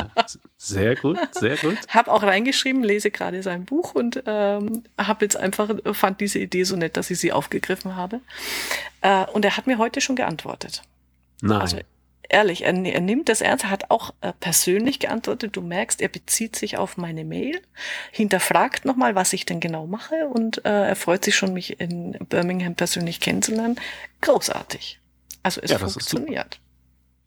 sehr 0.56 0.96
gut, 0.96 1.18
sehr 1.32 1.58
gut. 1.58 1.76
Hab 1.88 2.08
auch 2.08 2.22
reingeschrieben, 2.22 2.82
lese 2.82 3.10
gerade 3.10 3.42
sein 3.42 3.66
Buch 3.66 3.94
und 3.94 4.22
ähm, 4.24 4.84
habe 4.96 5.26
jetzt 5.26 5.36
einfach 5.36 5.68
fand 5.92 6.22
diese 6.22 6.38
Idee 6.38 6.64
so 6.64 6.74
nett, 6.76 6.96
dass 6.96 7.10
ich 7.10 7.18
sie 7.18 7.30
aufgegriffen 7.30 7.96
habe. 7.96 8.22
Äh, 9.02 9.26
und 9.26 9.44
er 9.44 9.58
hat 9.58 9.66
mir 9.66 9.76
heute 9.76 10.00
schon 10.00 10.16
geantwortet. 10.16 10.82
Nein. 11.42 11.60
Also 11.60 11.76
ehrlich, 12.28 12.64
er, 12.64 12.74
er 12.74 13.00
nimmt 13.00 13.28
das 13.28 13.40
ernst, 13.40 13.64
er 13.64 13.70
hat 13.70 13.90
auch 13.90 14.14
äh, 14.20 14.32
persönlich 14.38 14.98
geantwortet. 14.98 15.56
Du 15.56 15.62
merkst, 15.62 16.00
er 16.00 16.08
bezieht 16.08 16.56
sich 16.56 16.76
auf 16.76 16.96
meine 16.96 17.24
Mail, 17.24 17.60
hinterfragt 18.12 18.84
nochmal, 18.84 19.14
was 19.14 19.32
ich 19.32 19.46
denn 19.46 19.60
genau 19.60 19.86
mache 19.86 20.28
und 20.32 20.64
äh, 20.64 20.88
er 20.88 20.96
freut 20.96 21.24
sich 21.24 21.36
schon, 21.36 21.52
mich 21.52 21.80
in 21.80 22.12
Birmingham 22.28 22.74
persönlich 22.74 23.20
kennenzulernen. 23.20 23.76
Großartig. 24.20 25.00
Also 25.42 25.60
es 25.62 25.70
ja, 25.70 25.78
funktioniert. 25.78 26.60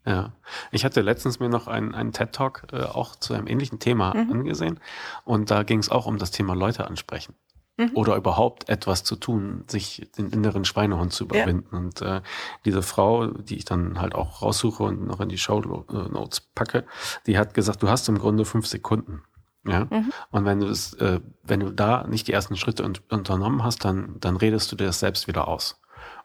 Ja, 0.04 0.32
ich 0.72 0.84
hatte 0.84 1.00
letztens 1.00 1.38
mir 1.38 1.48
noch 1.48 1.68
einen, 1.68 1.94
einen 1.94 2.12
TED-Talk 2.12 2.68
äh, 2.72 2.82
auch 2.82 3.14
zu 3.16 3.34
einem 3.34 3.46
ähnlichen 3.46 3.78
Thema 3.78 4.14
mhm. 4.14 4.32
angesehen 4.32 4.80
und 5.24 5.50
da 5.50 5.62
ging 5.62 5.78
es 5.78 5.90
auch 5.90 6.06
um 6.06 6.18
das 6.18 6.32
Thema 6.32 6.54
Leute 6.54 6.86
ansprechen 6.86 7.34
mhm. 7.76 7.90
oder 7.94 8.16
überhaupt 8.16 8.68
etwas 8.68 9.04
zu 9.04 9.16
tun, 9.16 9.64
sich 9.66 10.10
den 10.16 10.30
inneren 10.30 10.64
Schweinehund 10.64 11.12
zu 11.12 11.24
überwinden. 11.24 11.68
Ja. 11.72 11.78
Und 11.78 12.02
äh, 12.02 12.20
diese 12.64 12.82
Frau, 12.82 13.26
die 13.26 13.56
ich 13.56 13.64
dann 13.64 14.00
halt 14.00 14.14
auch 14.14 14.42
raussuche 14.42 14.82
und 14.82 15.06
noch 15.06 15.20
in 15.20 15.28
die 15.28 15.38
Show 15.38 15.60
Notes 15.60 16.40
packe, 16.40 16.84
die 17.26 17.38
hat 17.38 17.54
gesagt, 17.54 17.82
du 17.82 17.88
hast 17.88 18.08
im 18.08 18.18
Grunde 18.18 18.44
fünf 18.44 18.66
Sekunden. 18.66 19.22
Ja. 19.66 19.86
Mhm. 19.90 20.12
Und 20.30 20.44
wenn 20.44 20.60
du 20.60 20.66
das, 20.66 20.94
äh, 20.94 21.20
wenn 21.42 21.60
du 21.60 21.70
da 21.70 22.06
nicht 22.06 22.26
die 22.26 22.32
ersten 22.32 22.56
Schritte 22.56 22.84
un 22.84 22.94
unternommen 23.10 23.62
hast, 23.62 23.84
dann, 23.84 24.16
dann 24.18 24.36
redest 24.36 24.72
du 24.72 24.76
dir 24.76 24.86
das 24.86 25.00
selbst 25.00 25.28
wieder 25.28 25.46
aus. 25.48 25.80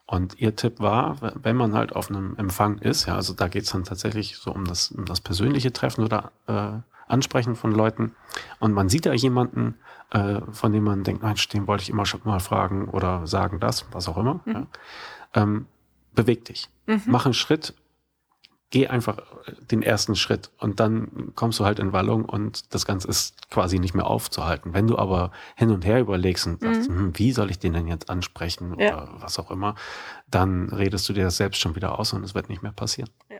Und 0.06 0.40
ihr 0.40 0.56
Tipp 0.56 0.80
war, 0.80 1.18
wenn 1.20 1.54
man 1.56 1.74
halt 1.74 1.94
auf 1.94 2.08
einem 2.08 2.34
Empfang 2.36 2.78
ist, 2.78 3.06
ja, 3.06 3.14
also 3.14 3.34
da 3.34 3.48
geht's 3.48 3.72
dann 3.72 3.84
tatsächlich 3.84 4.38
so 4.38 4.50
um 4.50 4.64
das, 4.64 4.90
um 4.90 5.04
das 5.04 5.20
persönliche 5.20 5.70
Treffen 5.70 6.02
oder 6.02 6.32
äh, 6.46 6.80
Ansprechen 7.08 7.56
von 7.56 7.72
Leuten 7.72 8.14
und 8.60 8.72
man 8.72 8.88
sieht 8.88 9.06
da 9.06 9.12
jemanden, 9.12 9.76
äh, 10.10 10.40
von 10.52 10.72
dem 10.72 10.84
man 10.84 11.04
denkt, 11.04 11.22
Mensch, 11.22 11.48
den 11.48 11.66
wollte 11.66 11.82
ich 11.82 11.90
immer 11.90 12.06
schon 12.06 12.20
mal 12.24 12.40
fragen 12.40 12.88
oder 12.88 13.26
sagen 13.26 13.60
das, 13.60 13.86
was 13.92 14.08
auch 14.08 14.16
immer. 14.16 14.40
Mhm. 14.44 14.52
Ja. 14.52 14.66
Ähm, 15.34 15.66
beweg 16.14 16.44
dich. 16.44 16.68
Mhm. 16.86 17.02
Mach 17.06 17.26
einen 17.26 17.34
Schritt, 17.34 17.74
geh 18.70 18.86
einfach 18.86 19.18
den 19.70 19.82
ersten 19.82 20.14
Schritt 20.14 20.50
und 20.58 20.78
dann 20.80 21.32
kommst 21.34 21.58
du 21.58 21.64
halt 21.64 21.78
in 21.78 21.92
Wallung 21.92 22.24
und 22.24 22.74
das 22.74 22.84
Ganze 22.84 23.08
ist 23.08 23.50
quasi 23.50 23.78
nicht 23.78 23.94
mehr 23.94 24.06
aufzuhalten. 24.06 24.74
Wenn 24.74 24.86
du 24.86 24.98
aber 24.98 25.30
hin 25.56 25.70
und 25.70 25.84
her 25.86 26.00
überlegst 26.00 26.46
und 26.46 26.60
sagst, 26.60 26.90
mhm. 26.90 26.98
hm, 26.98 27.18
wie 27.18 27.32
soll 27.32 27.50
ich 27.50 27.58
den 27.58 27.72
denn 27.72 27.86
jetzt 27.86 28.10
ansprechen 28.10 28.78
ja. 28.78 28.94
oder 28.94 29.08
was 29.20 29.38
auch 29.38 29.50
immer, 29.50 29.74
dann 30.30 30.68
redest 30.68 31.08
du 31.08 31.12
dir 31.12 31.24
das 31.24 31.38
selbst 31.38 31.60
schon 31.60 31.76
wieder 31.76 31.98
aus 31.98 32.12
und 32.12 32.24
es 32.24 32.34
wird 32.34 32.48
nicht 32.48 32.62
mehr 32.62 32.72
passieren. 32.72 33.10
Ja. 33.30 33.38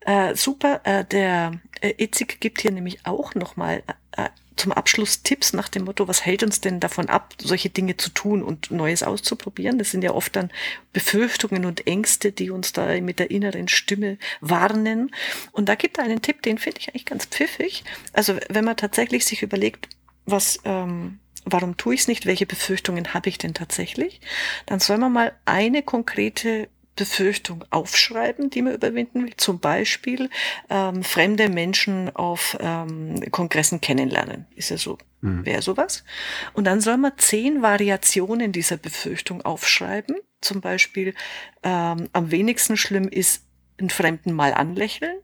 Äh, 0.00 0.34
super, 0.34 0.80
äh, 0.84 1.04
der 1.04 1.60
äh, 1.80 1.94
Itzig 1.98 2.40
gibt 2.40 2.60
hier 2.60 2.70
nämlich 2.70 3.06
auch 3.06 3.34
nochmal 3.34 3.82
äh, 4.12 4.28
zum 4.58 4.72
Abschluss 4.72 5.22
Tipps 5.22 5.52
nach 5.52 5.68
dem 5.68 5.84
Motto, 5.84 6.08
was 6.08 6.26
hält 6.26 6.42
uns 6.42 6.60
denn 6.60 6.80
davon 6.80 7.08
ab, 7.08 7.34
solche 7.40 7.70
Dinge 7.70 7.96
zu 7.96 8.10
tun 8.10 8.42
und 8.42 8.70
Neues 8.70 9.02
auszuprobieren? 9.02 9.78
Das 9.78 9.90
sind 9.90 10.02
ja 10.02 10.12
oft 10.12 10.34
dann 10.36 10.50
Befürchtungen 10.92 11.64
und 11.64 11.86
Ängste, 11.86 12.32
die 12.32 12.50
uns 12.50 12.72
da 12.72 13.00
mit 13.00 13.18
der 13.18 13.30
inneren 13.30 13.68
Stimme 13.68 14.18
warnen. 14.40 15.14
Und 15.52 15.68
da 15.68 15.76
gibt 15.76 15.98
er 15.98 16.04
einen 16.04 16.22
Tipp, 16.22 16.42
den 16.42 16.58
finde 16.58 16.80
ich 16.80 16.88
eigentlich 16.88 17.06
ganz 17.06 17.26
pfiffig. 17.26 17.84
Also 18.12 18.36
wenn 18.48 18.64
man 18.64 18.76
tatsächlich 18.76 19.24
sich 19.24 19.42
überlegt, 19.42 19.88
was, 20.26 20.58
ähm, 20.64 21.20
warum 21.44 21.76
tue 21.76 21.94
ich 21.94 22.00
es 22.00 22.08
nicht, 22.08 22.26
welche 22.26 22.46
Befürchtungen 22.46 23.14
habe 23.14 23.28
ich 23.28 23.38
denn 23.38 23.54
tatsächlich, 23.54 24.20
dann 24.66 24.80
soll 24.80 24.98
man 24.98 25.12
mal 25.12 25.32
eine 25.44 25.82
konkrete 25.82 26.68
Befürchtung 26.98 27.64
aufschreiben, 27.70 28.50
die 28.50 28.60
man 28.60 28.74
überwinden 28.74 29.24
will. 29.24 29.36
Zum 29.36 29.60
Beispiel 29.60 30.28
ähm, 30.68 31.04
fremde 31.04 31.48
Menschen 31.48 32.14
auf 32.14 32.58
ähm, 32.60 33.22
Kongressen 33.30 33.80
kennenlernen. 33.80 34.46
Ist 34.56 34.70
ja 34.70 34.76
so, 34.76 34.98
mhm. 35.20 35.46
wäre 35.46 35.62
sowas. 35.62 36.04
Und 36.52 36.64
dann 36.64 36.80
soll 36.80 36.96
man 36.96 37.12
zehn 37.16 37.62
Variationen 37.62 38.50
dieser 38.50 38.76
Befürchtung 38.76 39.42
aufschreiben. 39.42 40.16
Zum 40.40 40.60
Beispiel 40.60 41.14
ähm, 41.62 42.08
am 42.12 42.30
wenigsten 42.32 42.76
schlimm 42.76 43.08
ist, 43.08 43.44
einen 43.78 43.90
Fremden 43.90 44.32
mal 44.32 44.52
anlächeln. 44.52 45.16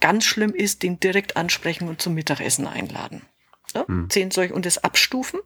Ganz 0.00 0.24
schlimm 0.24 0.54
ist, 0.54 0.82
den 0.82 0.98
direkt 1.00 1.36
ansprechen 1.36 1.86
und 1.88 2.00
zum 2.00 2.14
Mittagessen 2.14 2.66
einladen. 2.66 3.26
Ja? 3.74 3.84
Mhm. 3.86 4.08
Zehn 4.08 4.30
solche 4.30 4.54
und 4.54 4.64
das 4.64 4.82
abstufen. 4.82 5.40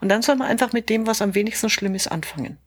Und 0.00 0.08
dann 0.08 0.22
soll 0.22 0.34
man 0.34 0.48
einfach 0.48 0.72
mit 0.72 0.88
dem, 0.88 1.06
was 1.06 1.22
am 1.22 1.36
wenigsten 1.36 1.70
schlimm 1.70 1.94
ist, 1.94 2.08
anfangen 2.08 2.58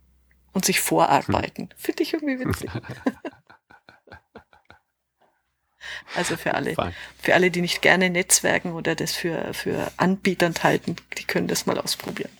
und 0.54 0.66
sich 0.66 0.80
vorarbeiten. 0.80 1.70
Hm. 1.70 1.78
Finde 1.78 2.04
ich 2.04 2.14
irgendwie 2.14 2.40
witzig. 2.40 2.70
also 6.16 6.38
für 6.38 6.54
alle, 6.54 6.76
für 7.20 7.34
alle, 7.34 7.52
die 7.52 7.62
nicht 7.62 7.82
gerne 7.82 8.10
Netzwerken 8.10 8.74
oder 8.74 8.96
das 8.96 9.14
für, 9.14 9.54
für 9.54 9.92
anbieternd 9.98 10.64
halten, 10.64 10.96
die 11.18 11.26
können 11.26 11.48
das 11.48 11.66
mal 11.66 11.78
ausprobieren. 11.78 12.32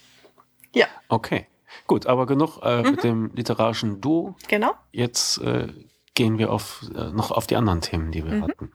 Ja. 0.74 0.88
Okay. 1.10 1.48
Gut, 1.88 2.06
aber 2.06 2.26
genug 2.26 2.60
äh, 2.64 2.82
mhm. 2.82 2.92
mit 2.92 3.04
dem 3.04 3.32
literarischen 3.36 4.00
Duo. 4.00 4.36
Genau. 4.48 4.74
Jetzt 4.92 5.40
äh, 5.40 5.68
gehen 6.14 6.38
wir 6.38 6.52
auf, 6.52 6.86
äh, 6.96 7.10
noch 7.10 7.32
auf 7.32 7.48
die 7.48 7.56
anderen 7.56 7.82
Themen, 7.82 8.12
die 8.12 8.24
wir 8.24 8.34
mhm. 8.34 8.44
hatten. 8.44 8.72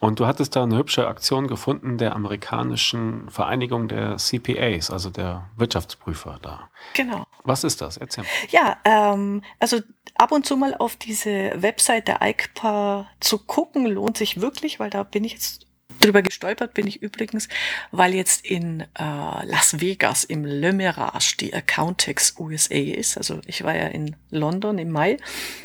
Und 0.00 0.20
du 0.20 0.26
hattest 0.26 0.56
da 0.56 0.62
eine 0.62 0.76
hübsche 0.76 1.06
Aktion 1.06 1.46
gefunden 1.46 1.98
der 1.98 2.14
amerikanischen 2.14 3.28
Vereinigung 3.30 3.88
der 3.88 4.16
CPAs, 4.16 4.90
also 4.90 5.10
der 5.10 5.48
Wirtschaftsprüfer 5.56 6.38
da. 6.42 6.68
Genau. 6.94 7.26
Was 7.44 7.64
ist 7.64 7.80
das? 7.80 7.96
Erzähl 7.96 8.24
mal. 8.24 8.30
Ja, 8.50 8.76
ähm, 8.84 9.42
also 9.58 9.80
ab 10.16 10.32
und 10.32 10.46
zu 10.46 10.56
mal 10.56 10.74
auf 10.74 10.96
diese 10.96 11.52
Website 11.56 12.08
der 12.08 12.20
ICPA 12.22 13.06
zu 13.20 13.38
gucken, 13.38 13.86
lohnt 13.86 14.16
sich 14.16 14.40
wirklich, 14.40 14.80
weil 14.80 14.90
da 14.90 15.02
bin 15.02 15.24
ich 15.24 15.32
jetzt 15.32 15.66
drüber 16.02 16.22
gestolpert 16.22 16.74
bin 16.74 16.86
ich 16.86 17.02
übrigens, 17.02 17.48
weil 17.90 18.14
jetzt 18.14 18.44
in 18.44 18.80
äh, 18.80 18.86
Las 18.98 19.80
Vegas 19.80 20.24
im 20.24 20.44
Le 20.44 20.72
Mirage 20.72 21.36
die 21.38 21.54
Accountex 21.54 22.34
USA 22.38 22.74
ist. 22.74 23.16
Also 23.16 23.40
ich 23.46 23.64
war 23.64 23.74
ja 23.74 23.86
in 23.86 24.16
London 24.30 24.78
im 24.78 24.90
Mai, 24.90 25.16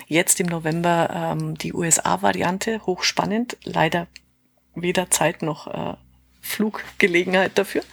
jetzt 0.07 0.39
im 0.39 0.47
November 0.47 1.09
ähm, 1.13 1.57
die 1.57 1.73
USA-Variante, 1.73 2.85
hochspannend, 2.85 3.57
leider 3.63 4.07
weder 4.75 5.09
Zeit 5.09 5.41
noch 5.41 5.67
äh, 5.67 5.95
Fluggelegenheit 6.41 7.57
dafür. 7.57 7.83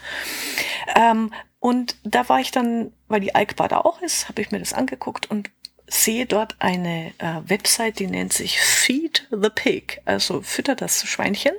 Ähm, 0.95 1.33
und 1.59 1.97
da 2.05 2.29
war 2.29 2.41
ich 2.41 2.51
dann, 2.51 2.93
weil 3.09 3.21
die 3.21 3.35
Alkbar 3.35 3.69
da 3.69 3.79
auch 3.79 4.03
ist, 4.03 4.29
habe 4.29 4.43
ich 4.43 4.51
mir 4.51 4.59
das 4.59 4.75
angeguckt 4.75 5.31
und 5.31 5.51
sehe 5.87 6.27
dort 6.27 6.57
eine 6.61 7.13
äh, 7.19 7.41
Website, 7.49 7.99
die 7.99 8.07
nennt 8.07 8.33
sich 8.33 8.61
Feed 8.61 9.27
the 9.31 9.51
Pig, 9.55 10.01
also 10.05 10.43
fütter 10.43 10.75
das 10.75 11.07
Schweinchen. 11.07 11.55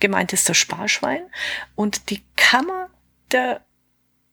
Gemeint 0.00 0.32
ist 0.32 0.48
das 0.48 0.56
Sparschwein. 0.56 1.22
Und 1.74 2.10
die 2.10 2.22
Kammer 2.36 2.90
der 3.32 3.60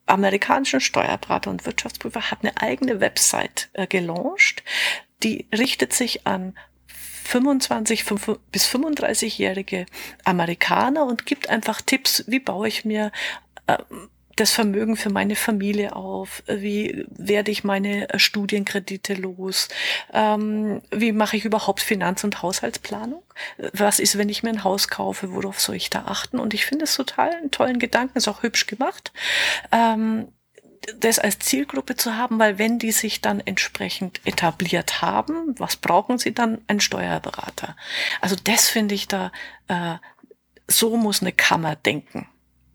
amerikanischen 0.05 0.81
Steuerberater 0.81 1.49
und 1.49 1.65
Wirtschaftsprüfer 1.65 2.31
hat 2.31 2.39
eine 2.41 2.61
eigene 2.61 2.99
Website 2.99 3.69
äh, 3.73 3.87
gelauncht. 3.87 4.63
Die 5.23 5.47
richtet 5.53 5.93
sich 5.93 6.27
an 6.27 6.57
25 7.23 8.05
bis 8.51 8.67
35-jährige 8.67 9.85
Amerikaner 10.25 11.05
und 11.05 11.25
gibt 11.25 11.49
einfach 11.49 11.81
Tipps, 11.81 12.25
wie 12.27 12.39
baue 12.39 12.67
ich 12.67 12.85
mir 12.85 13.11
äh, 13.67 13.77
das 14.35 14.51
Vermögen 14.51 14.95
für 14.95 15.09
meine 15.09 15.35
Familie 15.35 15.95
auf? 15.95 16.43
Wie 16.47 17.05
werde 17.09 17.51
ich 17.51 17.63
meine 17.63 18.09
äh, 18.09 18.19
Studienkredite 18.19 19.13
los? 19.13 19.67
Ähm, 20.11 20.81
wie 20.91 21.11
mache 21.11 21.37
ich 21.37 21.45
überhaupt 21.45 21.81
Finanz- 21.81 22.23
und 22.23 22.41
Haushaltsplanung? 22.41 23.23
Was 23.73 23.99
ist, 23.99 24.17
wenn 24.17 24.29
ich 24.29 24.43
mir 24.43 24.49
ein 24.49 24.63
Haus 24.63 24.87
kaufe? 24.87 25.33
Worauf 25.33 25.59
soll 25.59 25.75
ich 25.75 25.89
da 25.89 26.05
achten? 26.05 26.39
Und 26.39 26.53
ich 26.53 26.65
finde 26.65 26.85
es 26.85 26.95
total 26.95 27.31
einen 27.31 27.51
tollen 27.51 27.79
Gedanken, 27.79 28.17
ist 28.17 28.27
auch 28.27 28.43
hübsch 28.43 28.67
gemacht. 28.67 29.11
Ähm, 29.71 30.27
das 30.99 31.19
als 31.19 31.39
Zielgruppe 31.39 31.95
zu 31.95 32.17
haben, 32.17 32.39
weil 32.39 32.57
wenn 32.57 32.79
die 32.79 32.91
sich 32.91 33.21
dann 33.21 33.39
entsprechend 33.39 34.19
etabliert 34.25 35.01
haben, 35.01 35.55
was 35.57 35.77
brauchen 35.77 36.17
sie 36.17 36.33
dann? 36.33 36.61
Ein 36.67 36.79
Steuerberater. 36.79 37.75
Also 38.21 38.35
das 38.43 38.69
finde 38.69 38.95
ich 38.95 39.07
da, 39.07 39.31
äh, 39.67 39.95
so 40.67 40.97
muss 40.97 41.21
eine 41.21 41.31
Kammer 41.31 41.75
denken. 41.75 42.27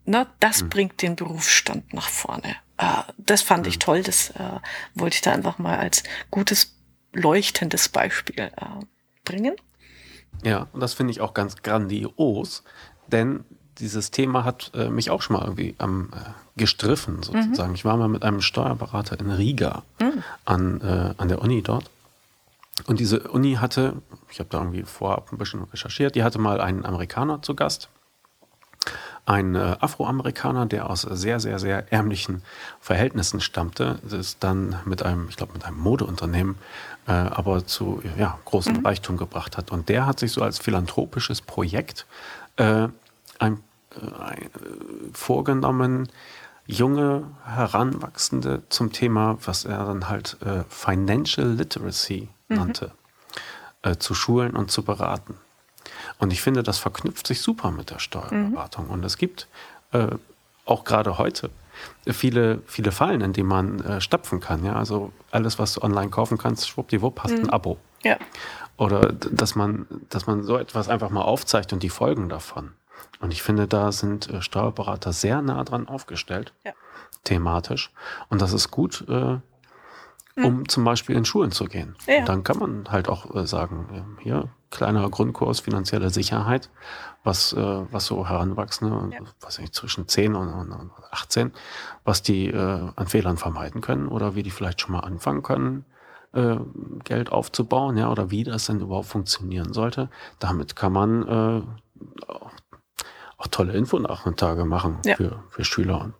Na, 0.05 0.27
das 0.39 0.63
mhm. 0.63 0.69
bringt 0.69 1.01
den 1.01 1.15
Berufsstand 1.15 1.93
nach 1.93 2.09
vorne. 2.09 2.55
Äh, 2.77 3.03
das 3.17 3.41
fand 3.41 3.63
mhm. 3.63 3.69
ich 3.69 3.79
toll. 3.79 4.03
Das 4.03 4.31
äh, 4.31 4.59
wollte 4.95 5.15
ich 5.15 5.21
da 5.21 5.31
einfach 5.31 5.59
mal 5.59 5.77
als 5.77 6.03
gutes, 6.31 6.75
leuchtendes 7.13 7.89
Beispiel 7.89 8.39
äh, 8.39 8.49
bringen. 9.25 9.55
Ja, 10.43 10.67
und 10.73 10.79
das 10.79 10.93
finde 10.93 11.11
ich 11.11 11.21
auch 11.21 11.33
ganz 11.33 11.61
grandios, 11.61 12.63
denn 13.07 13.43
dieses 13.79 14.11
Thema 14.11 14.43
hat 14.43 14.71
äh, 14.73 14.89
mich 14.89 15.09
auch 15.09 15.21
schon 15.21 15.37
mal 15.37 15.43
irgendwie 15.43 15.75
am, 15.77 16.11
äh, 16.13 16.29
gestriffen, 16.57 17.23
sozusagen. 17.23 17.69
Mhm. 17.69 17.75
Ich 17.75 17.85
war 17.85 17.97
mal 17.97 18.07
mit 18.07 18.23
einem 18.23 18.41
Steuerberater 18.41 19.19
in 19.19 19.31
Riga 19.31 19.83
mhm. 19.99 20.23
an, 20.45 20.81
äh, 20.81 21.13
an 21.17 21.27
der 21.29 21.41
Uni 21.41 21.61
dort. 21.61 21.89
Und 22.87 22.99
diese 22.99 23.27
Uni 23.29 23.55
hatte, 23.55 24.01
ich 24.29 24.39
habe 24.39 24.49
da 24.49 24.59
irgendwie 24.59 24.83
vorab 24.83 25.31
ein 25.31 25.37
bisschen 25.37 25.63
recherchiert, 25.63 26.15
die 26.15 26.23
hatte 26.23 26.39
mal 26.39 26.61
einen 26.61 26.85
Amerikaner 26.85 27.41
zu 27.41 27.55
Gast 27.55 27.89
ein 29.29 29.53
äh, 29.53 29.77
Afroamerikaner, 29.79 30.65
der 30.65 30.89
aus 30.89 31.03
sehr, 31.03 31.39
sehr, 31.39 31.59
sehr 31.59 31.93
ärmlichen 31.93 32.41
Verhältnissen 32.81 33.41
stammte, 33.41 33.99
das 34.03 34.39
dann 34.39 34.77
mit 34.85 35.03
einem, 35.03 35.29
ich 35.29 35.37
glaube, 35.37 35.53
mit 35.53 35.65
einem 35.65 35.77
Modeunternehmen, 35.77 36.55
äh, 37.07 37.11
aber 37.11 37.63
zu 37.67 38.01
ja, 38.17 38.39
großem 38.45 38.77
mhm. 38.77 38.85
Reichtum 38.87 39.17
gebracht 39.17 39.55
hat. 39.55 39.71
Und 39.71 39.87
der 39.87 40.07
hat 40.07 40.19
sich 40.19 40.31
so 40.31 40.41
als 40.41 40.57
philanthropisches 40.57 41.41
Projekt 41.41 42.07
äh, 42.55 42.87
ein, 43.37 43.59
äh, 43.95 44.35
vorgenommen, 45.13 46.09
junge 46.65 47.27
Heranwachsende 47.45 48.63
zum 48.69 48.91
Thema, 48.91 49.37
was 49.45 49.63
er 49.63 49.85
dann 49.85 50.09
halt 50.09 50.37
äh, 50.43 50.63
Financial 50.69 51.47
Literacy 51.47 52.29
mhm. 52.47 52.55
nannte, 52.55 52.91
äh, 53.83 53.97
zu 53.97 54.15
schulen 54.15 54.55
und 54.55 54.71
zu 54.71 54.81
beraten. 54.81 55.35
Und 56.19 56.31
ich 56.33 56.41
finde, 56.41 56.63
das 56.63 56.77
verknüpft 56.77 57.25
sich 57.25 57.41
super 57.41 57.71
mit 57.71 57.89
der 57.89 57.99
Steuerberatung. 57.99 58.85
Mhm. 58.85 58.91
Und 58.91 59.05
es 59.05 59.17
gibt 59.17 59.47
äh, 59.91 60.09
auch 60.65 60.83
gerade 60.83 61.17
heute 61.17 61.49
viele, 62.05 62.61
viele 62.67 62.91
Fallen, 62.91 63.21
in 63.21 63.33
die 63.33 63.43
man 63.43 63.79
äh, 63.79 64.01
stapfen 64.01 64.39
kann. 64.39 64.63
Ja? 64.65 64.75
Also 64.75 65.11
alles, 65.31 65.59
was 65.59 65.73
du 65.73 65.81
online 65.81 66.09
kaufen 66.09 66.37
kannst, 66.37 66.67
schwuppdiwupp, 66.67 67.23
hast 67.23 67.31
mhm. 67.31 67.45
ein 67.45 67.49
Abo. 67.49 67.77
Ja. 68.03 68.17
Oder 68.77 69.11
dass 69.13 69.55
man, 69.55 69.87
dass 70.09 70.27
man 70.27 70.43
so 70.43 70.57
etwas 70.57 70.89
einfach 70.89 71.09
mal 71.09 71.21
aufzeigt 71.21 71.73
und 71.73 71.83
die 71.83 71.89
Folgen 71.89 72.29
davon. 72.29 72.73
Und 73.19 73.31
ich 73.31 73.41
finde, 73.41 73.67
da 73.67 73.91
sind 73.91 74.29
äh, 74.29 74.41
Steuerberater 74.41 75.13
sehr 75.13 75.41
nah 75.41 75.63
dran 75.63 75.87
aufgestellt, 75.87 76.53
ja. 76.65 76.73
thematisch. 77.23 77.91
Und 78.29 78.41
das 78.41 78.53
ist 78.53 78.71
gut, 78.71 79.05
äh, 79.09 79.37
um 80.35 80.59
mhm. 80.59 80.69
zum 80.69 80.83
Beispiel 80.83 81.15
in 81.15 81.25
Schulen 81.25 81.51
zu 81.51 81.65
gehen. 81.65 81.95
Ja. 82.07 82.19
Und 82.19 82.29
dann 82.29 82.43
kann 82.43 82.57
man 82.57 82.89
halt 82.89 83.09
auch 83.09 83.35
äh, 83.35 83.45
sagen, 83.45 84.17
hier, 84.21 84.49
kleinerer 84.71 85.09
Grundkurs 85.09 85.59
finanzielle 85.59 86.09
Sicherheit, 86.09 86.69
was, 87.23 87.53
äh, 87.53 87.57
was 87.91 88.05
so 88.05 88.27
Heranwachsende, 88.27 89.15
ja. 89.15 89.19
was 89.41 89.59
ich, 89.59 89.71
zwischen 89.71 90.07
10 90.07 90.35
und, 90.35 90.49
und 90.49 90.91
18, 91.11 91.51
was 92.03 92.21
die 92.21 92.47
äh, 92.47 92.89
an 92.95 93.07
Fehlern 93.07 93.37
vermeiden 93.37 93.81
können 93.81 94.07
oder 94.07 94.35
wie 94.35 94.43
die 94.43 94.51
vielleicht 94.51 94.81
schon 94.81 94.93
mal 94.93 95.01
anfangen 95.01 95.43
können, 95.43 95.85
äh, 96.33 96.57
Geld 97.03 97.31
aufzubauen, 97.31 97.97
ja, 97.97 98.09
oder 98.09 98.31
wie 98.31 98.43
das 98.43 98.65
denn 98.65 98.79
überhaupt 98.81 99.07
funktionieren 99.07 99.73
sollte. 99.73 100.09
Damit 100.39 100.75
kann 100.75 100.93
man 100.93 101.27
äh, 101.27 101.61
auch, 102.27 102.51
auch 103.37 103.47
tolle 103.47 103.73
Infonachmittage 103.73 104.65
machen 104.65 104.99
ja. 105.05 105.15
für, 105.15 105.43
für 105.49 105.63
Schüler. 105.63 106.11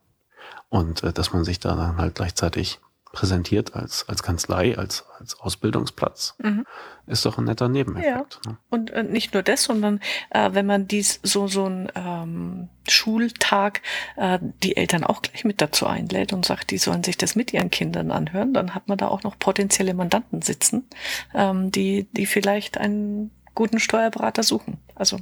Und 0.69 1.03
äh, 1.03 1.13
dass 1.13 1.33
man 1.33 1.43
sich 1.43 1.59
da 1.59 1.75
dann 1.75 1.97
halt 1.97 2.15
gleichzeitig 2.15 2.79
präsentiert 3.11 3.75
als, 3.75 4.07
als 4.07 4.21
Kanzlei, 4.21 4.77
als, 4.77 5.05
als 5.17 5.39
Ausbildungsplatz, 5.39 6.35
mhm. 6.37 6.65
ist 7.07 7.25
doch 7.25 7.39
ein 7.39 7.45
netter 7.45 7.67
Nebeneffekt. 7.67 8.39
Ja. 8.45 8.51
Ne? 8.51 8.57
Und 8.69 8.91
äh, 8.91 9.03
nicht 9.03 9.33
nur 9.33 9.41
das, 9.41 9.63
sondern 9.63 9.99
äh, 10.29 10.49
wenn 10.53 10.67
man 10.67 10.87
dies 10.87 11.19
so 11.23 11.47
so 11.47 11.65
ein 11.65 11.91
ähm, 11.95 12.69
Schultag 12.87 13.81
äh, 14.15 14.37
die 14.61 14.77
Eltern 14.77 15.03
auch 15.03 15.23
gleich 15.23 15.43
mit 15.43 15.59
dazu 15.59 15.87
einlädt 15.87 16.33
und 16.33 16.45
sagt, 16.45 16.69
die 16.69 16.77
sollen 16.77 17.03
sich 17.03 17.17
das 17.17 17.35
mit 17.35 17.51
ihren 17.51 17.71
Kindern 17.71 18.11
anhören, 18.11 18.53
dann 18.53 18.75
hat 18.75 18.87
man 18.87 18.99
da 18.99 19.07
auch 19.07 19.23
noch 19.23 19.39
potenzielle 19.39 19.95
Mandanten 19.95 20.43
sitzen, 20.43 20.87
ähm, 21.33 21.71
die 21.71 22.07
die 22.11 22.27
vielleicht 22.27 22.77
einen 22.77 23.31
guten 23.55 23.79
Steuerberater 23.79 24.43
suchen. 24.43 24.77
Also 24.93 25.17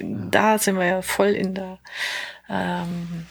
ja. 0.00 0.06
da 0.30 0.58
sind 0.58 0.78
wir 0.78 0.86
ja 0.86 1.02
voll 1.02 1.30
in 1.30 1.54
der 1.54 1.80
ähm, 2.48 3.26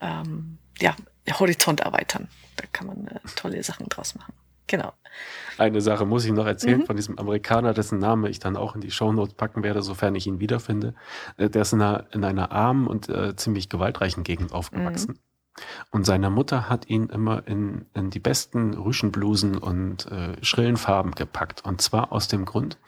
ähm, 0.00 0.58
ja, 0.80 0.94
Horizont 1.38 1.80
erweitern. 1.80 2.28
Da 2.60 2.66
kann 2.72 2.86
man 2.88 3.06
äh, 3.06 3.20
tolle 3.36 3.62
Sachen 3.62 3.88
draus 3.88 4.14
machen. 4.14 4.34
Genau. 4.66 4.92
Eine 5.58 5.80
Sache 5.80 6.04
muss 6.04 6.24
ich 6.24 6.32
noch 6.32 6.46
erzählen 6.46 6.80
mhm. 6.80 6.86
von 6.86 6.94
diesem 6.94 7.18
Amerikaner, 7.18 7.74
dessen 7.74 7.98
Name 7.98 8.28
ich 8.28 8.38
dann 8.38 8.56
auch 8.56 8.74
in 8.74 8.80
die 8.80 8.90
Shownotes 8.90 9.34
packen 9.34 9.64
werde, 9.64 9.82
sofern 9.82 10.14
ich 10.14 10.26
ihn 10.26 10.38
wiederfinde. 10.38 10.94
Äh, 11.36 11.50
der 11.50 11.62
ist 11.62 11.72
in 11.72 11.82
einer, 11.82 12.06
in 12.12 12.22
einer 12.22 12.52
armen 12.52 12.86
und 12.86 13.08
äh, 13.08 13.34
ziemlich 13.34 13.68
gewaltreichen 13.68 14.22
Gegend 14.22 14.52
aufgewachsen. 14.52 15.12
Mhm. 15.12 15.64
Und 15.90 16.06
seine 16.06 16.30
Mutter 16.30 16.68
hat 16.68 16.88
ihn 16.88 17.06
immer 17.06 17.46
in, 17.48 17.86
in 17.94 18.10
die 18.10 18.20
besten 18.20 18.74
Rüschenblusen 18.74 19.58
und 19.58 20.06
äh, 20.06 20.36
schrillen 20.42 20.76
Farben 20.76 21.12
gepackt. 21.12 21.64
Und 21.64 21.80
zwar 21.80 22.12
aus 22.12 22.28
dem 22.28 22.44
Grund, 22.44 22.78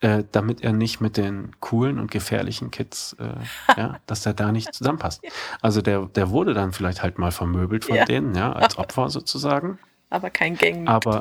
äh, 0.00 0.24
damit 0.32 0.62
er 0.62 0.72
nicht 0.72 1.00
mit 1.00 1.16
den 1.16 1.58
coolen 1.60 1.98
und 1.98 2.10
gefährlichen 2.10 2.70
Kids, 2.70 3.16
äh, 3.18 3.80
ja, 3.80 4.00
dass 4.06 4.26
er 4.26 4.34
da 4.34 4.52
nicht 4.52 4.74
zusammenpasst. 4.74 5.22
Also 5.60 5.82
der, 5.82 6.06
der 6.06 6.30
wurde 6.30 6.54
dann 6.54 6.72
vielleicht 6.72 7.02
halt 7.02 7.18
mal 7.18 7.32
vermöbelt 7.32 7.84
von 7.84 7.96
ja. 7.96 8.04
denen, 8.04 8.34
ja, 8.34 8.52
als 8.52 8.76
Opfer 8.76 9.08
sozusagen. 9.08 9.78
Aber 10.10 10.30
kein 10.30 10.56
Gangmitglied. 10.56 10.86
Aber 10.88 11.20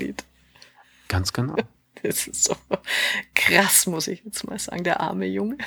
ganz 1.08 1.34
genau. 1.34 1.56
Das 2.02 2.28
ist 2.28 2.44
so 2.44 2.56
krass, 3.34 3.88
muss 3.88 4.08
ich 4.08 4.24
jetzt 4.26 4.44
mal 4.48 4.60
sagen, 4.60 4.84
der 4.84 5.00
arme 5.00 5.26
Junge. 5.26 5.58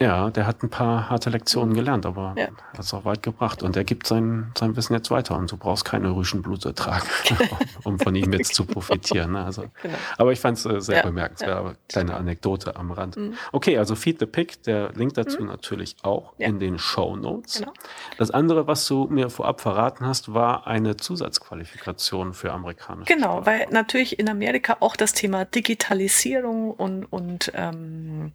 Ja, 0.00 0.28
der 0.30 0.44
hat 0.48 0.64
ein 0.64 0.70
paar 0.70 1.08
harte 1.08 1.30
Lektionen 1.30 1.72
gelernt, 1.72 2.04
aber 2.04 2.34
ja. 2.36 2.48
hat 2.72 2.80
es 2.80 2.92
auch 2.92 3.04
weit 3.04 3.22
gebracht. 3.22 3.62
Und 3.62 3.76
er 3.76 3.84
gibt 3.84 4.08
sein, 4.08 4.50
sein 4.58 4.74
Wissen 4.74 4.92
jetzt 4.92 5.12
weiter. 5.12 5.36
Und 5.36 5.52
du 5.52 5.56
brauchst 5.56 5.84
keine 5.84 6.10
Rüschenblute 6.10 6.74
tragen, 6.74 7.06
um 7.84 8.00
von 8.00 8.12
ihm 8.16 8.32
jetzt 8.32 8.56
zu 8.56 8.64
profitieren. 8.66 9.32
Ne? 9.32 9.44
Also, 9.44 9.66
genau. 9.82 9.94
Aber 10.18 10.32
ich 10.32 10.40
fand 10.40 10.58
es 10.58 10.66
äh, 10.66 10.80
sehr 10.80 10.96
ja. 10.96 11.02
bemerkenswert. 11.04 11.50
Ja. 11.50 11.58
Aber 11.58 11.76
kleine 11.88 12.16
Anekdote 12.16 12.74
am 12.74 12.90
Rand. 12.90 13.16
Mhm. 13.16 13.34
Okay, 13.52 13.78
also 13.78 13.94
Feed 13.94 14.18
the 14.18 14.26
Pick, 14.26 14.64
der 14.64 14.92
Link 14.94 15.14
dazu 15.14 15.40
mhm. 15.40 15.46
natürlich 15.46 15.94
auch 16.02 16.32
in 16.38 16.58
den 16.58 16.80
Show 16.80 17.14
Notes. 17.14 17.60
Genau. 17.60 17.72
Das 18.18 18.32
andere, 18.32 18.66
was 18.66 18.84
du 18.88 19.06
mir 19.06 19.30
vorab 19.30 19.60
verraten 19.60 20.04
hast, 20.04 20.34
war 20.34 20.66
eine 20.66 20.96
Zusatzqualifikation 20.96 22.34
für 22.34 22.50
amerikanische 22.50 23.14
Genau, 23.14 23.42
Sprache. 23.42 23.46
weil 23.46 23.66
natürlich 23.70 24.18
in 24.18 24.28
Amerika 24.28 24.78
auch 24.80 24.96
das 24.96 25.12
Thema 25.12 25.44
Digitalisierung 25.44 26.72
und, 26.72 27.04
und 27.04 27.52
ähm, 27.54 28.32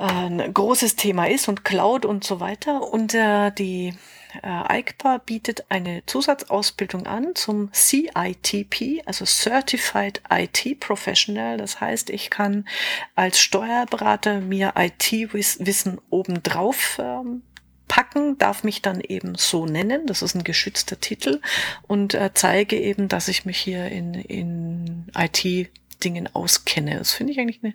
ein 0.00 0.52
großes 0.54 0.96
Thema 0.96 1.28
ist 1.28 1.48
und 1.48 1.64
Cloud 1.64 2.04
und 2.06 2.24
so 2.24 2.40
weiter. 2.40 2.82
Und 2.92 3.14
äh, 3.14 3.50
die 3.52 3.94
äh, 4.42 4.78
EICPA 4.78 5.18
bietet 5.18 5.66
eine 5.68 6.04
Zusatzausbildung 6.06 7.06
an 7.06 7.34
zum 7.34 7.70
CITP, 7.72 9.02
also 9.06 9.24
Certified 9.24 10.22
IT 10.30 10.80
Professional. 10.80 11.58
Das 11.58 11.80
heißt, 11.80 12.10
ich 12.10 12.30
kann 12.30 12.66
als 13.14 13.40
Steuerberater 13.40 14.40
mir 14.40 14.74
IT-Wissen 14.76 16.00
obendrauf 16.10 16.98
ähm, 16.98 17.42
packen, 17.88 18.38
darf 18.38 18.62
mich 18.62 18.82
dann 18.82 19.00
eben 19.00 19.34
so 19.34 19.66
nennen. 19.66 20.06
Das 20.06 20.22
ist 20.22 20.34
ein 20.34 20.44
geschützter 20.44 21.00
Titel 21.00 21.40
und 21.86 22.14
äh, 22.14 22.30
zeige 22.32 22.78
eben, 22.78 23.08
dass 23.08 23.28
ich 23.28 23.44
mich 23.44 23.58
hier 23.58 23.86
in, 23.86 24.14
in 24.14 25.06
IT 25.16 25.70
Dingen 26.00 26.28
auskenne. 26.34 26.98
Das 26.98 27.12
finde 27.12 27.32
ich 27.32 27.38
eigentlich 27.38 27.62
eine 27.62 27.74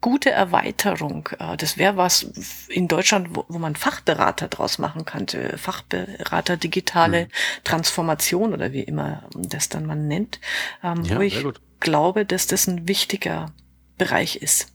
gute 0.00 0.30
Erweiterung. 0.30 1.28
Äh, 1.38 1.56
das 1.56 1.78
wäre 1.78 1.96
was 1.96 2.22
in 2.68 2.88
Deutschland, 2.88 3.28
wo, 3.32 3.44
wo, 3.48 3.58
man 3.58 3.76
Fachberater 3.76 4.48
draus 4.48 4.78
machen 4.78 5.04
könnte. 5.04 5.56
Fachberater 5.56 6.56
digitale 6.56 7.24
mhm. 7.24 7.28
Transformation 7.64 8.52
oder 8.52 8.72
wie 8.72 8.82
immer 8.82 9.28
das 9.34 9.68
dann 9.68 9.86
man 9.86 10.08
nennt. 10.08 10.40
Ähm, 10.82 11.04
ja, 11.04 11.16
wo 11.16 11.20
ich 11.20 11.44
glaube, 11.80 12.26
dass 12.26 12.46
das 12.46 12.66
ein 12.66 12.86
wichtiger 12.88 13.52
Bereich 13.96 14.36
ist. 14.36 14.72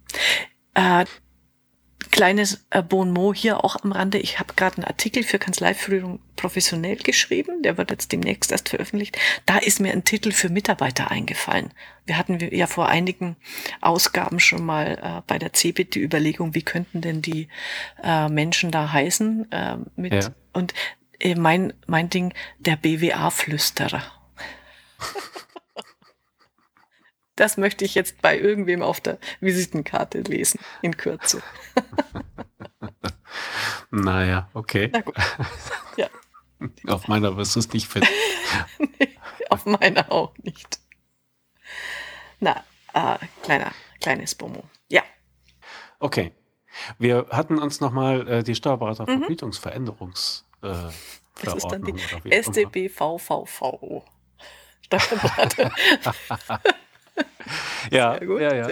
Äh, 0.74 1.06
kleines 2.12 2.66
äh, 2.70 2.82
Bon 2.82 3.12
mot 3.12 3.36
hier 3.36 3.64
auch 3.64 3.78
am 3.84 3.92
Rande. 3.92 4.18
Ich 4.18 4.40
habe 4.40 4.54
gerade 4.56 4.78
einen 4.78 4.86
Artikel 4.86 5.24
für 5.24 5.40
Kanzleiführung 5.40 6.20
professionell 6.36 6.98
geschrieben. 6.98 7.62
Der 7.64 7.78
wird 7.78 7.92
jetzt 7.92 8.12
demnächst 8.12 8.52
erst 8.52 8.70
veröffentlicht. 8.70 9.18
Da 9.46 9.58
ist 9.58 9.80
mir 9.80 9.92
ein 9.92 10.04
Titel 10.04 10.32
für 10.32 10.50
Mitarbeiter 10.50 11.12
eingefallen. 11.12 11.72
Wir 12.06 12.18
hatten 12.18 12.40
ja 12.40 12.68
vor 12.68 12.88
einigen 12.88 13.36
Ausgaben 13.82 14.40
schon 14.40 14.66
mal 14.66 15.00
äh, 15.02 15.22
bei 15.28 15.40
der 15.40 15.54
CeBIT 15.54 15.96
die 15.96 16.02
Überlegung, 16.02 16.54
wie 16.54 16.64
könnten 16.64 17.02
denn 17.02 17.22
die 17.22 17.48
äh, 18.04 18.30
Menschen 18.30 18.72
da 18.72 18.92
heißen? 18.92 19.52
Äh, 19.52 19.78
mit, 19.96 20.14
ja. 20.14 20.34
Und 20.54 20.74
äh, 21.20 21.36
mein, 21.36 21.74
mein 21.88 22.10
Ding, 22.10 22.34
der 22.60 22.76
BWA-Flüsterer. 22.76 24.04
Das 27.36 27.58
möchte 27.58 27.84
ich 27.84 27.96
jetzt 27.96 28.22
bei 28.22 28.40
irgendwem 28.40 28.82
auf 28.82 29.02
der 29.02 29.18
Visitenkarte 29.42 30.22
lesen, 30.22 30.60
in 30.82 30.96
Kürze. 30.96 31.44
naja, 33.92 34.50
okay. 34.54 34.90
Na 34.92 35.02
gut. 35.02 35.16
Ja. 35.98 36.10
Auf 36.88 37.08
meiner 37.08 37.38
wirst 37.38 37.56
du 37.56 37.60
es 37.60 37.72
nicht 37.72 37.88
finden. 37.88 38.10
nee, 39.00 39.18
auf 39.50 39.66
meiner 39.66 40.12
auch 40.12 40.38
nicht. 40.40 40.80
Na, 42.40 42.64
äh, 42.94 43.18
kleiner, 43.44 43.72
kleines 44.02 44.36
Bomo. 44.36 44.64
Ja. 44.90 45.04
Okay. 46.00 46.34
Wir 46.98 47.28
hatten 47.30 47.60
uns 47.60 47.80
nochmal 47.80 48.28
äh, 48.28 48.44
die 48.44 48.56
Steuerberatervergütungsveränderungs 48.56 50.46
mhm. 50.62 50.70
äh, 50.70 50.92
Das 51.44 51.56
ist 51.56 51.68
dann 51.68 51.84
die 51.84 52.44
StBVVV. 52.44 54.04
Steuerberater. 54.82 55.72
ja, 57.92 58.18
gut, 58.20 58.42
ja, 58.42 58.54
ja. 58.54 58.68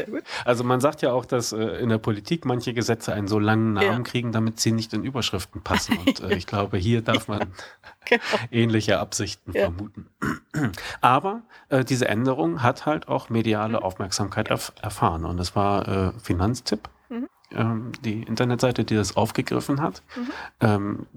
Also 0.45 0.63
man 0.63 0.79
sagt 0.79 1.01
ja 1.01 1.11
auch, 1.11 1.25
dass 1.25 1.51
äh, 1.51 1.63
in 1.63 1.89
der 1.89 1.97
Politik 1.97 2.45
manche 2.45 2.73
Gesetze 2.73 3.13
einen 3.13 3.27
so 3.27 3.39
langen 3.39 3.73
Namen 3.73 3.87
ja. 3.87 3.99
kriegen, 3.99 4.31
damit 4.31 4.59
sie 4.59 4.71
nicht 4.71 4.93
in 4.93 5.03
Überschriften 5.03 5.61
passen. 5.61 5.97
Und 5.97 6.21
äh, 6.21 6.35
ich 6.35 6.47
glaube, 6.47 6.77
hier 6.77 7.01
darf 7.03 7.27
man 7.27 7.53
genau. 8.05 8.21
ähnliche 8.51 8.99
Absichten 8.99 9.53
vermuten. 9.53 10.07
Aber 11.01 11.43
äh, 11.69 11.83
diese 11.83 12.07
Änderung 12.07 12.63
hat 12.63 12.85
halt 12.85 13.07
auch 13.07 13.29
mediale 13.29 13.77
mhm. 13.77 13.83
Aufmerksamkeit 13.83 14.49
erf 14.49 14.73
erfahren. 14.81 15.25
Und 15.25 15.37
das 15.37 15.55
war 15.55 15.87
äh, 15.87 16.11
Finanztipp, 16.19 16.89
mhm. 17.09 17.27
ähm, 17.51 17.91
die 18.03 18.23
Internetseite, 18.23 18.83
die 18.83 18.95
das 18.95 19.15
aufgegriffen 19.15 19.81
hat. 19.81 20.01
Mhm. 20.15 20.31
Ähm, 20.59 21.07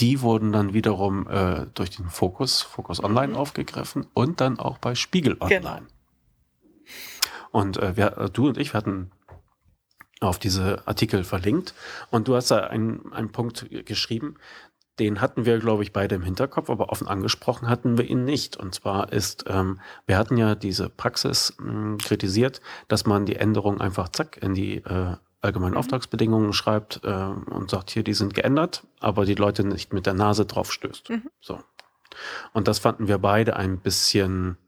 die 0.00 0.20
wurden 0.20 0.52
dann 0.52 0.74
wiederum 0.74 1.26
äh, 1.28 1.66
durch 1.74 1.90
den 1.90 2.08
Fokus, 2.08 2.62
Fokus 2.62 3.02
Online 3.02 3.32
mhm. 3.32 3.38
aufgegriffen 3.38 4.06
und 4.14 4.40
dann 4.40 4.60
auch 4.60 4.78
bei 4.78 4.94
Spiegel 4.94 5.36
Online. 5.40 5.60
Genau. 5.60 5.78
Und 7.58 7.76
äh, 7.78 7.96
wir, 7.96 8.16
äh, 8.18 8.30
du 8.30 8.46
und 8.46 8.56
ich, 8.56 8.72
hatten 8.72 9.10
auf 10.20 10.38
diese 10.38 10.86
Artikel 10.86 11.24
verlinkt 11.24 11.74
und 12.10 12.28
du 12.28 12.36
hast 12.36 12.52
da 12.52 12.58
einen, 12.58 13.12
einen 13.12 13.32
Punkt 13.32 13.66
geschrieben, 13.84 14.36
den 15.00 15.20
hatten 15.20 15.44
wir, 15.44 15.58
glaube 15.58 15.82
ich, 15.82 15.92
beide 15.92 16.14
im 16.14 16.22
Hinterkopf, 16.22 16.70
aber 16.70 16.90
offen 16.90 17.08
angesprochen 17.08 17.68
hatten 17.68 17.98
wir 17.98 18.08
ihn 18.08 18.24
nicht. 18.24 18.56
Und 18.56 18.76
zwar 18.76 19.12
ist, 19.12 19.44
ähm, 19.48 19.80
wir 20.06 20.16
hatten 20.16 20.36
ja 20.36 20.54
diese 20.54 20.88
Praxis 20.88 21.56
mh, 21.58 21.72
hm, 21.72 21.98
kritisiert, 21.98 22.60
dass 22.86 23.06
man 23.06 23.26
die 23.26 23.36
Änderung 23.36 23.80
einfach 23.80 24.08
zack 24.08 24.40
in 24.40 24.54
die 24.54 24.76
äh, 24.76 25.16
allgemeinen 25.40 25.72
mhm. 25.72 25.78
Auftragsbedingungen 25.78 26.52
schreibt 26.52 27.00
äh, 27.02 27.10
und 27.10 27.70
sagt, 27.70 27.90
hier, 27.90 28.04
die 28.04 28.14
sind 28.14 28.34
geändert, 28.34 28.84
aber 29.00 29.24
die 29.24 29.34
Leute 29.34 29.64
nicht 29.64 29.92
mit 29.92 30.06
der 30.06 30.14
Nase 30.14 30.46
drauf 30.46 30.72
stößt. 30.72 31.10
Mhm. 31.10 31.30
So. 31.40 31.58
Und 32.52 32.68
das 32.68 32.78
fanden 32.78 33.08
wir 33.08 33.18
beide 33.18 33.56
ein 33.56 33.80
bisschen 33.80 34.58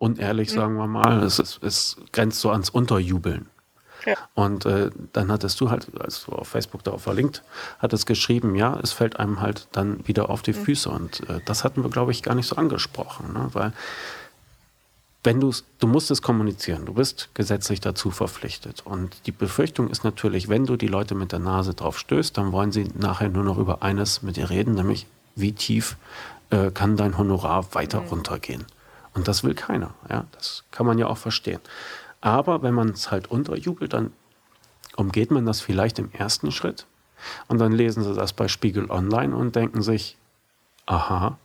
unehrlich, 0.00 0.50
mhm. 0.50 0.56
sagen 0.56 0.76
wir 0.76 0.88
mal. 0.88 1.22
Es, 1.22 1.38
ist, 1.38 1.62
es 1.62 1.96
grenzt 2.12 2.40
so 2.40 2.50
ans 2.50 2.70
Unterjubeln. 2.70 3.46
Ja. 4.06 4.14
Und 4.34 4.64
äh, 4.64 4.90
dann 5.12 5.30
hattest 5.30 5.60
du 5.60 5.70
halt, 5.70 5.88
als 6.00 6.24
du 6.24 6.32
auf 6.32 6.48
Facebook 6.48 6.82
darauf 6.82 7.02
verlinkt, 7.02 7.42
hattest 7.78 8.06
geschrieben, 8.06 8.54
ja, 8.54 8.80
es 8.82 8.92
fällt 8.92 9.20
einem 9.20 9.40
halt 9.40 9.68
dann 9.72 10.06
wieder 10.08 10.30
auf 10.30 10.42
die 10.42 10.52
mhm. 10.52 10.64
Füße. 10.64 10.88
Und 10.88 11.28
äh, 11.28 11.40
das 11.44 11.64
hatten 11.64 11.84
wir, 11.84 11.90
glaube 11.90 12.12
ich, 12.12 12.22
gar 12.22 12.34
nicht 12.34 12.46
so 12.46 12.56
angesprochen. 12.56 13.34
Ne? 13.34 13.48
Weil 13.52 13.72
wenn 15.22 15.38
du 15.38 15.52
du 15.78 15.86
musst 15.86 16.10
es 16.10 16.22
kommunizieren, 16.22 16.86
du 16.86 16.94
bist 16.94 17.28
gesetzlich 17.34 17.80
dazu 17.80 18.10
verpflichtet. 18.10 18.80
Und 18.86 19.26
die 19.26 19.32
Befürchtung 19.32 19.90
ist 19.90 20.02
natürlich, 20.02 20.48
wenn 20.48 20.64
du 20.64 20.76
die 20.76 20.86
Leute 20.86 21.14
mit 21.14 21.32
der 21.32 21.40
Nase 21.40 21.74
drauf 21.74 21.98
stößt, 21.98 22.38
dann 22.38 22.52
wollen 22.52 22.72
sie 22.72 22.88
nachher 22.96 23.28
nur 23.28 23.44
noch 23.44 23.58
über 23.58 23.82
eines 23.82 24.22
mit 24.22 24.36
dir 24.36 24.48
reden, 24.48 24.74
nämlich 24.74 25.06
wie 25.36 25.52
tief 25.52 25.98
äh, 26.48 26.70
kann 26.70 26.96
dein 26.96 27.18
Honorar 27.18 27.74
weiter 27.74 28.00
mhm. 28.00 28.08
runtergehen. 28.08 28.64
Und 29.14 29.28
das 29.28 29.44
will 29.44 29.54
keiner. 29.54 29.94
Ja? 30.08 30.24
Das 30.32 30.64
kann 30.70 30.86
man 30.86 30.98
ja 30.98 31.06
auch 31.06 31.18
verstehen. 31.18 31.60
Aber 32.20 32.62
wenn 32.62 32.74
man 32.74 32.90
es 32.90 33.10
halt 33.10 33.30
unterjubelt, 33.30 33.92
dann 33.92 34.12
umgeht 34.96 35.30
man 35.30 35.46
das 35.46 35.60
vielleicht 35.60 35.98
im 35.98 36.10
ersten 36.12 36.52
Schritt. 36.52 36.86
Und 37.48 37.58
dann 37.58 37.72
lesen 37.72 38.02
sie 38.02 38.14
das 38.14 38.32
bei 38.32 38.48
Spiegel 38.48 38.90
Online 38.90 39.34
und 39.34 39.56
denken 39.56 39.82
sich, 39.82 40.16
aha, 40.86 41.38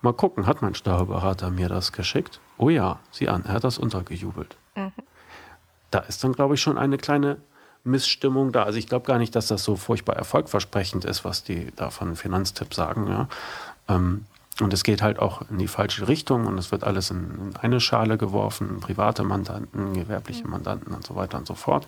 mal 0.00 0.12
gucken, 0.12 0.46
hat 0.46 0.62
mein 0.62 0.74
Steuerberater 0.74 1.50
mir 1.50 1.68
das 1.68 1.92
geschickt? 1.92 2.40
Oh 2.56 2.68
ja, 2.68 2.98
sieh 3.10 3.28
an, 3.28 3.44
er 3.44 3.54
hat 3.54 3.64
das 3.64 3.78
untergejubelt. 3.78 4.56
Mhm. 4.76 4.92
Da 5.90 6.00
ist 6.00 6.22
dann, 6.22 6.32
glaube 6.32 6.54
ich, 6.54 6.60
schon 6.60 6.78
eine 6.78 6.98
kleine 6.98 7.38
Missstimmung 7.84 8.52
da. 8.52 8.64
Also 8.64 8.78
ich 8.78 8.86
glaube 8.86 9.06
gar 9.06 9.18
nicht, 9.18 9.34
dass 9.34 9.48
das 9.48 9.64
so 9.64 9.76
furchtbar 9.76 10.16
erfolgversprechend 10.16 11.04
ist, 11.04 11.24
was 11.24 11.42
die 11.42 11.72
da 11.76 11.90
von 11.90 12.14
Finanztipp 12.16 12.74
sagen. 12.74 13.08
Ja. 13.08 13.28
Ähm, 13.88 14.26
Und 14.62 14.72
es 14.72 14.84
geht 14.84 15.02
halt 15.02 15.18
auch 15.18 15.42
in 15.50 15.58
die 15.58 15.68
falsche 15.68 16.08
Richtung 16.08 16.46
und 16.46 16.58
es 16.58 16.72
wird 16.72 16.84
alles 16.84 17.10
in, 17.10 17.50
in 17.50 17.56
eine 17.56 17.80
Schale 17.80 18.18
geworfen, 18.18 18.80
private 18.80 19.22
Mandanten, 19.22 19.94
gewerbliche 19.94 20.46
Mandanten 20.46 20.92
und 20.94 21.06
so 21.06 21.16
weiter 21.16 21.38
und 21.38 21.46
so 21.46 21.54
fort. 21.54 21.86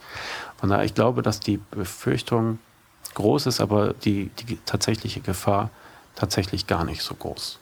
Von 0.58 0.70
daher, 0.70 0.84
ich 0.84 0.94
glaube, 0.94 1.22
dass 1.22 1.40
die 1.40 1.58
Befürchtung 1.70 2.58
groß 3.14 3.46
ist, 3.46 3.60
aber 3.60 3.92
die, 3.92 4.30
die 4.48 4.56
tatsächliche 4.64 5.20
Gefahr 5.20 5.70
tatsächlich 6.14 6.66
gar 6.66 6.84
nicht 6.84 7.02
so 7.02 7.14
groß. 7.14 7.58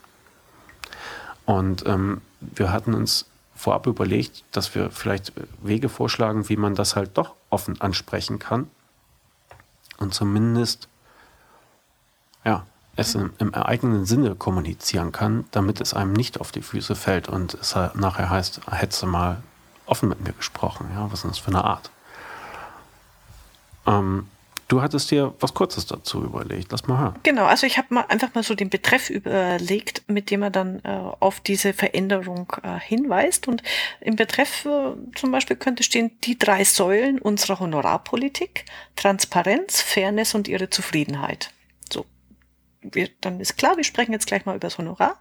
Und 1.47 1.87
ähm, 1.87 2.21
wir 2.41 2.73
hatten 2.73 2.95
uns 2.95 3.27
vorab 3.55 3.87
überlegt, 3.87 4.45
dass 4.53 4.75
wir 4.75 4.91
vielleicht 4.91 5.33
Wege 5.63 5.89
vorschlagen, 5.89 6.49
wie 6.49 6.57
man 6.57 6.75
das 6.75 6.97
halt 6.97 7.17
doch 7.19 7.35
offen 7.51 7.81
ansprechen 7.81 8.39
kann 8.39 8.71
und 9.99 10.15
zumindest 10.15 10.89
ja, 12.45 12.67
es 12.97 13.15
im, 13.15 13.33
im 13.39 13.55
eigenen 13.55 14.05
Sinne 14.05 14.35
kommunizieren 14.35 15.13
kann, 15.13 15.45
damit 15.51 15.81
es 15.81 15.95
einem 15.95 16.13
nicht 16.13 16.41
auf 16.41 16.53
die 16.53 16.63
Füße 16.63 16.95
fällt 16.95 17.29
und 17.29 17.55
es 17.55 17.77
halt 17.77 17.97
nachher 17.97 18.31
heißt, 18.31 18.61
hättest 18.71 19.03
du 19.03 19.07
mal 19.07 19.43
offen 19.87 20.09
mit 20.09 20.21
mir 20.21 20.33
gesprochen. 20.33 20.91
Ja, 20.95 21.11
was 21.11 21.25
ist 21.25 21.31
das 21.31 21.39
für 21.39 21.49
eine 21.49 21.65
Art? 21.65 21.91
Ähm, 23.87 24.27
Du 24.71 24.81
hattest 24.81 25.11
dir 25.11 25.35
was 25.41 25.53
Kurzes 25.53 25.87
dazu 25.87 26.23
überlegt. 26.23 26.71
Lass 26.71 26.87
mal 26.87 26.97
hören. 26.97 27.15
Genau, 27.25 27.45
also 27.47 27.67
ich 27.67 27.77
habe 27.77 27.93
mal 27.93 28.05
einfach 28.09 28.33
mal 28.35 28.45
so 28.45 28.55
den 28.55 28.71
Betreff 28.71 29.11
überlegt, 29.11 30.05
mit 30.07 30.31
dem 30.31 30.45
er 30.45 30.51
dann 30.51 30.79
äh, 30.85 30.91
auf 31.19 31.41
diese 31.41 31.73
Veränderung 31.73 32.53
äh, 32.63 32.79
hinweist. 32.79 33.49
Und 33.49 33.65
im 34.01 34.15
Betreff 34.15 34.65
äh, 34.67 34.93
zum 35.17 35.33
Beispiel 35.33 35.57
könnte 35.57 35.83
stehen 35.83 36.13
die 36.23 36.39
drei 36.39 36.63
Säulen 36.63 37.19
unserer 37.19 37.59
Honorarpolitik: 37.59 38.65
Transparenz, 38.95 39.81
Fairness 39.81 40.37
und 40.37 40.47
ihre 40.47 40.71
Zufriedenheit. 40.71 41.51
Wir, 42.83 43.09
dann 43.21 43.41
ist 43.41 43.57
klar, 43.57 43.77
wir 43.77 43.85
sprechen 43.85 44.13
jetzt 44.13 44.27
gleich 44.27 44.47
mal 44.47 44.53
über 44.53 44.67
das 44.67 44.79
Honorar. 44.79 45.21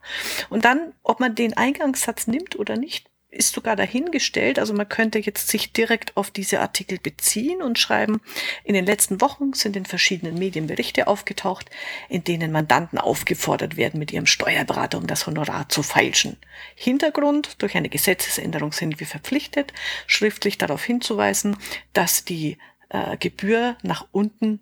Und 0.49 0.65
dann, 0.65 0.93
ob 1.03 1.19
man 1.19 1.35
den 1.35 1.55
Eingangssatz 1.57 2.27
nimmt 2.27 2.57
oder 2.57 2.77
nicht, 2.77 3.09
ist 3.31 3.53
sogar 3.53 3.75
dahingestellt. 3.75 4.57
Also 4.57 4.73
man 4.73 4.89
könnte 4.89 5.19
jetzt 5.19 5.47
sich 5.49 5.71
direkt 5.71 6.17
auf 6.17 6.31
diese 6.31 6.59
Artikel 6.61 6.97
beziehen 6.97 7.61
und 7.61 7.77
schreiben, 7.77 8.21
in 8.63 8.73
den 8.73 8.85
letzten 8.85 9.21
Wochen 9.21 9.53
sind 9.53 9.75
in 9.75 9.85
verschiedenen 9.85 10.35
Medien 10.35 10.67
Berichte 10.67 11.07
aufgetaucht, 11.07 11.69
in 12.09 12.23
denen 12.23 12.51
Mandanten 12.51 12.97
aufgefordert 12.97 13.77
werden, 13.77 13.99
mit 13.99 14.11
ihrem 14.11 14.25
Steuerberater 14.25 14.97
um 14.97 15.05
das 15.05 15.27
Honorar 15.27 15.69
zu 15.69 15.83
feilschen. 15.83 16.37
Hintergrund, 16.75 17.61
durch 17.61 17.75
eine 17.77 17.89
Gesetzesänderung 17.89 18.71
sind 18.71 18.99
wir 18.99 19.07
verpflichtet, 19.07 19.73
schriftlich 20.07 20.57
darauf 20.57 20.83
hinzuweisen, 20.83 21.55
dass 21.93 22.25
die 22.25 22.57
äh, 22.89 23.17
Gebühr 23.17 23.77
nach 23.83 24.07
unten 24.11 24.59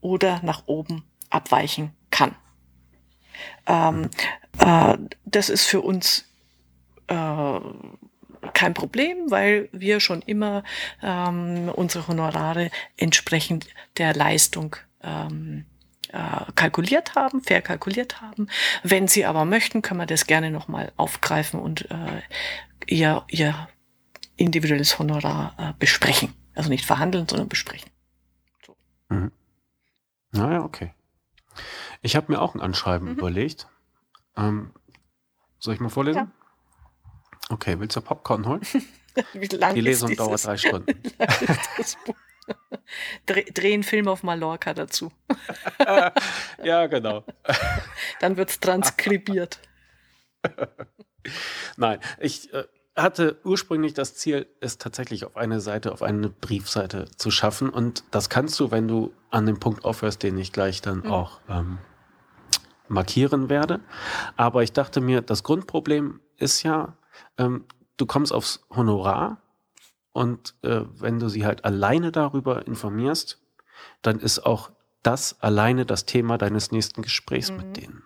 oder 0.00 0.40
nach 0.44 0.64
oben 0.66 1.04
abweichen 1.30 1.92
kann. 2.14 2.36
Ähm, 3.66 4.08
äh, 4.58 4.96
das 5.24 5.48
ist 5.48 5.64
für 5.64 5.80
uns 5.80 6.24
äh, 7.08 7.60
kein 8.52 8.72
Problem, 8.72 9.30
weil 9.30 9.68
wir 9.72 9.98
schon 9.98 10.22
immer 10.22 10.62
ähm, 11.02 11.68
unsere 11.74 12.06
Honorare 12.06 12.70
entsprechend 12.96 13.66
der 13.96 14.14
Leistung 14.14 14.76
ähm, 15.02 15.66
äh, 16.12 16.52
kalkuliert 16.54 17.16
haben, 17.16 17.42
fair 17.42 17.62
kalkuliert 17.62 18.20
haben. 18.20 18.46
Wenn 18.84 19.08
Sie 19.08 19.24
aber 19.24 19.44
möchten, 19.44 19.82
können 19.82 20.00
wir 20.00 20.06
das 20.06 20.28
gerne 20.28 20.52
nochmal 20.52 20.92
aufgreifen 20.96 21.58
und 21.58 21.90
äh, 21.90 22.22
ihr, 22.86 23.24
ihr 23.28 23.68
individuelles 24.36 25.00
Honorar 25.00 25.54
äh, 25.58 25.72
besprechen. 25.80 26.32
Also 26.54 26.68
nicht 26.68 26.84
verhandeln, 26.84 27.26
sondern 27.28 27.48
besprechen. 27.48 27.90
So. 28.64 28.76
Mhm. 29.08 29.32
Naja, 30.30 30.62
okay. 30.62 30.92
Ich 32.04 32.16
habe 32.16 32.30
mir 32.30 32.40
auch 32.42 32.54
ein 32.54 32.60
Anschreiben 32.60 33.08
mhm. 33.08 33.18
überlegt. 33.18 33.66
Ähm, 34.36 34.72
soll 35.58 35.72
ich 35.72 35.80
mal 35.80 35.88
vorlesen? 35.88 36.18
Ja. 36.18 36.30
Okay, 37.48 37.80
willst 37.80 37.96
du 37.96 38.02
Popcorn 38.02 38.46
holen? 38.46 38.60
Wie 39.32 39.46
lang 39.46 39.74
Die 39.74 39.80
Lesung 39.80 40.14
dauert 40.14 40.44
drei 40.44 40.58
Stunden. 40.58 41.00
Dreh, 43.24 43.44
dreh 43.44 43.72
einen 43.72 43.84
Film 43.84 44.06
auf 44.06 44.22
Mallorca 44.22 44.74
dazu. 44.74 45.10
ja, 46.62 46.86
genau. 46.88 47.24
Dann 48.20 48.36
wird 48.36 48.50
es 48.50 48.60
transkribiert. 48.60 49.60
Nein, 51.78 52.00
ich 52.20 52.52
äh, 52.52 52.64
hatte 52.96 53.40
ursprünglich 53.44 53.94
das 53.94 54.14
Ziel, 54.14 54.46
es 54.60 54.76
tatsächlich 54.76 55.24
auf 55.24 55.38
eine 55.38 55.62
Seite, 55.62 55.90
auf 55.90 56.02
eine 56.02 56.28
Briefseite 56.28 57.06
zu 57.16 57.30
schaffen. 57.30 57.70
Und 57.70 58.04
das 58.10 58.28
kannst 58.28 58.60
du, 58.60 58.70
wenn 58.70 58.88
du 58.88 59.14
an 59.30 59.46
dem 59.46 59.58
Punkt 59.58 59.86
aufhörst, 59.86 60.22
den 60.22 60.36
ich 60.36 60.52
gleich 60.52 60.82
dann 60.82 60.98
mhm. 60.98 61.10
auch 61.10 61.40
ähm, 61.48 61.78
markieren 62.88 63.48
werde. 63.48 63.80
Aber 64.36 64.62
ich 64.62 64.72
dachte 64.72 65.00
mir, 65.00 65.22
das 65.22 65.42
Grundproblem 65.42 66.20
ist 66.36 66.62
ja, 66.62 66.96
ähm, 67.38 67.64
du 67.96 68.06
kommst 68.06 68.32
aufs 68.32 68.64
Honorar 68.70 69.40
und 70.12 70.54
äh, 70.62 70.82
wenn 70.98 71.18
du 71.18 71.28
sie 71.28 71.44
halt 71.44 71.64
alleine 71.64 72.12
darüber 72.12 72.66
informierst, 72.66 73.40
dann 74.02 74.20
ist 74.20 74.46
auch 74.46 74.70
das 75.02 75.40
alleine 75.40 75.86
das 75.86 76.06
Thema 76.06 76.38
deines 76.38 76.72
nächsten 76.72 77.02
Gesprächs 77.02 77.50
mhm. 77.50 77.56
mit 77.58 77.76
denen. 77.76 78.02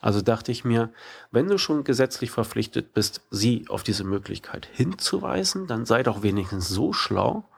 Also 0.00 0.20
dachte 0.22 0.52
ich 0.52 0.64
mir, 0.64 0.92
wenn 1.30 1.48
du 1.48 1.58
schon 1.58 1.84
gesetzlich 1.84 2.30
verpflichtet 2.30 2.94
bist, 2.94 3.22
sie 3.30 3.66
auf 3.68 3.82
diese 3.82 4.04
Möglichkeit 4.04 4.68
hinzuweisen, 4.72 5.66
dann 5.66 5.84
sei 5.84 6.02
doch 6.02 6.22
wenigstens 6.22 6.68
so 6.68 6.92
schlau 6.92 7.48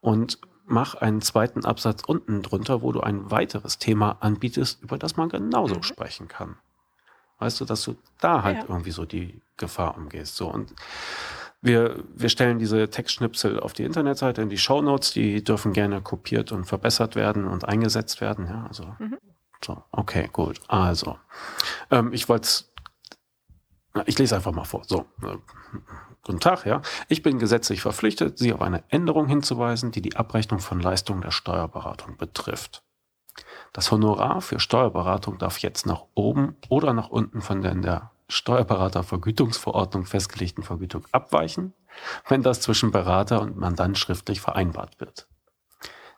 und 0.00 0.40
mach 0.70 0.94
einen 0.94 1.20
zweiten 1.20 1.64
Absatz 1.64 2.02
unten 2.06 2.42
drunter, 2.42 2.82
wo 2.82 2.92
du 2.92 3.00
ein 3.00 3.30
weiteres 3.30 3.78
Thema 3.78 4.16
anbietest, 4.20 4.82
über 4.82 4.98
das 4.98 5.16
man 5.16 5.28
genauso 5.28 5.76
mhm. 5.76 5.82
sprechen 5.82 6.28
kann. 6.28 6.56
Weißt 7.38 7.60
du, 7.60 7.64
dass 7.64 7.82
du 7.84 7.96
da 8.20 8.42
halt 8.42 8.58
ja. 8.58 8.64
irgendwie 8.68 8.90
so 8.90 9.04
die 9.04 9.40
Gefahr 9.56 9.96
umgehst. 9.96 10.36
So 10.36 10.48
und 10.48 10.74
wir, 11.62 12.02
wir 12.14 12.28
stellen 12.28 12.58
diese 12.58 12.88
Textschnipsel 12.88 13.60
auf 13.60 13.72
die 13.72 13.84
Internetseite, 13.84 14.40
in 14.40 14.48
die 14.48 14.58
Show 14.58 14.80
Notes, 14.80 15.12
die 15.12 15.44
dürfen 15.44 15.72
gerne 15.72 16.00
kopiert 16.00 16.52
und 16.52 16.64
verbessert 16.64 17.16
werden 17.16 17.46
und 17.46 17.66
eingesetzt 17.66 18.20
werden. 18.20 18.46
Ja, 18.46 18.66
also 18.66 18.94
mhm. 18.98 19.18
so, 19.62 19.82
okay, 19.90 20.28
gut. 20.32 20.60
Also, 20.68 21.18
ähm, 21.90 22.12
ich 22.12 22.28
wollte 22.28 22.48
ich 24.06 24.18
lese 24.18 24.36
einfach 24.36 24.52
mal 24.52 24.64
vor. 24.64 24.84
So, 24.86 25.06
äh, 25.22 25.36
guten 26.22 26.40
Tag, 26.40 26.66
ja. 26.66 26.82
Ich 27.08 27.22
bin 27.22 27.38
gesetzlich 27.38 27.82
verpflichtet, 27.82 28.38
Sie 28.38 28.52
auf 28.52 28.60
eine 28.62 28.84
Änderung 28.88 29.26
hinzuweisen, 29.26 29.90
die 29.90 30.02
die 30.02 30.16
Abrechnung 30.16 30.60
von 30.60 30.80
Leistungen 30.80 31.22
der 31.22 31.30
Steuerberatung 31.30 32.16
betrifft. 32.16 32.82
Das 33.72 33.90
Honorar 33.90 34.40
für 34.40 34.58
Steuerberatung 34.58 35.38
darf 35.38 35.58
jetzt 35.58 35.86
nach 35.86 36.04
oben 36.14 36.56
oder 36.68 36.92
nach 36.92 37.08
unten 37.08 37.40
von 37.40 37.62
der 37.62 37.72
in 37.72 37.82
der 37.82 38.10
Steuerberatervergütungsverordnung 38.28 40.06
festgelegten 40.06 40.64
Vergütung 40.64 41.04
abweichen, 41.12 41.74
wenn 42.28 42.42
das 42.42 42.60
zwischen 42.60 42.90
Berater 42.90 43.40
und 43.40 43.56
Mandant 43.56 43.98
schriftlich 43.98 44.40
vereinbart 44.40 45.00
wird. 45.00 45.26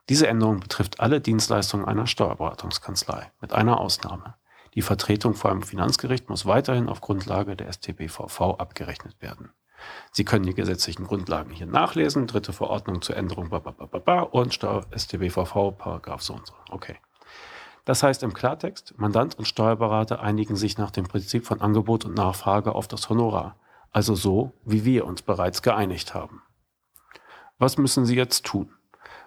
Diese 0.08 0.26
Änderung 0.26 0.60
betrifft 0.60 1.00
alle 1.00 1.20
Dienstleistungen 1.20 1.86
einer 1.86 2.06
Steuerberatungskanzlei, 2.06 3.30
mit 3.40 3.52
einer 3.52 3.78
Ausnahme. 3.78 4.34
Die 4.74 4.82
Vertretung 4.82 5.34
vor 5.34 5.50
einem 5.50 5.62
Finanzgericht 5.62 6.28
muss 6.28 6.46
weiterhin 6.46 6.88
auf 6.88 7.00
Grundlage 7.00 7.56
der 7.56 7.72
StBVV 7.72 8.40
abgerechnet 8.58 9.20
werden. 9.20 9.50
Sie 10.10 10.24
können 10.24 10.44
die 10.44 10.54
gesetzlichen 10.54 11.06
Grundlagen 11.06 11.50
hier 11.50 11.66
nachlesen, 11.66 12.26
dritte 12.26 12.52
Verordnung 12.52 13.02
zur 13.02 13.16
Änderung 13.16 13.50
und 14.32 14.52
StBVV, 14.52 15.72
Paragraph 15.76 16.22
so 16.22 16.34
und 16.34 16.46
so. 16.46 16.54
Okay. 16.70 16.96
Das 17.84 18.02
heißt 18.02 18.22
im 18.22 18.32
Klartext, 18.32 18.94
Mandant 18.96 19.36
und 19.38 19.46
Steuerberater 19.46 20.20
einigen 20.20 20.54
sich 20.54 20.78
nach 20.78 20.90
dem 20.90 21.04
Prinzip 21.04 21.46
von 21.46 21.60
Angebot 21.60 22.04
und 22.04 22.14
Nachfrage 22.14 22.74
auf 22.74 22.86
das 22.86 23.08
Honorar, 23.08 23.56
also 23.90 24.14
so, 24.14 24.52
wie 24.64 24.84
wir 24.84 25.04
uns 25.04 25.22
bereits 25.22 25.62
geeinigt 25.62 26.14
haben. 26.14 26.42
Was 27.58 27.78
müssen 27.78 28.06
Sie 28.06 28.16
jetzt 28.16 28.44
tun? 28.44 28.72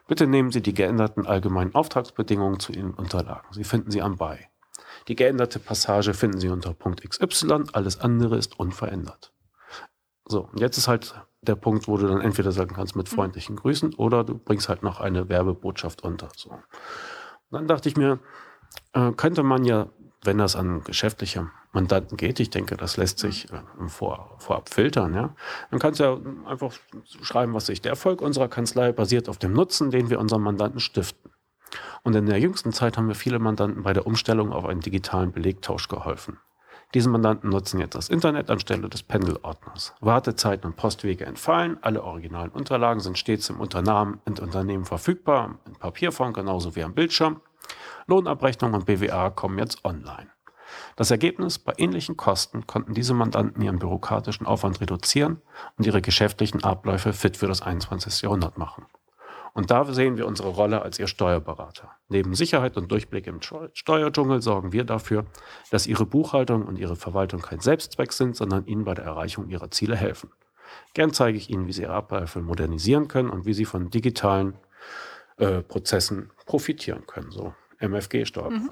Bitte 0.08 0.28
nehmen 0.28 0.52
Sie 0.52 0.62
die 0.62 0.74
geänderten 0.74 1.26
allgemeinen 1.26 1.76
Auftragsbedingungen 1.76 2.60
zu 2.60 2.72
Ihren 2.72 2.94
Unterlagen. 2.94 3.48
Sie 3.52 3.64
finden 3.64 3.92
sie 3.92 4.02
am 4.02 4.18
Bei. 4.18 4.50
Die 5.08 5.16
geänderte 5.16 5.60
Passage 5.60 6.14
finden 6.14 6.40
Sie 6.40 6.50
unter 6.50 6.74
Punkt 6.74 7.08
XY, 7.08 7.66
alles 7.74 8.00
andere 8.00 8.38
ist 8.38 8.60
unverändert. 8.60 9.32
So, 10.28 10.50
jetzt 10.56 10.78
ist 10.78 10.88
halt 10.88 11.16
der 11.42 11.56
Punkt, 11.56 11.88
wo 11.88 11.98
du 11.98 12.08
dann 12.08 12.22
entweder 12.22 12.52
sagen 12.52 12.76
kannst 12.76 12.96
mit 12.96 13.10
freundlichen 13.10 13.56
Grüßen 13.56 13.94
oder 13.94 14.24
du 14.24 14.38
bringst 14.38 14.70
halt 14.70 14.82
noch 14.84 15.00
eine 15.00 15.30
Werbebotschaft 15.30 16.04
unter. 16.04 16.30
So. 16.36 16.58
Dann 17.52 17.68
dachte 17.68 17.90
ich 17.90 17.96
mir, 17.96 18.20
äh, 18.94 19.12
könnte 19.12 19.44
man 19.44 19.64
ja, 19.64 19.88
wenn 20.24 20.40
das 20.40 20.56
an 20.56 20.84
geschäftliche 20.84 21.52
Mandanten 21.72 22.18
geht, 22.18 22.40
ich 22.40 22.50
denke, 22.50 22.76
das 22.78 22.98
lässt 22.98 23.20
sich 23.20 23.52
äh, 23.52 23.62
vor, 23.88 24.36
vorab 24.40 24.70
filtern, 24.70 25.14
ja, 25.14 25.36
dann 25.70 25.80
kannst 25.80 26.00
du 26.00 26.04
ja 26.04 26.18
einfach 26.50 26.74
schreiben, 27.22 27.54
was 27.54 27.68
sich 27.68 27.82
der 27.82 27.92
Erfolg 27.92 28.22
unserer 28.22 28.48
Kanzlei 28.48 28.92
basiert 28.92 29.30
auf 29.30 29.38
dem 29.38 29.54
Nutzen, 29.54 29.92
den 29.92 30.10
wir 30.10 30.20
unserem 30.20 30.42
Mandanten 30.42 30.80
stiften. 30.80 31.32
Und 32.04 32.16
in 32.16 32.26
der 32.26 32.40
jüngsten 32.40 32.72
Zeit 32.72 32.98
haben 32.98 33.08
wir 33.08 33.16
viele 33.16 33.40
Mandanten 33.40 33.84
bei 33.84 33.94
der 33.94 34.08
Umstellung 34.08 34.52
auf 34.52 34.66
einen 34.66 34.82
digitalen 34.82 35.32
Belegtausch 35.32 35.88
geholfen. 35.88 36.40
Diese 36.96 37.10
Mandanten 37.10 37.50
nutzen 37.50 37.82
jetzt 37.82 37.94
das 37.94 38.08
Internet 38.08 38.50
anstelle 38.50 38.88
des 38.88 39.04
Pendelordners. 39.04 39.94
Wartezeiten 40.00 40.68
und 40.68 40.78
Postwege 40.78 41.26
entfallen, 41.26 41.78
alle 41.82 42.02
originalen 42.02 42.52
Unterlagen 42.52 43.02
sind 43.02 43.18
stets 43.18 43.50
im 43.50 43.60
Unternehmen, 43.60 44.22
im 44.24 44.36
Unternehmen 44.40 44.86
verfügbar, 44.86 45.60
in 45.68 45.76
Papierform 45.76 46.32
genauso 46.32 46.78
wie 46.78 46.84
am 46.84 46.94
Bildschirm. 46.94 47.42
Lohnabrechnung 48.08 48.74
und 48.74 48.86
BWA 48.86 49.30
kommen 49.30 49.60
jetzt 49.60 49.84
online. 49.84 50.30
Das 50.96 51.12
Ergebnis, 51.12 51.60
bei 51.60 51.74
ähnlichen 51.76 52.16
Kosten 52.16 52.66
konnten 52.66 52.94
diese 52.94 53.14
Mandanten 53.14 53.62
ihren 53.62 53.80
bürokratischen 53.80 54.48
Aufwand 54.48 54.80
reduzieren 54.80 55.42
und 55.78 55.86
ihre 55.86 56.02
geschäftlichen 56.02 56.64
Abläufe 56.64 57.12
fit 57.12 57.36
für 57.36 57.48
das 57.48 57.62
21. 57.62 58.22
Jahrhundert 58.22 58.58
machen. 58.58 58.86
Und 59.56 59.72
da 59.72 59.86
sehen 59.86 60.18
wir 60.18 60.28
unsere 60.28 60.50
Rolle 60.50 60.82
als 60.82 61.00
Ihr 61.00 61.08
Steuerberater. 61.08 61.90
Neben 62.10 62.36
Sicherheit 62.36 62.76
und 62.76 62.92
Durchblick 62.92 63.26
im 63.26 63.40
Steuerdschungel 63.42 64.42
sorgen 64.42 64.74
wir 64.74 64.84
dafür, 64.84 65.26
dass 65.72 65.88
Ihre 65.88 66.06
Buchhaltung 66.06 66.64
und 66.64 66.78
Ihre 66.78 66.98
Verwaltung 66.98 67.42
kein 67.42 67.62
Selbstzweck 67.62 68.12
sind, 68.12 68.36
sondern 68.36 68.66
Ihnen 68.66 68.84
bei 68.84 68.94
der 68.94 69.06
Erreichung 69.06 69.48
Ihrer 69.48 69.72
Ziele 69.72 69.96
helfen. 69.96 70.30
Gern 70.94 71.14
zeige 71.14 71.38
ich 71.38 71.50
Ihnen, 71.50 71.68
wie 71.68 71.72
Sie 71.72 71.84
Ihre 71.84 71.94
Abläufe 71.94 72.42
modernisieren 72.42 73.08
können 73.08 73.30
und 73.30 73.46
wie 73.46 73.54
Sie 73.54 73.64
von 73.64 73.90
digitalen 73.90 74.58
äh, 75.38 75.62
Prozessen 75.62 76.32
profitieren 76.46 77.08
können. 77.08 77.32
So 77.32 77.56
MFG-Steuer. 77.80 78.50
Mhm. 78.50 78.70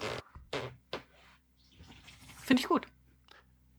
Finde 2.44 2.62
ich 2.62 2.68
gut. 2.68 2.88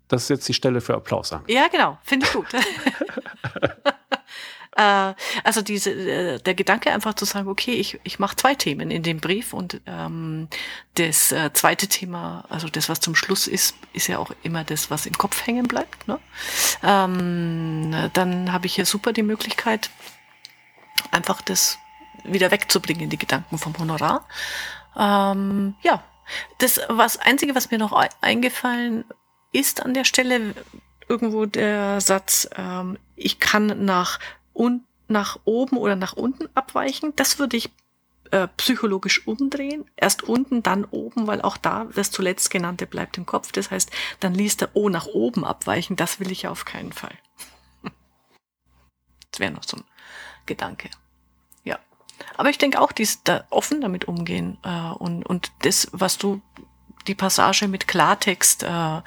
Das 0.09 0.23
ist 0.23 0.29
jetzt 0.31 0.49
die 0.49 0.55
Stelle 0.55 0.81
für 0.81 0.95
Applaus. 0.95 1.35
An. 1.35 1.43
Ja, 1.49 1.69
genau. 1.69 1.99
Finde 2.03 2.25
ich 2.25 2.33
gut. 2.33 2.47
Äh, 4.77 5.15
also 5.45 5.63
diese, 5.63 5.91
äh, 5.91 6.39
der 6.41 6.55
Gedanke 6.55 6.91
einfach 6.91 7.15
zu 7.15 7.25
sagen, 7.25 7.49
okay, 7.49 7.73
ich, 7.73 8.01
ich 8.05 8.19
mache 8.19 8.37
zwei 8.37 8.55
Themen 8.55 8.91
in 8.91 9.03
dem 9.03 9.19
Brief 9.19 9.53
und 9.53 9.81
ähm, 9.87 10.49
das 10.95 11.33
äh, 11.33 11.53
zweite 11.53 11.87
Thema, 11.87 12.45
also 12.49 12.69
das, 12.69 12.89
was 12.89 13.01
zum 13.01 13.15
Schluss 13.15 13.47
ist, 13.47 13.77
ist 13.93 14.09
ja 14.09 14.19
auch 14.19 14.33
immer 14.43 14.65
das, 14.65 14.91
was 14.91 15.07
im 15.07 15.17
Kopf 15.17 15.47
hängen 15.47 15.69
bleibt. 15.69 16.09
Ne? 16.09 16.19
Ähm, 16.83 18.11
dann 18.13 18.53
habe 18.53 18.67
ich 18.67 18.77
ja 18.77 18.85
super 18.85 19.13
die 19.13 19.23
Möglichkeit, 19.23 19.91
einfach 21.11 21.41
das 21.43 21.79
wieder 22.25 22.51
wegzubringen, 22.51 23.11
die 23.11 23.19
Gedanken 23.19 23.59
vom 23.59 23.79
Honorar. 23.79 24.27
Ähm, 24.97 25.75
ja, 25.83 26.03
das 26.59 26.81
was 26.89 27.19
Einzige, 27.19 27.55
was 27.55 27.71
mir 27.71 27.79
noch 27.79 27.93
eingefallen 28.21 29.05
ist 29.53 29.85
an 29.85 29.95
der 29.95 30.05
Stelle, 30.05 30.55
irgendwo 31.09 31.47
der 31.47 32.01
Satz, 32.01 32.49
ähm, 32.57 32.99
ich 33.15 33.39
kann 33.39 33.85
nach 33.85 34.19
und 34.55 34.85
nach 35.07 35.39
oben 35.45 35.77
oder 35.77 35.97
nach 35.97 36.15
unten 36.15 36.49
abweichen. 36.55 37.13
Das 37.17 37.39
würde 37.39 37.59
ich 37.59 37.71
äh, 38.31 38.49
psychologisch 38.57 39.27
umdrehen. 39.27 39.85
Erst 39.97 40.23
unten, 40.23 40.63
dann 40.63 40.85
oben, 40.87 41.27
weil 41.27 41.43
auch 41.43 41.57
da 41.57 41.85
das 41.95 42.11
zuletzt 42.11 42.51
genannte 42.51 42.87
bleibt 42.87 43.19
im 43.19 43.27
Kopf. 43.27 43.53
Das 43.53 43.71
heißt, 43.71 43.91
dann 44.21 44.35
liest 44.35 44.63
er 44.63 44.75
O 44.75 44.89
nach 44.89 45.07
oben 45.07 45.45
abweichen. 45.45 45.97
Das 45.97 46.21
will 46.21 46.33
ich 46.33 46.43
ja 46.43 46.51
auf 46.51 46.65
keinen 46.65 46.93
Fall. 46.93 47.17
das 49.31 49.41
wäre 49.41 49.53
noch 49.53 49.65
so 49.65 49.77
ein 49.77 49.85
Gedanke. 50.47 50.89
Ja. 51.65 51.79
Aber 52.37 52.49
ich 52.49 52.59
denke 52.59 52.81
auch, 52.81 52.93
die 52.93 53.03
ist 53.03 53.21
da 53.25 53.45
offen 53.51 53.81
damit 53.81 54.07
umgehen 54.07 54.59
äh, 54.63 54.91
und, 54.93 55.25
und 55.25 55.53
das, 55.61 55.89
was 55.93 56.17
du 56.17 56.41
die 57.07 57.15
Passage 57.15 57.69
mit 57.69 57.87
Klartext 57.87 58.63
äh, 58.63 59.01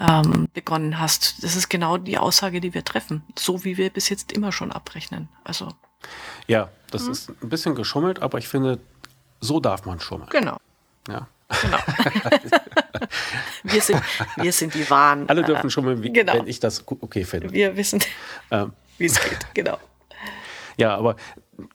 ähm, 0.00 0.48
begonnen 0.54 0.98
hast. 0.98 1.42
Das 1.42 1.56
ist 1.56 1.68
genau 1.68 1.96
die 1.96 2.18
Aussage, 2.18 2.60
die 2.60 2.74
wir 2.74 2.84
treffen, 2.84 3.22
so 3.38 3.64
wie 3.64 3.76
wir 3.76 3.90
bis 3.90 4.08
jetzt 4.08 4.32
immer 4.32 4.52
schon 4.52 4.72
abrechnen. 4.72 5.28
Also 5.44 5.68
ja, 6.46 6.70
das 6.90 7.04
mhm. 7.04 7.12
ist 7.12 7.30
ein 7.42 7.48
bisschen 7.48 7.74
geschummelt, 7.74 8.22
aber 8.22 8.38
ich 8.38 8.48
finde, 8.48 8.78
so 9.40 9.60
darf 9.60 9.84
man 9.84 10.00
schummeln. 10.00 10.30
Genau. 10.30 10.58
Ja. 11.08 11.28
Genau. 11.62 11.78
wir, 13.62 13.80
sind, 13.80 14.02
wir 14.36 14.52
sind 14.52 14.74
die 14.74 14.88
Wahren. 14.90 15.28
Alle 15.28 15.42
dürfen 15.42 15.70
schummeln, 15.70 16.02
wie, 16.02 16.12
genau. 16.12 16.34
wenn 16.34 16.46
ich 16.46 16.60
das 16.60 16.84
okay 16.86 17.24
finde. 17.24 17.50
Wir 17.52 17.76
wissen, 17.76 18.02
ähm. 18.50 18.72
wie 18.98 19.06
es 19.06 19.18
geht, 19.20 19.54
genau. 19.54 19.78
Ja, 20.76 20.94
aber 20.96 21.16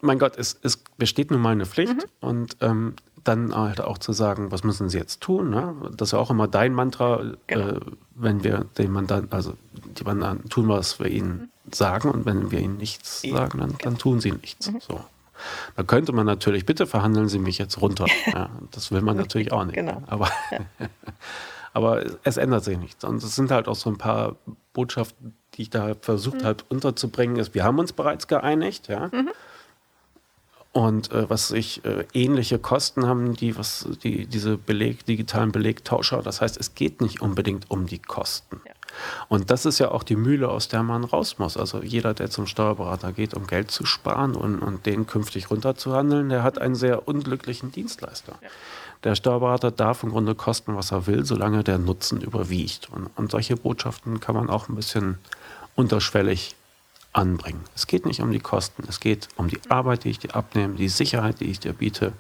mein 0.02 0.20
Gott, 0.20 0.38
es, 0.38 0.60
es 0.62 0.78
besteht 0.78 1.32
nun 1.32 1.42
mal 1.42 1.52
eine 1.52 1.66
Pflicht 1.66 1.94
mhm. 1.94 2.04
und 2.22 2.58
ähm, 2.62 2.96
dann 3.24 3.56
halt 3.56 3.82
auch 3.82 3.98
zu 3.98 4.14
sagen, 4.14 4.52
was 4.52 4.64
müssen 4.64 4.90
sie 4.90 4.98
jetzt 4.98 5.22
tun? 5.22 5.50
Ne? 5.50 5.76
Das 5.96 6.10
ist 6.10 6.12
ja 6.14 6.20
auch 6.20 6.30
immer 6.30 6.48
dein 6.48 6.74
Mantra, 6.74 7.24
genau. 7.48 7.68
äh, 7.68 7.80
wenn 8.16 8.44
wir 8.44 8.66
den 8.78 8.92
Mandanten, 8.92 9.32
also 9.32 9.54
die 9.72 10.04
Mandanten 10.04 10.50
tun, 10.50 10.68
was 10.68 11.00
wir 11.00 11.08
ihnen 11.08 11.50
mhm. 11.66 11.74
sagen 11.74 12.10
und 12.10 12.26
wenn 12.26 12.52
wir 12.52 12.60
ihnen 12.60 12.78
nichts 12.78 13.22
sagen, 13.22 13.60
dann, 13.60 13.76
dann 13.82 13.98
tun 13.98 14.20
sie 14.20 14.32
nichts. 14.32 14.72
Mhm. 14.72 14.80
So. 14.82 15.00
Da 15.76 15.84
könnte 15.84 16.12
man 16.14 16.26
natürlich, 16.26 16.66
bitte 16.66 16.88
verhandeln 16.88 17.28
Sie 17.28 17.40
mich 17.40 17.58
jetzt 17.58 17.82
runter. 17.82 18.06
Ja, 18.28 18.50
das 18.72 18.92
will 18.92 19.02
man 19.02 19.18
natürlich 19.18 19.52
auch 19.52 19.66
nicht. 19.66 19.76
Genau. 19.76 20.02
Aber, 20.08 20.30
aber 21.74 22.04
es 22.24 22.38
ändert 22.38 22.64
sich 22.64 22.78
nichts. 22.78 23.04
Und 23.04 23.24
es 23.24 23.36
sind 23.36 23.52
halt 23.52 23.68
auch 23.68 23.76
so 23.76 23.90
ein 23.90 23.98
paar 23.98 24.36
Botschaften, 24.74 25.36
die 25.54 25.64
ich 25.64 25.70
da 25.70 25.94
versucht 26.00 26.42
mhm. 26.42 26.46
habe 26.46 26.64
unterzubringen. 26.70 27.46
wir 27.54 27.64
haben 27.64 27.80
uns 27.80 27.94
bereits 27.94 28.28
geeinigt, 28.28 28.88
ja. 28.88 29.10
Mhm. 29.12 29.30
Und 30.74 31.12
äh, 31.12 31.30
was 31.30 31.52
ich 31.52 31.86
äh, 31.86 32.06
ähnliche 32.14 32.58
Kosten 32.58 33.06
haben, 33.06 33.36
die 33.36 33.56
was 33.56 33.88
die 34.04 34.26
diese 34.26 34.58
Beleg 34.58 35.06
digitalen 35.06 35.52
Belegtauscher. 35.52 36.24
Das 36.24 36.42
heißt, 36.42 36.58
es 36.58 36.74
geht 36.74 37.00
nicht 37.00 37.22
unbedingt 37.22 37.70
um 37.70 37.86
die 37.86 38.00
Kosten. 38.00 38.60
Ja. 38.66 38.74
Und 39.28 39.52
das 39.52 39.66
ist 39.66 39.80
ja 39.80 39.92
auch 39.92 40.04
die 40.04 40.16
Mühle, 40.16 40.50
aus 40.50 40.68
der 40.68 40.82
man 40.82 41.04
raus 41.04 41.38
muss. 41.38 41.58
Also 41.58 41.84
jeder, 41.84 42.16
der 42.16 42.32
zum 42.32 42.48
Steuerberater 42.48 43.12
geht, 43.12 43.36
um 43.36 43.46
Geld 43.46 43.70
zu 43.70 43.86
sparen 43.86 44.36
und, 44.36 44.60
und 44.60 44.86
den 44.88 45.06
künftig 45.06 45.52
runterzuhandeln, 45.52 46.30
der 46.30 46.44
hat 46.44 46.60
einen 46.60 46.76
sehr 46.76 47.08
unglücklichen 47.08 47.72
Dienstleister. 47.72 48.34
Ja. 48.42 48.50
Der 49.04 49.16
Steuerberater 49.16 49.70
darf 49.70 50.02
im 50.04 50.10
Grunde 50.10 50.34
kosten, 50.34 50.76
was 50.76 50.92
er 50.92 51.08
will, 51.08 51.26
solange 51.26 51.64
der 51.64 51.78
Nutzen 51.78 52.22
überwiegt. 52.22 52.90
Und, 52.92 53.10
und 53.16 53.32
solche 53.32 53.58
Botschaften 53.58 54.20
kann 54.20 54.36
man 54.36 54.50
auch 54.50 54.70
ein 54.70 54.76
bisschen 54.76 55.18
unterschwellig 55.76 56.56
anbringen. 57.14 57.64
Es 57.76 57.88
geht 57.88 58.06
nicht 58.06 58.22
um 58.22 58.32
die 58.32 58.40
Kosten, 58.40 58.84
es 58.88 59.00
geht 59.00 59.30
um 59.36 59.48
die 59.48 59.60
Arbeit, 59.70 60.04
die 60.04 60.10
ich 60.10 60.20
dir 60.20 60.36
abnehme, 60.36 60.76
die 60.76 60.90
Sicherheit, 60.90 61.40
die 61.40 61.46
ich 61.46 61.60
dir 61.60 61.74
biete 61.74 62.14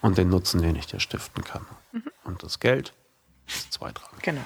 und 0.00 0.16
den 0.16 0.28
Nutzen, 0.28 0.62
den 0.62 0.76
ich 0.76 0.86
dir 0.86 1.00
stiften 1.00 1.44
kann. 1.44 1.66
Mhm. 1.92 2.10
Und 2.24 2.42
das 2.42 2.60
Geld 2.60 2.92
ist 3.46 3.72
zweitrangig. 3.72 4.22
Genau. 4.22 4.42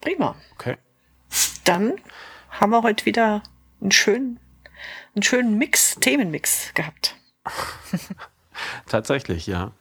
Prima. 0.00 0.36
Okay. 0.54 0.76
Dann 1.64 1.94
haben 2.50 2.70
wir 2.70 2.82
heute 2.82 3.06
wieder 3.06 3.42
einen 3.80 3.90
schönen, 3.90 4.38
einen 5.14 5.22
schönen 5.22 5.58
Mix, 5.58 5.96
Themenmix 5.96 6.72
gehabt. 6.74 7.16
Tatsächlich, 8.86 9.46
ja. 9.46 9.72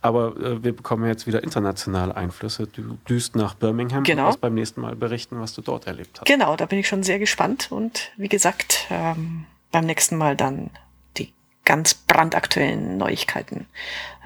Aber 0.00 0.36
äh, 0.36 0.62
wir 0.62 0.74
bekommen 0.74 1.06
jetzt 1.06 1.26
wieder 1.26 1.42
internationale 1.42 2.16
Einflüsse. 2.16 2.66
Du 2.66 2.98
düst 3.08 3.36
nach 3.36 3.54
Birmingham 3.54 4.04
genau. 4.04 4.22
und 4.22 4.28
wirst 4.28 4.40
beim 4.40 4.54
nächsten 4.54 4.80
Mal 4.80 4.96
berichten, 4.96 5.40
was 5.40 5.54
du 5.54 5.62
dort 5.62 5.86
erlebt 5.86 6.20
hast. 6.20 6.26
Genau, 6.26 6.56
da 6.56 6.66
bin 6.66 6.78
ich 6.78 6.88
schon 6.88 7.02
sehr 7.02 7.18
gespannt. 7.18 7.70
Und 7.70 8.12
wie 8.16 8.28
gesagt, 8.28 8.86
ähm, 8.90 9.46
beim 9.70 9.86
nächsten 9.86 10.16
Mal 10.16 10.36
dann 10.36 10.70
die 11.16 11.32
ganz 11.64 11.94
brandaktuellen 11.94 12.96
Neuigkeiten 12.98 13.66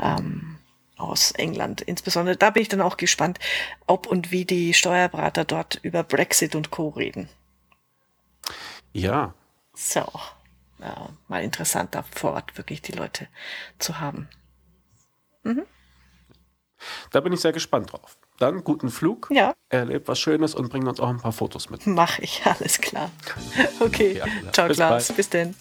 ähm, 0.00 0.58
aus 0.96 1.30
England. 1.32 1.80
Insbesondere 1.80 2.36
da 2.36 2.50
bin 2.50 2.62
ich 2.62 2.68
dann 2.68 2.80
auch 2.80 2.96
gespannt, 2.96 3.38
ob 3.86 4.06
und 4.06 4.32
wie 4.32 4.44
die 4.44 4.74
Steuerberater 4.74 5.44
dort 5.44 5.78
über 5.82 6.02
Brexit 6.02 6.54
und 6.54 6.70
Co. 6.70 6.88
reden. 6.88 7.28
Ja. 8.92 9.34
So. 9.74 10.02
Äh, 10.80 10.92
mal 11.28 11.42
interessant, 11.42 11.94
da 11.94 12.02
vor 12.02 12.32
Ort 12.32 12.56
wirklich 12.56 12.82
die 12.82 12.92
Leute 12.92 13.26
zu 13.78 14.00
haben. 14.00 14.28
Mhm. 15.48 15.62
Da 17.10 17.20
bin 17.20 17.32
ich 17.32 17.40
sehr 17.40 17.52
gespannt 17.52 17.92
drauf. 17.92 18.16
Dann 18.38 18.62
guten 18.62 18.88
Flug. 18.90 19.28
Ja. 19.32 19.54
Erlebt 19.68 20.06
was 20.06 20.20
Schönes 20.20 20.54
und 20.54 20.68
bringt 20.68 20.86
uns 20.86 21.00
auch 21.00 21.08
ein 21.08 21.18
paar 21.18 21.32
Fotos 21.32 21.70
mit. 21.70 21.86
Mach 21.86 22.18
ich, 22.20 22.42
alles 22.44 22.80
klar. 22.80 23.10
Okay. 23.80 24.18
Ja, 24.18 24.26
Ciao, 24.52 24.68
Bis 24.68 24.76
Klaus. 24.76 25.08
Bald. 25.08 25.16
Bis 25.16 25.28
denn. 25.28 25.54